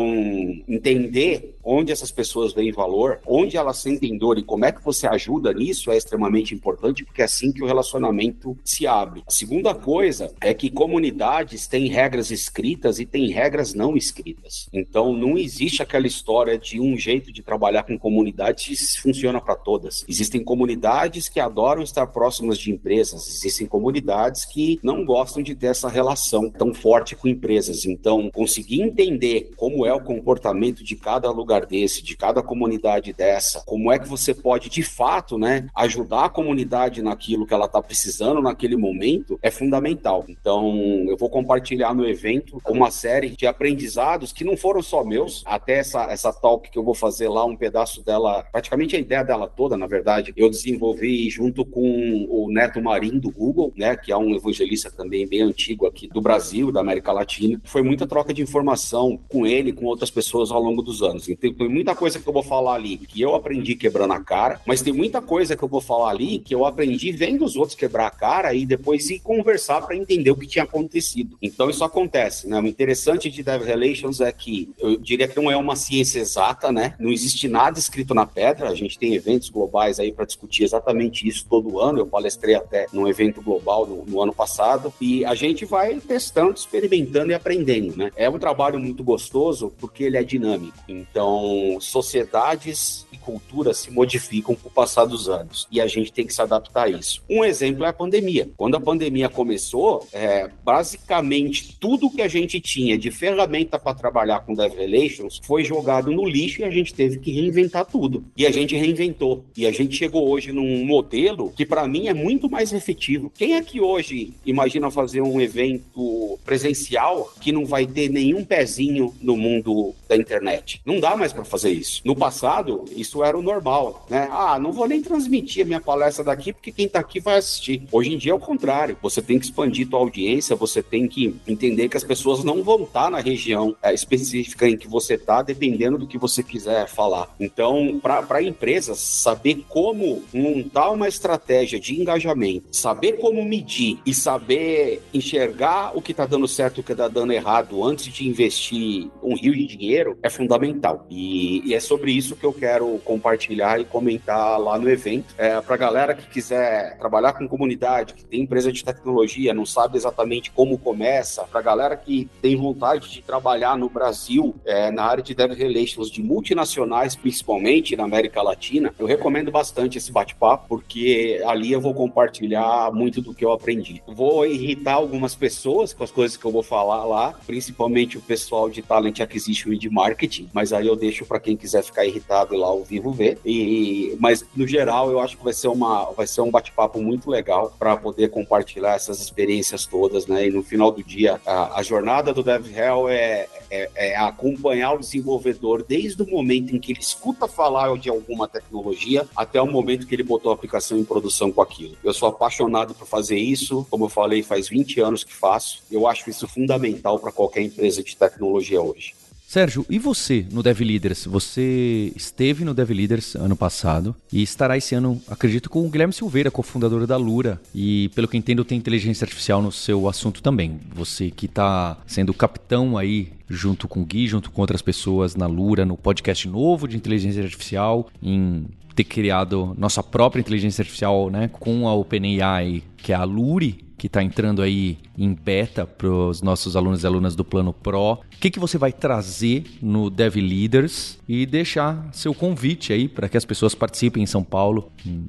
entender 0.67 1.52
onde 1.63 1.91
essas 1.91 2.11
pessoas 2.11 2.53
veem 2.53 2.71
valor, 2.71 3.19
onde 3.25 3.57
elas 3.57 3.77
sentem 3.77 4.17
dor 4.17 4.37
e 4.37 4.43
como 4.43 4.65
é 4.65 4.71
que 4.71 4.83
você 4.83 5.07
ajuda 5.07 5.53
nisso 5.53 5.91
é 5.91 5.97
extremamente 5.97 6.53
importante, 6.53 7.03
porque 7.03 7.21
é 7.21 7.25
assim 7.25 7.51
que 7.51 7.63
o 7.63 7.67
relacionamento 7.67 8.57
se 8.63 8.85
abre. 8.85 9.23
A 9.25 9.31
segunda 9.31 9.73
coisa 9.73 10.33
é 10.41 10.53
que 10.53 10.69
comunidades 10.69 11.67
têm 11.67 11.87
regras 11.87 12.31
escritas 12.31 12.99
e 12.99 13.05
têm 13.05 13.29
regras 13.29 13.73
não 13.73 13.95
escritas. 13.95 14.67
Então, 14.73 15.13
não 15.13 15.37
existe 15.37 15.81
aquela 15.81 16.07
história 16.07 16.57
de 16.57 16.79
um 16.79 16.97
jeito 16.97 17.31
de 17.31 17.41
trabalhar 17.41 17.83
com 17.83 17.97
comunidades 17.97 18.95
funciona 18.97 19.39
para 19.39 19.55
todas. 19.55 20.03
Existem 20.07 20.43
comunidades 20.43 21.29
que 21.29 21.39
adoram 21.39 21.81
estar 21.81 22.07
próximas 22.07 22.57
de 22.57 22.71
empresas, 22.71 23.27
existem 23.27 23.67
comunidades 23.67 24.45
que 24.45 24.79
não 24.83 25.05
gostam 25.05 25.43
de 25.43 25.55
ter 25.55 25.67
essa 25.67 25.89
relação 25.89 26.49
tão 26.49 26.73
forte 26.73 27.15
com 27.15 27.27
empresas. 27.27 27.85
Então, 27.85 28.29
conseguir 28.31 28.81
entender 28.81 29.51
como 29.55 29.85
é 29.85 29.93
o 29.93 30.03
comportamento 30.03 30.83
de 30.83 30.95
cada 30.95 31.29
lugar 31.31 31.52
desse, 31.59 32.03
de 32.03 32.15
cada 32.15 32.41
comunidade 32.41 33.13
dessa, 33.13 33.63
como 33.65 33.91
é 33.91 33.99
que 33.99 34.07
você 34.07 34.33
pode, 34.33 34.69
de 34.69 34.83
fato, 34.83 35.37
né, 35.37 35.67
ajudar 35.75 36.25
a 36.25 36.29
comunidade 36.29 37.01
naquilo 37.01 37.45
que 37.45 37.53
ela 37.53 37.65
está 37.65 37.81
precisando 37.81 38.41
naquele 38.41 38.75
momento, 38.75 39.39
é 39.41 39.49
fundamental. 39.49 40.25
Então, 40.27 41.05
eu 41.07 41.17
vou 41.17 41.29
compartilhar 41.29 41.93
no 41.93 42.07
evento 42.07 42.61
uma 42.67 42.91
série 42.91 43.29
de 43.29 43.47
aprendizados 43.47 44.31
que 44.31 44.43
não 44.43 44.57
foram 44.57 44.81
só 44.81 45.03
meus, 45.03 45.43
até 45.45 45.79
essa, 45.79 46.03
essa 46.11 46.31
talk 46.31 46.69
que 46.69 46.77
eu 46.77 46.83
vou 46.83 46.93
fazer 46.93 47.29
lá, 47.29 47.45
um 47.45 47.55
pedaço 47.55 48.03
dela, 48.03 48.43
praticamente 48.51 48.95
a 48.95 48.99
ideia 48.99 49.23
dela 49.23 49.47
toda, 49.47 49.77
na 49.77 49.87
verdade, 49.87 50.33
eu 50.35 50.49
desenvolvi 50.49 51.29
junto 51.29 51.65
com 51.65 52.27
o 52.29 52.51
Neto 52.51 52.81
Marim 52.81 53.19
do 53.19 53.31
Google, 53.31 53.73
né, 53.75 53.95
que 53.95 54.11
é 54.11 54.17
um 54.17 54.35
evangelista 54.35 54.91
também 54.91 55.27
bem 55.27 55.41
antigo 55.41 55.85
aqui 55.85 56.07
do 56.07 56.21
Brasil, 56.21 56.71
da 56.71 56.81
América 56.81 57.11
Latina. 57.11 57.61
Foi 57.63 57.81
muita 57.81 58.07
troca 58.07 58.33
de 58.33 58.41
informação 58.41 59.19
com 59.29 59.45
ele 59.45 59.73
com 59.73 59.85
outras 59.85 60.11
pessoas 60.11 60.51
ao 60.51 60.61
longo 60.61 60.81
dos 60.81 61.01
anos. 61.01 61.29
Então, 61.29 61.42
tem 61.51 61.69
muita 61.69 61.95
coisa 61.95 62.19
que 62.19 62.27
eu 62.27 62.33
vou 62.33 62.43
falar 62.43 62.75
ali 62.75 62.97
que 62.97 63.21
eu 63.21 63.35
aprendi 63.35 63.75
quebrando 63.75 64.13
a 64.13 64.19
cara, 64.19 64.61
mas 64.65 64.81
tem 64.81 64.93
muita 64.93 65.21
coisa 65.21 65.55
que 65.55 65.63
eu 65.63 65.67
vou 65.67 65.81
falar 65.81 66.09
ali 66.09 66.39
que 66.39 66.55
eu 66.55 66.65
aprendi 66.65 67.11
vendo 67.11 67.43
os 67.43 67.55
outros 67.55 67.75
quebrar 67.75 68.07
a 68.07 68.11
cara 68.11 68.53
e 68.53 68.65
depois 68.65 69.09
ir 69.09 69.19
conversar 69.19 69.81
para 69.81 69.95
entender 69.95 70.31
o 70.31 70.35
que 70.35 70.47
tinha 70.47 70.63
acontecido. 70.63 71.37
Então, 71.41 71.69
isso 71.69 71.83
acontece, 71.83 72.47
né? 72.47 72.59
O 72.59 72.67
interessante 72.67 73.29
de 73.29 73.43
Dev 73.43 73.63
Relations 73.63 74.21
é 74.21 74.31
que 74.31 74.71
eu 74.79 74.97
diria 74.97 75.27
que 75.27 75.35
não 75.35 75.51
é 75.51 75.57
uma 75.57 75.75
ciência 75.75 76.19
exata, 76.19 76.71
né? 76.71 76.95
Não 76.99 77.11
existe 77.11 77.47
nada 77.47 77.79
escrito 77.79 78.13
na 78.13 78.25
pedra. 78.25 78.69
A 78.69 78.75
gente 78.75 78.97
tem 78.97 79.13
eventos 79.13 79.49
globais 79.49 79.99
aí 79.99 80.11
para 80.11 80.25
discutir 80.25 80.63
exatamente 80.63 81.27
isso 81.27 81.45
todo 81.49 81.79
ano. 81.79 81.99
Eu 81.99 82.07
palestrei 82.07 82.55
até 82.55 82.87
num 82.93 83.07
evento 83.07 83.41
global 83.41 83.85
no, 83.85 84.05
no 84.05 84.21
ano 84.21 84.33
passado 84.33 84.93
e 85.01 85.25
a 85.25 85.35
gente 85.35 85.65
vai 85.65 85.99
testando, 85.99 86.53
experimentando 86.53 87.31
e 87.31 87.33
aprendendo, 87.33 87.97
né? 87.97 88.11
É 88.15 88.29
um 88.29 88.39
trabalho 88.39 88.79
muito 88.79 89.03
gostoso 89.03 89.73
porque 89.79 90.03
ele 90.03 90.17
é 90.17 90.23
dinâmico. 90.23 90.77
Então, 90.87 91.32
sociedades 91.79 93.05
e 93.11 93.17
culturas 93.17 93.77
se 93.77 93.91
modificam 93.91 94.55
com 94.55 94.67
o 94.67 94.71
passar 94.71 95.05
dos 95.05 95.29
anos 95.29 95.67
e 95.71 95.79
a 95.79 95.87
gente 95.87 96.11
tem 96.11 96.25
que 96.25 96.33
se 96.33 96.41
adaptar 96.41 96.83
a 96.83 96.89
isso. 96.89 97.21
Um 97.29 97.43
exemplo 97.43 97.85
é 97.85 97.89
a 97.89 97.93
pandemia. 97.93 98.49
Quando 98.57 98.75
a 98.75 98.81
pandemia 98.81 99.29
começou, 99.29 100.07
é, 100.11 100.49
basicamente 100.63 101.77
tudo 101.79 102.09
que 102.09 102.21
a 102.21 102.27
gente 102.27 102.59
tinha 102.59 102.97
de 102.97 103.11
ferramenta 103.11 103.79
para 103.79 103.93
trabalhar 103.93 104.41
com 104.41 104.53
Dev 104.53 104.73
Relations 104.73 105.39
foi 105.43 105.63
jogado 105.63 106.11
no 106.11 106.25
lixo 106.25 106.61
e 106.61 106.63
a 106.63 106.69
gente 106.69 106.93
teve 106.93 107.19
que 107.19 107.31
reinventar 107.31 107.85
tudo. 107.85 108.23
E 108.35 108.45
a 108.45 108.51
gente 108.51 108.75
reinventou. 108.75 109.45
E 109.55 109.65
a 109.65 109.71
gente 109.71 109.95
chegou 109.95 110.29
hoje 110.29 110.51
num 110.51 110.85
modelo 110.85 111.51
que 111.55 111.65
para 111.65 111.87
mim 111.87 112.07
é 112.07 112.13
muito 112.13 112.49
mais 112.49 112.73
efetivo. 112.73 113.31
Quem 113.35 113.55
é 113.55 113.61
que 113.61 113.79
hoje 113.79 114.33
imagina 114.45 114.89
fazer 114.91 115.21
um 115.21 115.39
evento 115.39 116.39
presencial 116.43 117.31
que 117.39 117.51
não 117.51 117.65
vai 117.65 117.85
ter 117.85 118.09
nenhum 118.09 118.43
pezinho 118.43 119.13
no 119.21 119.37
mundo 119.37 119.93
da 120.07 120.15
internet. 120.15 120.81
Não 120.85 120.99
dá 120.99 121.15
mais 121.15 121.22
para 121.31 121.45
fazer 121.45 121.71
isso. 121.71 122.01
No 122.03 122.15
passado, 122.15 122.85
isso 122.95 123.23
era 123.23 123.37
o 123.37 123.41
normal, 123.41 124.05
né? 124.09 124.27
Ah, 124.31 124.57
não 124.59 124.71
vou 124.71 124.87
nem 124.87 125.01
transmitir 125.01 125.63
a 125.63 125.65
minha 125.67 125.81
palestra 125.81 126.23
daqui 126.23 126.51
porque 126.51 126.71
quem 126.71 126.85
está 126.85 126.99
aqui 126.99 127.19
vai 127.19 127.37
assistir. 127.37 127.87
Hoje 127.91 128.13
em 128.13 128.17
dia 128.17 128.31
é 128.31 128.35
o 128.35 128.39
contrário. 128.39 128.97
Você 129.01 129.21
tem 129.21 129.39
que 129.39 129.45
expandir 129.45 129.87
tua 129.87 129.99
audiência, 129.99 130.55
você 130.55 130.81
tem 130.81 131.07
que 131.07 131.35
entender 131.47 131.87
que 131.89 131.97
as 131.97 132.03
pessoas 132.03 132.43
não 132.43 132.63
vão 132.63 132.83
estar 132.83 133.09
na 133.09 133.19
região 133.19 133.75
é, 133.81 133.93
específica 133.93 134.67
em 134.67 134.77
que 134.77 134.87
você 134.87 135.13
está, 135.13 135.41
dependendo 135.41 135.97
do 135.97 136.07
que 136.07 136.17
você 136.17 136.41
quiser 136.41 136.87
falar. 136.87 137.33
Então, 137.39 137.99
para 138.01 138.41
empresas, 138.41 138.99
saber 138.99 139.63
como 139.69 140.23
montar 140.33 140.91
uma 140.91 141.07
estratégia 141.07 141.79
de 141.79 141.99
engajamento, 141.99 142.67
saber 142.71 143.13
como 143.13 143.43
medir 143.45 143.99
e 144.05 144.13
saber 144.13 145.01
enxergar 145.13 145.95
o 145.95 146.01
que 146.01 146.11
está 146.11 146.25
dando 146.25 146.47
certo 146.47 146.77
e 146.77 146.81
o 146.81 146.83
que 146.83 146.91
está 146.91 147.07
dando 147.07 147.33
errado 147.33 147.83
antes 147.83 148.11
de 148.11 148.27
investir 148.27 149.09
um 149.21 149.35
rio 149.35 149.53
de 149.53 149.65
dinheiro 149.65 150.17
é 150.23 150.29
fundamental. 150.29 151.05
E, 151.13 151.61
e 151.63 151.75
é 151.75 151.79
sobre 151.79 152.11
isso 152.11 152.35
que 152.35 152.43
eu 152.43 152.51
quero 152.51 152.97
compartilhar 153.05 153.79
e 153.79 153.85
comentar 153.85 154.59
lá 154.59 154.79
no 154.79 154.89
evento. 154.89 155.35
É, 155.37 155.61
para 155.61 155.75
a 155.75 155.77
galera 155.77 156.15
que 156.15 156.27
quiser 156.27 156.97
trabalhar 156.97 157.33
com 157.33 157.47
comunidade, 157.47 158.15
que 158.15 158.25
tem 158.25 158.41
empresa 158.41 158.71
de 158.71 158.83
tecnologia, 158.83 159.53
não 159.53 159.65
sabe 159.65 159.95
exatamente 159.95 160.49
como 160.49 160.75
começa, 160.77 161.43
para 161.43 161.61
galera 161.61 161.95
que 161.95 162.27
tem 162.41 162.55
vontade 162.55 163.11
de 163.11 163.21
trabalhar 163.21 163.77
no 163.77 163.89
Brasil, 163.89 164.55
é, 164.65 164.89
na 164.89 165.03
área 165.03 165.23
de 165.23 165.35
Dev 165.35 165.51
Relations, 165.51 166.09
de 166.09 166.23
multinacionais, 166.23 167.15
principalmente 167.15 167.95
na 167.95 168.05
América 168.05 168.41
Latina, 168.41 168.91
eu 168.97 169.05
recomendo 169.05 169.51
bastante 169.51 169.99
esse 169.99 170.11
bate-papo, 170.11 170.65
porque 170.67 171.41
ali 171.45 171.71
eu 171.71 171.81
vou 171.81 171.93
compartilhar 171.93 172.91
muito 172.91 173.21
do 173.21 173.35
que 173.35 173.45
eu 173.45 173.51
aprendi. 173.51 174.01
Vou 174.07 174.47
irritar 174.47 174.93
algumas 174.93 175.35
pessoas 175.35 175.93
com 175.93 176.03
as 176.03 176.11
coisas 176.11 176.35
que 176.35 176.45
eu 176.45 176.51
vou 176.51 176.63
falar 176.63 177.05
lá, 177.05 177.35
principalmente 177.45 178.17
o 178.17 178.21
pessoal 178.21 178.67
de 178.67 178.81
Talent 178.81 179.19
Acquisition 179.19 179.73
e 179.73 179.77
de 179.77 179.89
Marketing, 179.91 180.49
mas 180.51 180.73
aí 180.73 180.87
eu 180.87 180.95
deixo 181.03 181.25
para 181.25 181.39
quem 181.39 181.57
quiser 181.57 181.83
ficar 181.83 182.05
irritado 182.05 182.55
lá 182.55 182.67
ao 182.67 182.81
vivo 182.81 183.11
ver. 183.11 183.37
E, 183.45 184.15
mas 184.19 184.45
no 184.55 184.65
geral, 184.65 185.11
eu 185.11 185.19
acho 185.19 185.37
que 185.37 185.43
vai 185.43 185.51
ser 185.51 185.67
uma 185.67 186.11
vai 186.11 186.25
ser 186.25 186.39
um 186.39 186.49
bate-papo 186.49 187.01
muito 187.01 187.29
legal 187.29 187.73
para 187.77 187.97
poder 187.97 188.29
compartilhar 188.29 188.93
essas 188.93 189.19
experiências 189.19 189.85
todas, 189.85 190.27
né? 190.27 190.47
E 190.47 190.51
no 190.51 190.63
final 190.63 190.91
do 190.91 191.03
dia, 191.03 191.41
a, 191.45 191.79
a 191.79 191.83
jornada 191.83 192.33
do 192.33 192.41
DevHell 192.41 193.09
é, 193.09 193.47
é, 193.69 193.89
é 193.95 194.15
acompanhar 194.15 194.93
o 194.93 194.99
desenvolvedor 194.99 195.83
desde 195.83 196.21
o 196.23 196.29
momento 196.29 196.73
em 196.73 196.79
que 196.79 196.93
ele 196.93 197.01
escuta 197.01 197.47
falar 197.47 197.97
de 197.97 198.09
alguma 198.09 198.47
tecnologia 198.47 199.27
até 199.35 199.61
o 199.61 199.67
momento 199.67 200.07
que 200.07 200.15
ele 200.15 200.23
botou 200.23 200.51
a 200.51 200.55
aplicação 200.55 200.97
em 200.97 201.03
produção 201.03 201.51
com 201.51 201.61
aquilo. 201.61 201.97
Eu 202.01 202.13
sou 202.13 202.29
apaixonado 202.29 202.93
por 202.93 203.05
fazer 203.05 203.37
isso, 203.37 203.85
como 203.89 204.05
eu 204.05 204.09
falei, 204.09 204.41
faz 204.41 204.69
20 204.69 205.01
anos 205.01 205.23
que 205.23 205.33
faço. 205.33 205.83
Eu 205.91 206.07
acho 206.07 206.29
isso 206.29 206.47
fundamental 206.47 207.19
para 207.19 207.31
qualquer 207.31 207.61
empresa 207.61 208.01
de 208.01 208.15
tecnologia 208.15 208.81
hoje. 208.81 209.13
Sérgio, 209.53 209.85
e 209.87 209.99
você 209.99 210.47
no 210.51 210.63
Dev 210.63 210.79
Leaders? 210.79 211.27
Você 211.27 212.11
esteve 212.15 212.65
no 212.65 212.73
Dev 212.73 212.89
Leaders 212.89 213.35
ano 213.35 213.55
passado 213.55 214.15
e 214.31 214.41
estará 214.41 214.75
esse 214.75 214.95
ano, 214.95 215.21
acredito, 215.27 215.69
com 215.69 215.85
o 215.85 215.89
Guilherme 215.91 216.11
Silveira, 216.11 216.49
cofundador 216.49 217.05
da 217.05 217.17
Lura. 217.17 217.61
E 217.71 218.09
pelo 218.15 218.27
que 218.27 218.35
entendo, 218.35 218.65
tem 218.65 218.79
inteligência 218.79 219.25
artificial 219.25 219.61
no 219.61 219.71
seu 219.71 220.09
assunto 220.09 220.41
também. 220.41 220.79
Você 220.95 221.29
que 221.29 221.45
está 221.45 221.99
sendo 222.07 222.33
capitão 222.33 222.97
aí 222.97 223.31
junto 223.47 223.87
com 223.87 224.01
o 224.01 224.05
Gui, 224.05 224.25
junto 224.25 224.49
com 224.49 224.59
outras 224.59 224.81
pessoas 224.81 225.35
na 225.35 225.45
Lura, 225.45 225.85
no 225.85 225.97
podcast 225.97 226.47
novo 226.47 226.87
de 226.87 226.97
inteligência 226.97 227.43
artificial, 227.43 228.09
em 228.23 228.65
ter 228.95 229.03
criado 229.03 229.75
nossa 229.77 230.01
própria 230.01 230.41
inteligência 230.41 230.81
artificial, 230.81 231.29
né, 231.29 231.47
com 231.47 231.87
a 231.87 231.93
OpenAI, 231.93 232.81
que 232.97 233.13
é 233.13 233.15
a 233.15 233.23
Luri, 233.23 233.85
que 234.03 234.07
está 234.07 234.21
entrando 234.21 234.61
aí 234.61 234.97
em 235.17 235.33
beta 235.33 235.87
para 235.87 236.09
os 236.09 236.41
nossos 236.41 236.75
alunos 236.75 237.03
e 237.03 237.07
alunas 237.07 237.37
do 237.37 237.45
Plano 237.45 237.71
Pro. 237.71 238.15
O 238.15 238.19
que, 238.37 238.51
que 238.51 238.59
você 238.59 238.77
vai 238.77 238.91
trazer 238.91 239.63
no 239.81 240.09
Dev 240.09 240.35
Leaders 240.35 241.17
e 241.25 241.45
deixar 241.45 242.09
seu 242.11 242.33
convite 242.33 242.91
aí 242.91 243.07
para 243.07 243.29
que 243.29 243.37
as 243.37 243.45
pessoas 243.45 243.73
participem 243.73 244.21
em 244.21 244.25
São 244.25 244.43
Paulo. 244.43 244.91
Hum, 245.07 245.23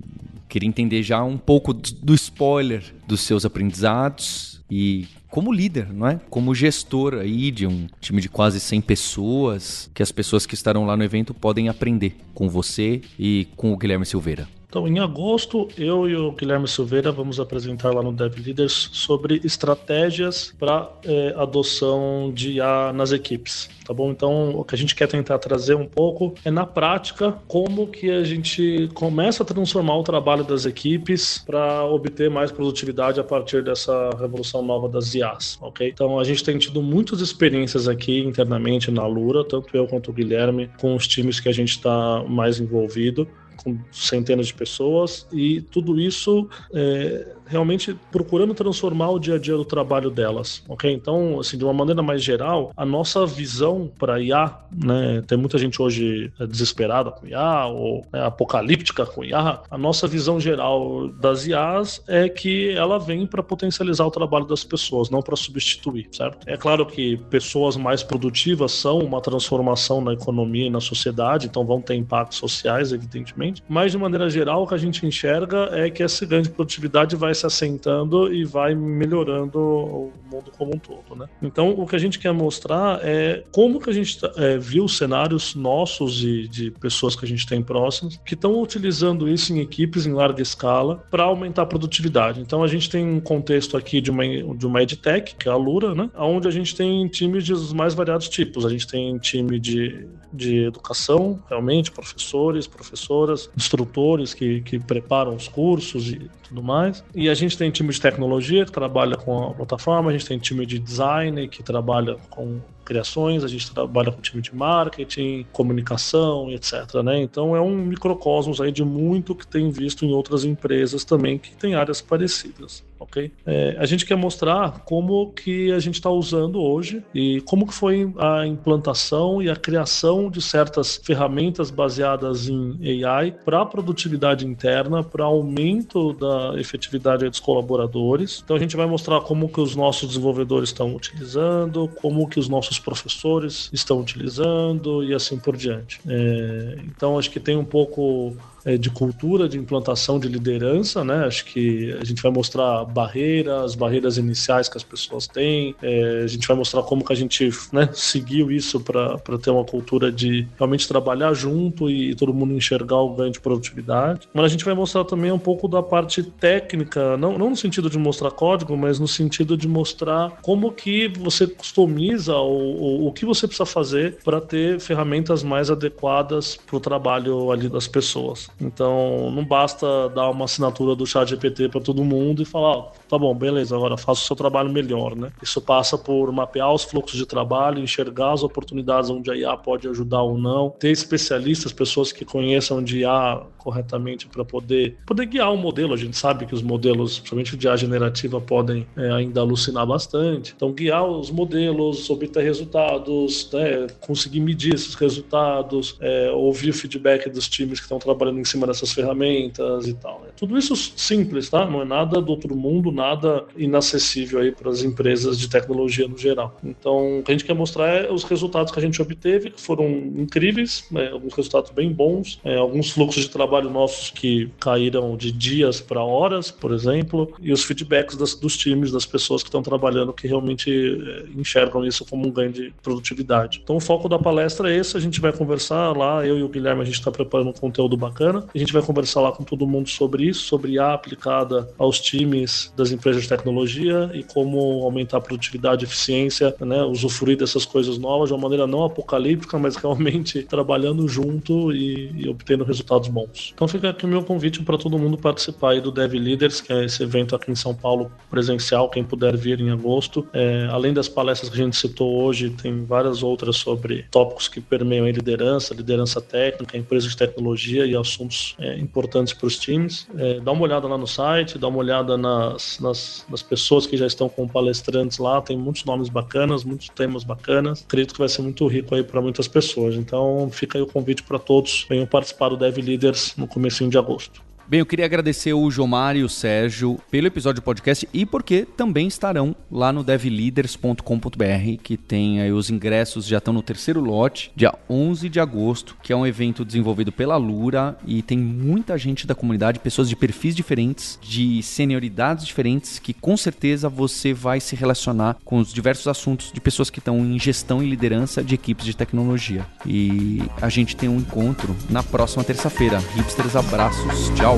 queria 0.49 0.69
entender 0.69 1.05
já 1.05 1.23
um 1.23 1.39
pouco 1.39 1.73
do 1.73 2.15
spoiler 2.15 2.83
dos 3.07 3.21
seus 3.21 3.45
aprendizados 3.45 4.61
e 4.69 5.07
como 5.31 5.53
líder, 5.53 5.93
não 5.93 6.09
é? 6.09 6.21
Como 6.29 6.53
gestor 6.53 7.15
aí 7.15 7.53
de 7.53 7.69
um 7.69 7.87
time 8.01 8.21
de 8.21 8.29
quase 8.29 8.59
100 8.59 8.81
pessoas, 8.81 9.89
que 9.95 10.03
as 10.03 10.11
pessoas 10.11 10.47
que 10.47 10.55
estarão 10.57 10.85
lá 10.85 10.97
no 10.97 11.05
evento 11.05 11.33
podem 11.33 11.69
aprender 11.69 12.17
com 12.35 12.49
você 12.49 13.03
e 13.17 13.47
com 13.55 13.73
o 13.73 13.77
Guilherme 13.77 14.05
Silveira. 14.05 14.49
Então, 14.75 14.89
em 14.89 14.99
agosto, 14.99 15.69
eu 15.79 16.09
e 16.09 16.17
o 16.17 16.33
Guilherme 16.33 16.67
Silveira 16.67 17.13
vamos 17.13 17.39
apresentar 17.39 17.95
lá 17.95 18.03
no 18.03 18.11
Dev 18.11 18.35
Leaders 18.45 18.91
sobre 18.93 19.41
estratégias 19.45 20.53
para 20.59 20.91
é, 21.05 21.33
adoção 21.37 22.33
de 22.35 22.55
IA 22.55 22.93
nas 22.93 23.13
equipes, 23.13 23.71
tá 23.87 23.95
bom? 23.95 24.11
Então, 24.11 24.51
o 24.51 24.65
que 24.65 24.75
a 24.75 24.79
gente 24.79 24.97
quer 24.97 25.07
tentar 25.07 25.39
trazer 25.39 25.77
um 25.77 25.87
pouco 25.87 26.35
é 26.45 26.51
na 26.51 26.67
prática 26.67 27.39
como 27.47 27.87
que 27.87 28.11
a 28.11 28.25
gente 28.25 28.91
começa 28.95 29.45
a 29.45 29.47
transformar 29.47 29.97
o 29.97 30.03
trabalho 30.03 30.43
das 30.43 30.67
equipes 30.67 31.45
para 31.47 31.85
obter 31.85 32.29
mais 32.29 32.51
produtividade 32.51 33.21
a 33.21 33.25
partir 33.25 33.63
dessa 33.63 34.11
revolução 34.19 34.61
nova 34.61 34.89
das 34.89 35.15
IAs, 35.15 35.57
ok? 35.63 35.89
Então, 35.89 36.19
a 36.19 36.25
gente 36.25 36.43
tem 36.43 36.59
tido 36.59 36.83
muitas 36.83 37.21
experiências 37.21 37.87
aqui 37.87 38.19
internamente 38.19 38.91
na 38.91 39.07
Lura, 39.07 39.45
tanto 39.45 39.69
eu 39.77 39.87
quanto 39.87 40.11
o 40.11 40.13
Guilherme, 40.13 40.69
com 40.81 40.97
os 40.97 41.07
times 41.07 41.39
que 41.39 41.49
a 41.49 41.53
gente 41.53 41.71
está 41.77 42.25
mais 42.29 42.59
envolvido 42.59 43.29
com 43.65 43.79
centenas 43.91 44.49
de 44.49 44.55
pessoas 44.55 45.27
e 45.33 45.63
tudo 45.63 45.99
isso 45.99 46.49
é, 46.73 47.35
realmente 47.47 47.97
procurando 48.11 48.55
transformar 48.55 49.11
o 49.11 49.19
dia 49.19 49.35
a 49.35 49.39
dia 49.39 49.57
do 49.57 49.65
trabalho 49.65 50.11
delas, 50.11 50.63
ok? 50.69 50.91
Então, 50.91 51.41
assim, 51.41 51.59
de 51.59 51.65
uma 51.65 51.73
maneira 51.73 52.03
mais 52.03 52.23
geral, 52.23 52.73
a 52.77 52.85
nossa 52.85 53.27
visão 53.27 53.91
para 53.99 54.21
IA, 54.21 54.55
né, 54.73 55.23
tem 55.27 55.37
muita 55.37 55.59
gente 55.59 55.81
hoje 55.81 56.33
é, 56.39 56.47
desesperada 56.47 57.11
com 57.11 57.27
IA 57.27 57.67
ou 57.67 58.07
né, 58.13 58.25
apocalíptica 58.25 59.05
com 59.07 59.25
IA, 59.25 59.61
a 59.71 59.79
nossa 59.79 60.07
visão 60.07 60.41
geral 60.41 61.09
das 61.09 61.47
IAs 61.47 62.03
é 62.07 62.29
que 62.29 62.71
ela 62.71 62.99
vem 62.99 63.27
para 63.27 63.43
potencializar 63.43 64.05
o 64.05 64.11
trabalho 64.11 64.47
das 64.47 64.65
pessoas, 64.65 65.11
não 65.11 65.21
para 65.21 65.37
substituir, 65.37 66.09
certo? 66.13 66.39
É 66.47 66.57
claro 66.57 66.87
que 66.87 67.17
pessoas 67.31 67.77
mais 67.77 68.03
produtivas 68.03 68.73
são 68.73 68.99
uma 68.99 69.21
transformação 69.21 70.01
na 70.01 70.13
economia 70.13 70.67
e 70.67 70.71
na 70.71 70.81
sociedade, 70.81 71.47
então 71.47 71.65
vão 71.65 71.81
ter 71.81 71.95
impactos 71.95 72.39
sociais, 72.39 72.93
evidentemente, 72.93 73.63
mas 73.69 73.93
de 73.93 73.99
maneira 73.99 74.29
geral, 74.31 74.63
o 74.63 74.67
que 74.67 74.75
a 74.75 74.79
gente 74.79 75.05
enxerga 75.07 75.69
é 75.73 75.91
que 75.91 76.03
essa 76.03 76.25
grande 76.25 76.49
produtividade 76.49 77.17
vai 77.17 77.34
se 77.35 77.47
assentando 77.47 78.33
e 78.33 78.45
vai 78.45 78.75
melhorando 78.75 79.59
o 79.59 80.13
mundo 80.31 80.51
como 80.57 80.75
um 80.75 80.79
todo, 80.79 81.17
né? 81.17 81.27
Então, 81.43 81.71
o 81.71 81.87
que 81.87 81.97
a 81.97 81.99
gente 81.99 82.19
quer 82.19 82.33
mostrar 82.33 83.01
é 83.03 83.45
como 83.53 83.81
que 83.81 83.91
a 83.91 83.93
gente 83.93 84.21
tá, 84.21 84.31
é, 84.37 84.59
viu 84.59 84.89
cenários 84.89 85.55
nossos 85.55 86.23
e 86.23 86.49
de 86.49 86.71
pessoas 86.71 87.17
que 87.17 87.25
a 87.25 87.29
gente 87.29 87.47
tem 87.47 87.63
próximos 87.63 88.19
que 88.25 88.35
estão 88.35 88.61
utilizando 88.61 89.29
isso 89.29 89.53
em 89.53 89.61
equipes 89.61 90.07
em 90.07 90.13
larga 90.13 90.43
escala 90.43 91.05
para 91.11 91.25
aumentar 91.25 91.63
a 91.63 91.67
produtividade. 91.67 92.41
Então, 92.41 92.63
a 92.63 92.67
gente 92.67 92.89
tem 92.89 93.07
um 93.07 93.21
contexto 93.21 93.77
aqui 93.77 94.01
de 94.01 94.11
uma, 94.11 94.25
de 94.55 94.67
uma 94.67 94.83
EdTech, 94.83 95.37
que 95.37 95.49
é 95.49 95.53
a 95.53 95.57
Lura, 95.57 95.95
né? 95.95 96.11
Onde 96.17 96.49
a 96.49 96.51
gente 96.51 96.75
tem 96.75 97.07
times 97.09 97.47
dos 97.47 97.73
mais 97.73 97.95
variados 97.95 98.29
tipos. 98.29 98.65
A 98.65 98.71
gente 98.71 98.87
tem 98.87 99.17
time 99.19 99.59
de, 99.59 100.07
de 100.33 100.65
educação, 100.65 101.43
realmente, 101.49 101.91
professores, 101.91 102.67
professoras, 102.67 103.51
instrutores 103.57 104.35
que, 104.35 104.61
que 104.63 104.79
preparam 104.79 105.35
os 105.35 105.49
cursos 105.49 106.09
e 106.09 106.31
tudo 106.49 106.63
mais. 106.63 107.05
E 107.15 107.24
a 107.29 107.35
gente 107.35 107.57
tem 107.57 107.71
time 107.71 107.91
de 107.91 108.01
tecnologia 108.01 108.65
que 108.65 108.73
trabalha 108.73 109.17
com 109.17 109.49
a 109.49 109.55
plataforma, 109.55 110.11
a 110.11 110.13
gente 110.13 110.27
tem 110.27 110.39
time 110.39 110.65
de 110.67 110.79
design 110.79 111.49
que 111.49 111.63
trabalha 111.63 112.17
com 112.31 112.61
criações, 112.85 113.43
a 113.43 113.49
gente 113.49 113.73
trabalha 113.73 114.13
com 114.13 114.21
time 114.21 114.43
de 114.43 114.55
marketing, 114.55 115.47
comunicação 115.53 116.51
etc. 116.51 117.03
Né? 117.03 117.23
Então 117.23 117.55
é 117.57 117.61
um 117.61 117.75
microcosmos 117.77 118.61
aí 118.61 118.71
de 118.71 118.85
muito 118.85 119.35
que 119.35 119.47
tem 119.47 119.71
visto 119.71 120.05
em 120.05 120.13
outras 120.13 120.45
empresas 120.45 121.05
também 121.05 121.39
que 121.39 121.55
tem 121.57 121.75
áreas 121.75 122.01
parecidas. 122.01 122.85
ok? 122.99 123.31
É, 123.47 123.77
a 123.79 123.87
gente 123.87 124.07
quer 124.07 124.17
mostrar 124.17 124.81
como 124.85 125.33
que 125.33 125.73
a 125.73 125.79
gente 125.79 125.95
está 125.95 126.11
usando 126.11 126.61
hoje 126.61 127.03
e 127.15 127.41
como 127.43 127.67
que 127.67 127.75
foi 127.75 128.13
a 128.19 128.47
implantação 128.47 129.43
e 129.43 129.51
a 129.51 129.57
criação 129.57 130.31
de 130.31 130.41
certas 130.41 130.97
ferramentas 130.97 131.71
baseadas 131.71 132.49
em 132.49 133.05
AI 133.05 133.33
para 133.33 133.65
produtividade 133.67 134.47
interna, 134.47 135.03
para 135.03 135.25
aumento 135.25 136.13
da 136.15 136.59
efetividade 136.59 137.29
dos 137.29 137.41
colaboradores. 137.41 138.41
Então 138.45 138.57
a 138.57 138.59
gente 138.59 138.77
vai 138.77 138.87
mostrar 138.87 139.21
como 139.21 139.49
que 139.49 139.61
os 139.61 139.75
nossos 139.77 140.09
desenvolvedores 140.09 140.71
estão 140.71 140.95
utilizando, 140.95 141.89
como 142.01 142.29
que 142.29 142.39
os 142.39 142.49
nossos 142.49 142.74
nossos 142.75 142.79
professores 142.79 143.71
estão 143.73 144.01
utilizando 144.01 145.05
e 145.05 145.15
assim 145.15 145.39
por 145.39 145.57
diante. 145.57 146.01
É, 146.07 146.77
então, 146.85 147.19
acho 147.19 147.31
que 147.31 147.41
tem 147.41 147.57
um 147.57 147.65
pouco 147.65 148.37
de 148.79 148.91
cultura, 148.91 149.49
de 149.49 149.59
implantação 149.59 150.19
de 150.19 150.29
liderança, 150.29 151.05
né? 151.05 151.27
Acho 151.27 151.45
que 151.45 151.93
a 152.01 152.05
gente 152.05 152.23
vai 152.23 152.33
mostrar 152.33 152.85
barreiras, 152.85 153.75
barreiras 153.75 154.17
iniciais 154.17 154.69
que 154.69 154.77
as 154.77 154.83
pessoas 154.83 155.27
têm, 155.27 155.75
é, 155.83 156.23
a 156.25 156.27
gente 156.27 156.47
vai 156.49 156.57
mostrar 156.57 156.83
como 156.83 157.05
que 157.05 157.13
a 157.13 157.17
gente 157.17 157.51
né, 157.73 157.89
seguiu 157.93 158.51
isso 158.51 158.81
para 158.81 159.39
ter 159.43 159.51
uma 159.51 159.65
cultura 159.65 160.11
de 160.11 160.47
realmente 160.57 160.89
trabalhar 160.89 161.35
junto 161.35 161.91
e 161.91 162.15
todo 162.15 162.33
mundo 162.33 162.55
enxergar 162.55 162.97
o 162.97 163.15
ganho 163.15 163.33
de 163.33 163.41
produtividade. 163.41 164.29
Mas 164.33 164.47
a 164.47 164.49
gente 164.49 164.65
vai 164.65 164.75
mostrar 164.75 165.05
também 165.05 165.31
um 165.31 165.39
pouco 165.39 165.69
da 165.69 165.83
parte 165.83 166.23
técnica, 166.23 167.17
não, 167.17 167.39
não 167.39 167.51
no 167.51 167.57
sentido 167.57 167.91
de 167.91 167.99
mostrar 167.99 168.31
código, 168.31 168.77
mas 168.77 168.99
no 168.99 169.09
sentido 169.09 169.57
de 169.57 169.69
mostrar 169.69 170.39
como 170.43 170.73
que 170.73 171.09
você 171.09 171.47
customiza 171.47 172.35
o, 172.37 173.05
o, 173.05 173.09
o 173.09 173.13
que 173.13 173.25
você 173.25 173.47
precisa 173.47 173.67
fazer 173.67 174.19
para 174.25 174.41
ter 174.41 174.81
ferramentas 174.81 175.43
mais 175.43 175.71
adequadas 175.71 176.57
para 176.57 176.77
o 176.77 176.81
trabalho 176.81 177.51
ali 177.51 177.69
das 177.69 177.87
pessoas. 177.87 178.49
Então, 178.61 179.31
não 179.31 179.45
basta 179.45 180.09
dar 180.11 180.31
uma 180.31 180.45
assinatura 180.45 180.95
do 180.95 181.07
chat 181.07 181.29
GPT 181.29 181.69
para 181.69 181.81
todo 181.81 182.05
mundo 182.05 182.43
e 182.43 182.45
falar, 182.45 182.79
oh, 182.79 182.83
tá 183.09 183.19
bom, 183.19 183.35
beleza, 183.35 183.75
agora 183.75 183.97
faça 183.97 184.23
o 184.23 184.25
seu 184.25 184.37
trabalho 184.37 184.71
melhor, 184.71 185.17
né? 185.17 185.33
Isso 185.43 185.61
passa 185.61 185.99
por 185.99 186.31
mapear 186.33 186.73
os 186.73 186.85
fluxos 186.85 187.19
de 187.19 187.27
trabalho, 187.27 187.79
enxergar 187.79 188.33
as 188.33 188.43
oportunidades 188.43 189.11
onde 189.11 189.31
a 189.31 189.37
IA 189.37 189.57
pode 189.57 189.89
ajudar 189.89 190.23
ou 190.23 190.39
não, 190.39 190.71
ter 190.71 190.91
especialistas, 190.91 191.73
pessoas 191.73 192.13
que 192.13 192.25
conheçam 192.25 192.83
de 192.83 193.01
IA 193.01 193.43
corretamente 193.59 194.29
para 194.29 194.45
poder, 194.45 194.99
poder 195.07 195.27
guiar 195.27 195.53
o 195.53 195.57
modelo. 195.57 195.95
A 195.95 195.97
gente 195.97 196.17
sabe 196.17 196.47
que 196.47 196.55
os 196.55 196.63
modelos, 196.63 197.19
principalmente 197.19 197.57
de 197.57 197.67
IA 197.67 197.77
generativa, 197.77 198.41
podem 198.41 198.87
é, 198.97 199.11
ainda 199.11 199.41
alucinar 199.41 199.87
bastante. 199.87 200.53
Então, 200.55 200.73
guiar 200.73 201.05
os 201.05 201.31
modelos, 201.31 202.09
obter 202.11 202.43
resultados, 202.43 203.51
né, 203.53 203.87
conseguir 204.01 204.41
medir 204.41 204.75
esses 204.75 204.95
resultados, 204.95 205.97
é, 206.01 206.31
ouvir 206.31 206.71
o 206.71 206.75
feedback 206.75 207.29
dos 207.31 207.49
times 207.49 207.81
que 207.81 207.85
estão 207.85 207.99
trabalhando 207.99 208.44
em 208.45 208.47
cima 208.47 208.67
dessas 208.67 208.93
ferramentas 208.93 209.89
e 209.89 209.95
tal. 209.95 210.21
Né? 210.21 210.29
Tudo 210.37 210.57
isso 210.59 210.77
simples, 210.77 211.49
tá? 211.49 211.65
Não 211.65 211.81
é 211.81 211.85
nada 211.85 212.21
do 212.21 212.31
outro 212.31 212.55
mundo, 212.55 212.93
nada 212.93 213.45
inacessível 213.57 214.41
aí 214.41 214.53
para 214.53 214.71
as 214.71 214.83
empresas 214.83 215.39
de 215.39 215.49
tecnologia 215.49 216.07
no 216.07 216.19
geral. 216.19 216.57
Então, 216.63 217.21
o 217.21 217.23
que 217.23 217.33
a 217.33 217.35
gente 217.35 217.45
quer 217.45 217.55
mostrar 217.55 217.89
é 217.89 218.13
os 218.13 218.23
resultados 218.25 218.71
que 218.73 218.79
a 218.79 218.83
gente 218.83 219.01
obteve, 219.01 219.51
que 219.51 219.61
foram 219.61 219.89
incríveis, 219.89 220.87
né? 220.91 221.09
alguns 221.11 221.33
resultados 221.35 221.71
bem 221.71 221.91
bons, 221.91 222.39
é, 222.45 222.57
alguns 222.57 222.91
fluxos 222.91 223.23
de 223.23 223.31
trabalho 223.31 223.71
nossos 223.71 224.11
que 224.11 224.51
caíram 224.61 225.17
de 225.17 225.33
dias 225.33 225.81
para 225.81 226.03
horas, 226.03 226.51
por 226.51 226.73
exemplo, 226.73 227.33
e 227.41 227.53
os 227.53 227.65
feedbacks 227.65 228.17
das, 228.17 228.35
dos 228.35 228.57
times, 228.57 228.93
das 228.93 229.07
pessoas 229.07 229.43
que 229.43 229.49
estão 229.49 229.63
trabalhando, 229.63 230.13
que 230.13 230.29
realmente 230.29 230.71
é, 230.71 231.39
enxergam 231.39 231.85
isso 231.85 232.05
como 232.05 232.27
um 232.27 232.31
ganho 232.31 232.53
de 232.53 232.73
produtividade. 232.83 233.61
Então, 233.63 233.77
o 233.77 233.81
foco 233.81 234.09
da 234.09 234.19
palestra 234.19 234.71
é 234.71 234.77
esse, 234.77 234.97
a 234.97 235.01
gente 235.01 235.21
vai 235.21 235.33
conversar 235.33 235.97
lá, 235.97 236.27
eu 236.27 236.39
e 236.39 236.43
o 236.43 236.49
Guilherme, 236.49 236.83
a 236.83 236.85
gente 236.85 236.99
está 236.99 237.11
preparando 237.11 237.51
um 237.51 237.53
conteúdo 237.53 237.97
bacana, 237.97 238.34
a 238.39 238.59
gente 238.59 238.73
vai 238.73 238.83
conversar 238.83 239.21
lá 239.21 239.33
com 239.33 239.45
todo 239.45 239.67
mundo 239.67 239.89
sobre 239.89 240.25
isso, 240.25 240.43
sobre 240.43 240.79
a 240.79 240.95
aplicada 240.95 241.69
aos 241.79 242.01
times 242.01 242.73
das 242.77 242.91
empresas 242.91 243.23
de 243.23 243.29
tecnologia 243.29 244.11
e 244.15 244.23
como 244.23 244.83
aumentar 244.85 245.19
a 245.19 245.21
produtividade, 245.21 245.85
eficiência, 245.85 246.55
né, 246.61 246.83
usufruir 246.83 247.37
dessas 247.37 247.65
coisas 247.65 247.99
novas 247.99 248.29
de 248.29 248.35
uma 248.35 248.43
maneira 248.43 248.67
não 248.67 248.85
apocalíptica, 248.85 249.59
mas 249.59 249.77
realmente 249.77 250.43
trabalhando 250.49 251.07
junto 251.09 251.73
e, 251.73 252.11
e 252.15 252.29
obtendo 252.29 252.65
resultados 252.65 253.09
bons. 253.09 253.53
Então 253.55 253.69
fica 253.69 253.91
aqui 253.91 254.05
o 254.05 254.09
meu 254.09 254.23
convite 254.23 254.63
para 254.63 254.79
todo 254.79 254.99
mundo 254.99 255.17
participar 255.17 255.73
aí 255.73 255.81
do 255.81 255.91
Dev 255.91 256.15
Leaders, 256.15 256.61
que 256.61 256.73
é 256.73 256.85
esse 256.85 257.03
evento 257.03 257.35
aqui 257.37 257.51
em 257.51 257.55
São 257.55 257.75
Paulo 257.75 258.11
presencial, 258.31 258.89
quem 258.89 259.05
puder 259.05 259.37
vir 259.37 259.61
em 259.61 259.71
agosto. 259.71 260.27
É, 260.33 260.69
além 260.71 260.93
das 260.93 261.09
palestras 261.09 261.51
que 261.51 261.61
a 261.61 261.65
gente 261.65 261.77
citou 261.77 262.23
hoje, 262.23 262.51
tem 262.51 262.85
várias 262.85 263.23
outras 263.23 263.57
sobre 263.57 264.05
tópicos 264.11 264.49
que 264.49 264.61
permeiam 264.61 265.07
liderança, 265.15 265.75
liderança 265.75 266.21
técnica, 266.21 266.77
empresas 266.77 267.11
de 267.11 267.17
tecnologia 267.17 267.87
e 267.87 267.97
assuntos 267.97 268.24
é, 268.59 268.79
importantes 268.79 269.33
para 269.33 269.47
os 269.47 269.59
times. 269.59 270.07
É, 270.17 270.41
dá 270.41 270.53
uma 270.53 270.63
olhada 270.63 270.87
lá 270.87 270.99
no 270.99 271.07
site, 271.07 271.59
dá 271.59 271.69
uma 271.69 271.79
olhada 271.79 272.17
nas, 272.17 272.79
nas, 272.81 273.27
nas 273.29 273.43
pessoas 273.43 273.87
que 273.87 273.97
já 273.97 274.07
estão 274.07 274.29
com 274.29 274.47
palestrantes 274.47 275.19
lá, 275.19 275.41
tem 275.41 275.57
muitos 275.57 275.85
nomes 275.85 276.09
bacanas, 276.09 276.65
muitos 276.65 276.89
temas 276.89 277.25
bacanas. 277.25 277.83
Acredito 277.83 278.13
que 278.13 278.19
vai 278.19 278.29
ser 278.29 278.43
muito 278.43 278.67
rico 278.67 278.95
aí 278.95 279.03
para 279.03 279.21
muitas 279.21 279.49
pessoas. 279.49 279.95
Então 279.95 280.49
fica 280.51 280.79
aí 280.79 280.83
o 280.83 280.87
convite 280.87 281.23
para 281.23 281.39
todos, 281.39 281.87
venham 281.89 282.07
participar 282.07 282.49
do 282.49 282.57
Dev 282.57 282.77
Leaders 282.79 283.35
no 283.37 283.47
começo 283.47 283.87
de 283.89 283.99
agosto. 283.99 284.43
Bem, 284.67 284.81
eu 284.81 284.87
queria 284.87 285.05
agradecer 285.05 285.53
o 285.53 285.71
Jomar 285.71 286.17
e 286.17 286.25
o 286.25 286.29
Sérgio 286.29 286.99
pelo 287.11 287.27
episódio 287.27 287.61
do 287.61 287.65
podcast 287.65 288.09
e 288.15 288.25
porque 288.25 288.67
também 288.77 289.07
estarão 289.07 289.55
lá 289.71 289.93
no 289.93 290.03
devleaders.com.br, 290.03 291.83
que 291.83 291.99
tem 291.99 292.41
aí 292.41 292.51
os 292.51 292.71
ingressos 292.71 293.27
já 293.27 293.37
estão 293.37 293.53
no 293.53 293.63
terceiro 293.63 294.01
lote, 294.01 294.51
dia 294.57 294.75
11 294.89 295.29
de 295.29 295.39
agosto, 295.39 295.99
que 296.03 296.15
é 296.15 296.17
um 296.17 296.27
evento 296.27 296.65
desenvolvido 296.65 297.13
pela 297.13 297.37
Lura 297.37 297.99
e 298.07 298.23
tem 298.23 298.39
muita 298.39 298.97
gente 298.97 299.27
da 299.27 299.35
comunidade, 299.35 299.81
pessoas 299.81 300.09
de 300.09 300.17
perfis 300.17 300.57
diferentes, 300.57 301.19
de 301.21 301.63
senioridades 301.63 302.47
diferentes, 302.47 302.99
que 302.99 303.13
com 303.13 303.37
certeza 303.37 303.91
você 303.91 304.33
vai 304.33 304.61
se 304.61 304.75
relacionar 304.75 305.37
com 305.45 305.59
os 305.59 305.75
diversos 305.75 306.09
assuntos 306.09 306.51
de 306.51 306.61
pessoas 306.61 306.89
que 306.89 307.01
estão 307.01 307.19
em 307.19 307.39
gestão 307.39 307.83
e 307.83 307.91
liderança 307.91 308.43
de 308.43 308.55
equipes 308.55 308.87
de 308.87 308.97
tecnologia. 308.97 309.67
E 309.85 310.43
a 310.63 310.71
gente 310.71 310.97
tem 310.97 311.11
um 311.11 311.19
encontro 311.19 311.77
na 311.91 312.03
próxima 312.03 312.43
terça-feira. 312.43 312.99
Hipsters, 313.15 313.57
abraços, 313.57 314.31
tchau! 314.31 314.54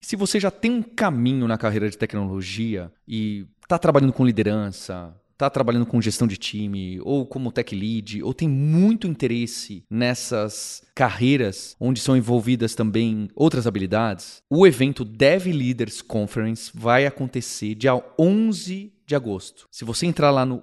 Se 0.00 0.16
você 0.16 0.38
já 0.38 0.50
tem 0.50 0.70
um 0.70 0.82
caminho 0.82 1.48
na 1.48 1.58
carreira 1.58 1.90
de 1.90 1.98
tecnologia 1.98 2.92
e 3.08 3.48
está 3.62 3.78
trabalhando 3.78 4.12
com 4.12 4.24
liderança, 4.24 5.12
está 5.34 5.50
trabalhando 5.50 5.84
com 5.84 6.00
gestão 6.00 6.26
de 6.26 6.36
time, 6.36 7.00
ou 7.02 7.26
como 7.26 7.52
tech 7.52 7.74
lead, 7.74 8.22
ou 8.22 8.32
tem 8.32 8.48
muito 8.48 9.06
interesse 9.06 9.84
nessas 9.90 10.82
carreiras 10.94 11.76
onde 11.78 12.00
são 12.00 12.16
envolvidas 12.16 12.74
também 12.74 13.28
outras 13.34 13.66
habilidades, 13.66 14.42
o 14.48 14.66
evento 14.66 15.04
Dev 15.04 15.46
Leaders 15.46 16.00
Conference 16.00 16.70
vai 16.72 17.04
acontecer 17.04 17.74
dia 17.74 18.00
11 18.18 18.92
de 19.06 19.14
agosto. 19.14 19.66
Se 19.70 19.84
você 19.84 20.06
entrar 20.06 20.30
lá 20.30 20.46
no 20.46 20.62